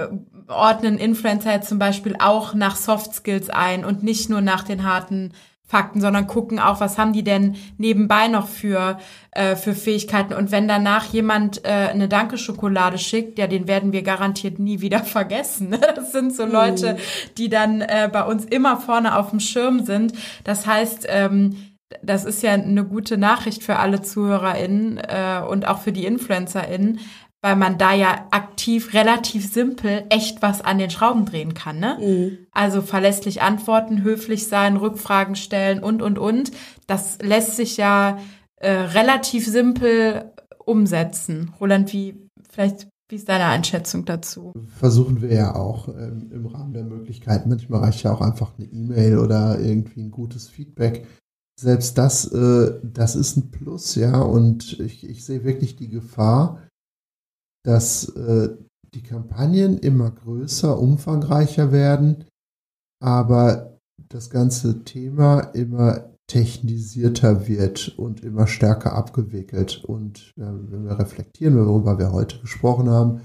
[0.48, 5.32] ordnen Influencer zum Beispiel auch nach Soft Skills ein und nicht nur nach den harten
[5.72, 8.98] Fakten, sondern gucken auch, was haben die denn nebenbei noch für,
[9.30, 10.34] äh, für Fähigkeiten.
[10.34, 14.98] Und wenn danach jemand äh, eine Danke-Schokolade schickt, ja, den werden wir garantiert nie wieder
[15.02, 15.70] vergessen.
[15.70, 15.80] Ne?
[15.96, 16.98] Das sind so Leute, mhm.
[17.38, 20.12] die dann äh, bei uns immer vorne auf dem Schirm sind.
[20.44, 21.56] Das heißt, ähm,
[22.02, 27.00] das ist ja eine gute Nachricht für alle ZuhörerInnen äh, und auch für die InfluencerInnen,
[27.42, 31.80] weil man da ja aktiv, relativ simpel echt was an den Schrauben drehen kann.
[31.80, 31.98] Ne?
[32.00, 32.38] Mhm.
[32.52, 36.52] Also verlässlich antworten, höflich sein, Rückfragen stellen und, und, und.
[36.86, 38.18] Das lässt sich ja
[38.56, 40.30] äh, relativ simpel
[40.64, 41.52] umsetzen.
[41.60, 44.52] Roland, wie, vielleicht, wie ist deine Einschätzung dazu?
[44.78, 47.48] Versuchen wir ja auch ähm, im Rahmen der Möglichkeiten.
[47.48, 51.08] Manchmal reicht ja auch einfach eine E-Mail oder irgendwie ein gutes Feedback.
[51.58, 54.20] Selbst das, äh, das ist ein Plus, ja.
[54.20, 56.60] Und ich, ich sehe wirklich die Gefahr,
[57.64, 58.50] dass äh,
[58.94, 62.24] die Kampagnen immer größer, umfangreicher werden,
[63.00, 63.78] aber
[64.08, 69.84] das ganze Thema immer technisierter wird und immer stärker abgewickelt.
[69.84, 73.20] Und äh, wenn wir reflektieren, worüber wir heute gesprochen haben,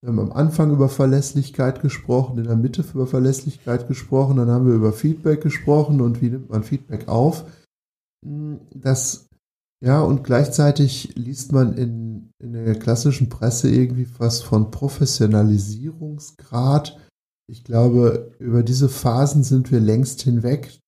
[0.00, 4.66] wir haben am Anfang über Verlässlichkeit gesprochen, in der Mitte über Verlässlichkeit gesprochen, dann haben
[4.66, 7.44] wir über Feedback gesprochen und wie nimmt man Feedback auf.
[8.24, 9.23] Hm, das
[9.84, 16.98] ja, und gleichzeitig liest man in, in der klassischen Presse irgendwie was von Professionalisierungsgrad.
[17.46, 20.80] Ich glaube, über diese Phasen sind wir längst hinweg.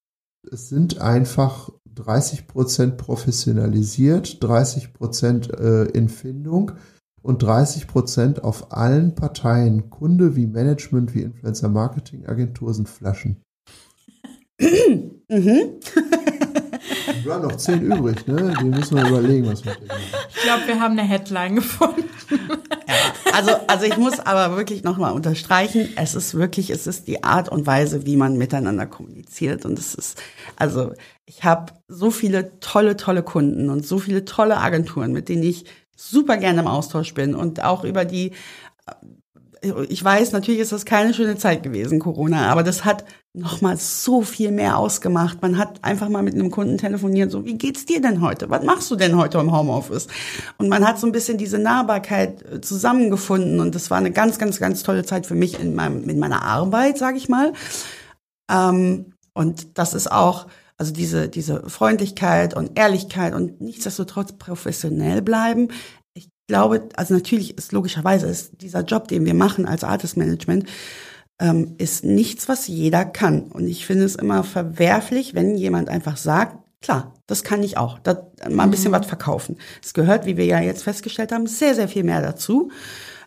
[0.51, 6.73] Es sind einfach 30 Prozent professionalisiert, 30 Prozent äh, in Findung
[7.20, 13.43] und 30 Prozent auf allen Parteien, Kunde wie Management, wie Influencer Marketing Agentur sind Flaschen.
[14.59, 15.10] mhm.
[17.27, 18.55] Wir haben noch zehn übrig, ne?
[18.61, 20.01] Die müssen wir überlegen, was wir machen.
[20.28, 22.05] Ich glaube, wir haben eine Headline gefunden.
[22.86, 22.94] Ja,
[23.32, 27.48] also, also ich muss aber wirklich nochmal unterstreichen, es ist wirklich, es ist die Art
[27.48, 29.65] und Weise, wie man miteinander kommuniziert.
[29.65, 30.23] Und es ist,
[30.55, 30.93] also
[31.24, 35.65] ich habe so viele tolle, tolle Kunden und so viele tolle Agenturen, mit denen ich
[35.97, 38.32] super gerne im Austausch bin und auch über die
[39.62, 44.23] ich weiß, natürlich ist das keine schöne Zeit gewesen, Corona, aber das hat nochmal so
[44.23, 45.43] viel mehr ausgemacht.
[45.43, 48.51] Man hat einfach mal mit einem Kunden telefoniert, so, wie geht's dir denn heute?
[48.51, 50.09] Was machst du denn heute im Homeoffice?
[50.59, 54.39] Und man hat so ein bisschen diese Nahbarkeit äh, zusammengefunden und das war eine ganz,
[54.39, 57.53] ganz, ganz tolle Zeit für mich in meinem, in meiner Arbeit, sag ich mal.
[58.51, 60.47] Ähm, und das ist auch,
[60.78, 65.69] also diese, diese Freundlichkeit und Ehrlichkeit und nichtsdestotrotz professionell bleiben,
[66.47, 70.68] glaube, also natürlich ist logischerweise ist dieser Job, den wir machen als Artist Management,
[71.39, 73.43] ähm, ist nichts, was jeder kann.
[73.43, 77.98] Und ich finde es immer verwerflich, wenn jemand einfach sagt, klar, Das kann ich auch.
[77.98, 78.97] Da, mal ein bisschen mhm.
[78.97, 79.56] was verkaufen.
[79.82, 82.70] Es gehört, wie wir ja jetzt festgestellt haben, sehr, sehr viel mehr dazu.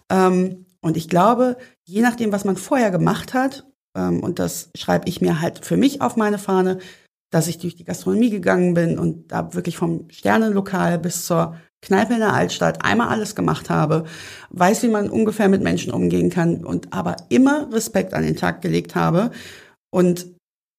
[0.09, 3.65] Ähm, und ich glaube, je nachdem, was man vorher gemacht hat,
[3.95, 6.79] ähm, und das schreibe ich mir halt für mich auf meine Fahne,
[7.31, 12.13] dass ich durch die Gastronomie gegangen bin und da wirklich vom Sternenlokal bis zur Kneipe
[12.13, 14.03] in der Altstadt einmal alles gemacht habe,
[14.49, 18.61] weiß, wie man ungefähr mit Menschen umgehen kann und aber immer Respekt an den Tag
[18.61, 19.31] gelegt habe.
[19.89, 20.27] Und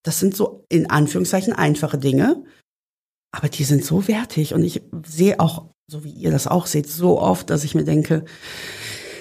[0.05, 2.45] das sind so in Anführungszeichen einfache Dinge,
[3.33, 6.89] aber die sind so wertig und ich sehe auch, so wie ihr das auch seht,
[6.89, 8.25] so oft, dass ich mir denke,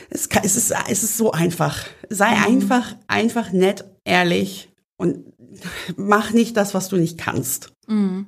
[0.10, 1.86] es, kann, es, ist, es ist so einfach.
[2.10, 2.44] Sei mhm.
[2.44, 5.34] einfach, einfach nett, ehrlich und
[5.96, 7.74] mach nicht das, was du nicht kannst.
[7.88, 8.28] Mhm.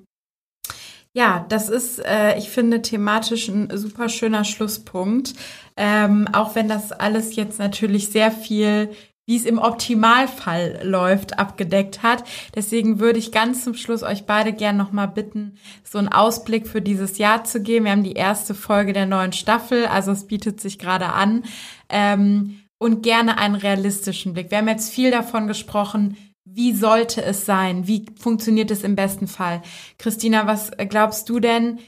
[1.14, 5.34] Ja, das ist, äh, ich finde, thematisch ein super schöner Schlusspunkt.
[5.76, 8.92] Ähm, auch wenn das alles jetzt natürlich sehr viel
[9.32, 12.24] wie es im Optimalfall läuft, abgedeckt hat.
[12.54, 16.82] Deswegen würde ich ganz zum Schluss euch beide gern nochmal bitten, so einen Ausblick für
[16.82, 17.86] dieses Jahr zu geben.
[17.86, 21.44] Wir haben die erste Folge der neuen Staffel, also es bietet sich gerade an.
[21.88, 24.50] Ähm, und gerne einen realistischen Blick.
[24.50, 27.88] Wir haben jetzt viel davon gesprochen, wie sollte es sein?
[27.88, 29.62] Wie funktioniert es im besten Fall?
[29.98, 31.80] Christina, was glaubst du denn?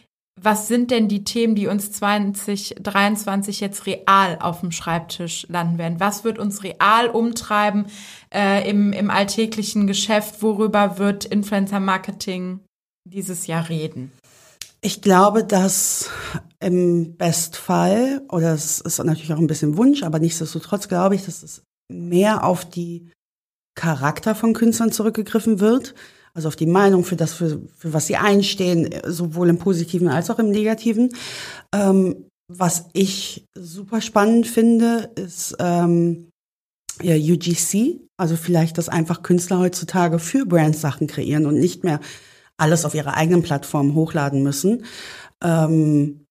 [0.42, 6.00] Was sind denn die Themen, die uns 2023 jetzt real auf dem Schreibtisch landen werden?
[6.00, 7.86] Was wird uns real umtreiben
[8.34, 10.42] äh, im, im alltäglichen Geschäft?
[10.42, 12.62] Worüber wird Influencer Marketing
[13.08, 14.12] dieses Jahr reden?
[14.82, 16.10] Ich glaube, dass
[16.60, 21.44] im Bestfall, oder es ist natürlich auch ein bisschen Wunsch, aber nichtsdestotrotz glaube ich, dass
[21.44, 23.12] es mehr auf die
[23.76, 25.94] Charakter von Künstlern zurückgegriffen wird
[26.34, 30.30] also auf die Meinung, für das, für, für was sie einstehen, sowohl im Positiven als
[30.30, 31.10] auch im Negativen.
[31.74, 36.30] Ähm, was ich super spannend finde, ist ähm,
[37.02, 42.00] ja, UGC, also vielleicht, dass einfach Künstler heutzutage für Brands Sachen kreieren und nicht mehr
[42.58, 44.86] alles auf ihrer eigenen Plattform hochladen müssen.
[45.44, 46.26] Ähm,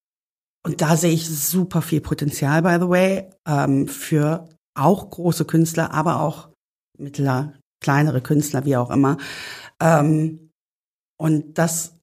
[0.64, 5.93] und da sehe ich super viel Potenzial, by the way, ähm, für auch große Künstler,
[5.93, 6.51] aber auch
[6.98, 9.19] mittler, kleinere Künstler, wie auch immer,
[9.81, 10.51] ähm,
[11.19, 11.97] und das,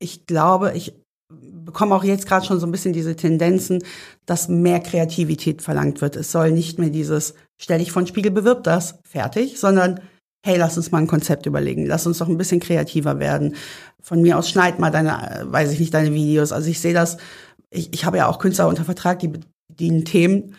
[0.00, 0.94] ich glaube, ich
[1.28, 3.82] bekomme auch jetzt gerade schon so ein bisschen diese Tendenzen,
[4.26, 6.16] dass mehr Kreativität verlangt wird.
[6.16, 10.00] Es soll nicht mehr dieses, stell dich von Spiegel, bewirb das, fertig, sondern
[10.44, 13.56] hey, lass uns mal ein Konzept überlegen, lass uns doch ein bisschen kreativer werden.
[14.00, 16.52] Von mir aus schneid mal deine, weiß ich nicht, deine Videos.
[16.52, 17.16] Also ich sehe das,
[17.70, 19.32] ich, ich habe ja auch Künstler unter Vertrag, die
[19.68, 20.54] bedienen Themen,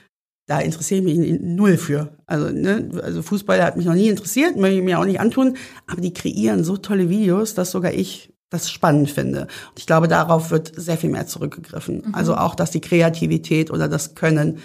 [0.48, 2.18] da interessiere ich mich null für.
[2.26, 5.58] Also, ne, also Fußball hat mich noch nie interessiert, möchte ich mir auch nicht antun,
[5.88, 9.42] aber die kreieren so tolle Videos, dass sogar ich das spannend finde.
[9.42, 12.04] Und ich glaube, darauf wird sehr viel mehr zurückgegriffen.
[12.08, 12.16] Mhm.
[12.16, 14.60] Also auch, dass die Kreativität oder das Können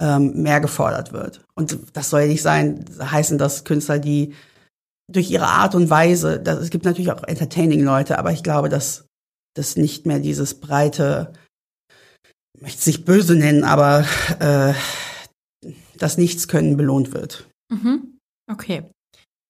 [0.00, 1.44] ähm, mehr gefordert wird.
[1.54, 4.34] Und das soll ja nicht sein, heißen, dass Künstler, die
[5.10, 8.68] durch ihre Art und Weise, das, es gibt natürlich auch entertaining Leute, aber ich glaube,
[8.68, 9.06] dass
[9.54, 11.32] das nicht mehr dieses breite,
[12.60, 14.04] möchte es nicht böse nennen, aber
[14.40, 14.74] äh,
[15.96, 17.48] das Nichtskönnen belohnt wird.
[17.70, 18.18] Mhm.
[18.50, 18.84] Okay.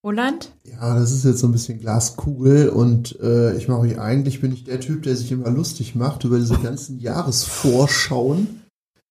[0.05, 0.53] Roland?
[0.65, 4.53] Ja, das ist jetzt so ein bisschen Glaskugel und äh, ich mache mich eigentlich, bin
[4.53, 8.63] ich der Typ, der sich immer lustig macht über diese ganzen Jahresvorschauen.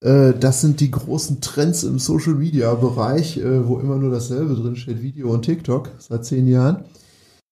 [0.01, 4.55] Äh, das sind die großen Trends im Social Media Bereich, äh, wo immer nur dasselbe
[4.55, 6.85] drin steht, Video und TikTok seit zehn Jahren.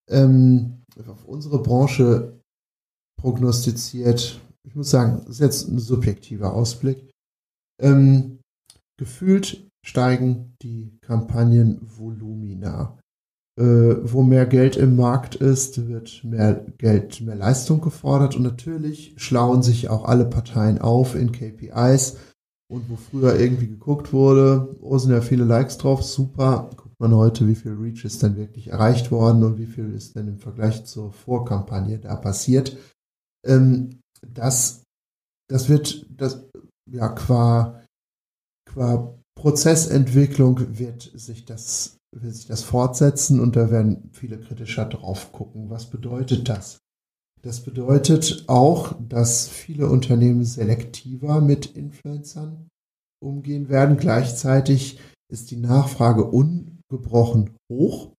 [0.10, 2.40] Ähm, auf unsere Branche
[3.20, 7.10] prognostiziert, ich muss sagen, das ist jetzt ein subjektiver Ausblick.
[7.82, 8.40] Ähm,
[8.98, 12.98] gefühlt steigen die Kampagnenvolumina.
[13.58, 19.14] Äh, wo mehr Geld im Markt ist, wird mehr Geld, mehr Leistung gefordert und natürlich
[19.16, 22.18] schlauen sich auch alle Parteien auf in KPIs
[22.68, 27.16] und wo früher irgendwie geguckt wurde, oh, sind ja viele Likes drauf, super, guckt man
[27.16, 30.40] heute, wie viel Reach ist denn wirklich erreicht worden und wie viel ist denn im
[30.40, 32.76] Vergleich zur Vorkampagne da passiert.
[33.46, 34.02] Ähm,
[34.34, 34.84] das,
[35.50, 36.46] das wird, das,
[36.92, 37.84] ja, qua,
[38.66, 45.32] qua Prozessentwicklung wird sich das, wird sich das fortsetzen und da werden viele kritischer drauf
[45.32, 45.70] gucken.
[45.70, 46.80] Was bedeutet das?
[47.42, 52.70] Das bedeutet auch, dass viele Unternehmen selektiver mit Influencern
[53.24, 53.98] umgehen werden.
[53.98, 55.00] Gleichzeitig
[55.32, 58.14] ist die Nachfrage ungebrochen hoch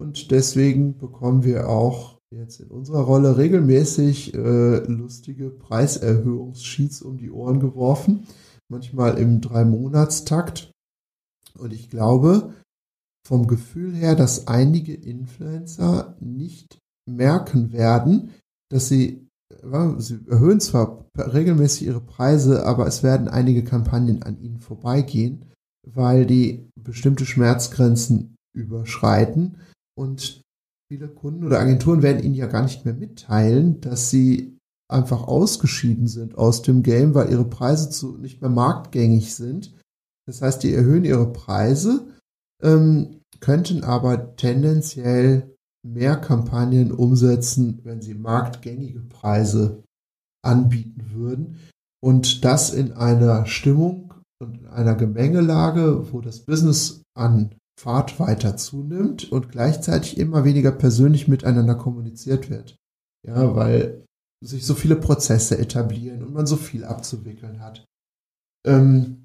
[0.00, 7.30] und deswegen bekommen wir auch jetzt in unserer Rolle regelmäßig äh, lustige Preiserhöhungssheets um die
[7.30, 8.26] Ohren geworfen
[8.72, 10.72] manchmal im Drei-Monatstakt.
[11.56, 12.54] Und ich glaube
[13.24, 16.78] vom Gefühl her, dass einige Influencer nicht
[17.08, 18.32] merken werden,
[18.68, 19.28] dass sie,
[19.98, 25.44] sie erhöhen zwar regelmäßig ihre Preise, aber es werden einige Kampagnen an ihnen vorbeigehen,
[25.86, 29.58] weil die bestimmte Schmerzgrenzen überschreiten
[29.96, 30.41] und
[30.92, 34.58] viele Kunden oder Agenturen werden Ihnen ja gar nicht mehr mitteilen, dass sie
[34.90, 39.74] einfach ausgeschieden sind aus dem Game, weil ihre Preise zu, nicht mehr marktgängig sind.
[40.26, 42.08] Das heißt, die erhöhen ihre Preise,
[42.62, 49.82] ähm, könnten aber tendenziell mehr Kampagnen umsetzen, wenn sie marktgängige Preise
[50.44, 51.56] anbieten würden.
[52.04, 54.12] Und das in einer Stimmung
[54.42, 60.70] und in einer Gemengelage, wo das Business an Fahrt weiter zunimmt und gleichzeitig immer weniger
[60.70, 62.76] persönlich miteinander kommuniziert wird.
[63.26, 64.04] Ja, weil
[64.40, 67.84] sich so viele Prozesse etablieren und man so viel abzuwickeln hat.
[68.64, 69.24] Ähm,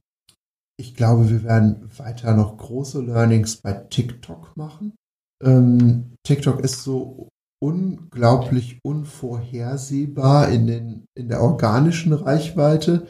[0.79, 4.95] ich glaube, wir werden weiter noch große Learnings bei TikTok machen.
[5.43, 7.29] Ähm, TikTok ist so
[7.61, 13.07] unglaublich unvorhersehbar in, den, in der organischen Reichweite.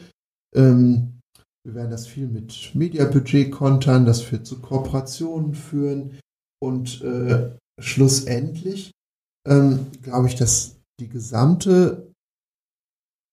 [0.53, 1.16] Ähm,
[1.68, 6.18] wir werden das viel mit Mediabudget kontern, das wird zu Kooperationen führen
[6.64, 8.91] und äh, schlussendlich
[9.45, 12.14] ähm, glaube ich, dass die gesamte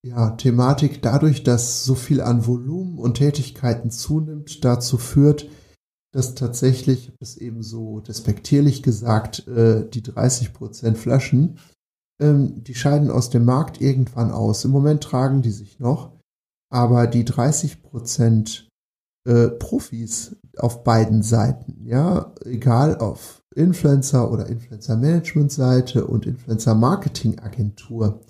[0.05, 5.49] ja, Thematik dadurch, dass so viel an Volumen und Tätigkeiten zunimmt, dazu führt,
[6.13, 11.59] dass tatsächlich, das eben so despektierlich gesagt, äh, die 30% Flaschen,
[12.21, 14.65] ähm, die scheiden aus dem Markt irgendwann aus.
[14.65, 16.14] Im Moment tragen die sich noch,
[16.75, 18.65] aber die 30%
[19.29, 26.75] äh, Profis auf beiden Seiten, ja, egal auf Influencer oder Influencer Management Seite und Influencer
[26.75, 28.21] Marketing Agentur,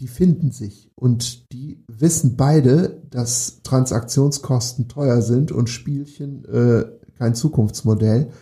[0.00, 6.86] die finden sich und die wissen beide, dass Transaktionskosten teuer sind und Spielchen äh,
[7.16, 8.32] kein Zukunftsmodell.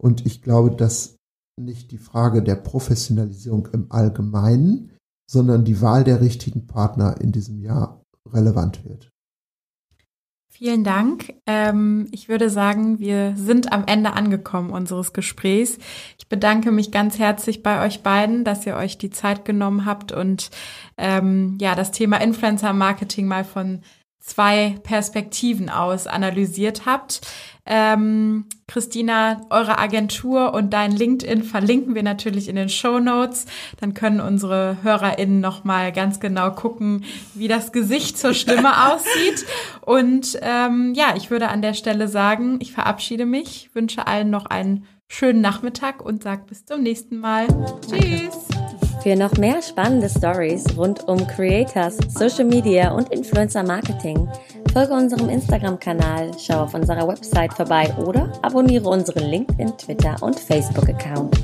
[0.00, 1.16] Und ich glaube, dass
[1.60, 4.92] nicht die Frage der Professionalisierung im Allgemeinen,
[5.28, 8.01] sondern die Wahl der richtigen Partner in diesem Jahr
[8.32, 9.12] relevant wird.
[10.54, 11.34] Vielen Dank.
[11.46, 15.78] Ähm, ich würde sagen, wir sind am Ende angekommen unseres Gesprächs.
[16.18, 20.12] Ich bedanke mich ganz herzlich bei euch beiden, dass ihr euch die Zeit genommen habt
[20.12, 20.50] und
[20.98, 23.80] ähm, ja das Thema Influencer Marketing mal von
[24.20, 27.22] zwei Perspektiven aus analysiert habt.
[27.64, 33.46] Ähm, Christina, eure Agentur und dein LinkedIn verlinken wir natürlich in den Show Notes.
[33.80, 39.46] Dann können unsere HörerInnen nochmal ganz genau gucken, wie das Gesicht zur Stimme aussieht.
[39.82, 44.46] Und ähm, ja, ich würde an der Stelle sagen, ich verabschiede mich, wünsche allen noch
[44.46, 47.46] einen schönen Nachmittag und sage bis zum nächsten Mal.
[47.88, 48.48] Tschüss.
[49.02, 54.28] Für noch mehr spannende Stories rund um Creators, Social Media und Influencer Marketing
[54.72, 61.36] folge unserem Instagram-Kanal, schau auf unserer Website vorbei oder abonniere unseren LinkedIn, Twitter und Facebook-Account.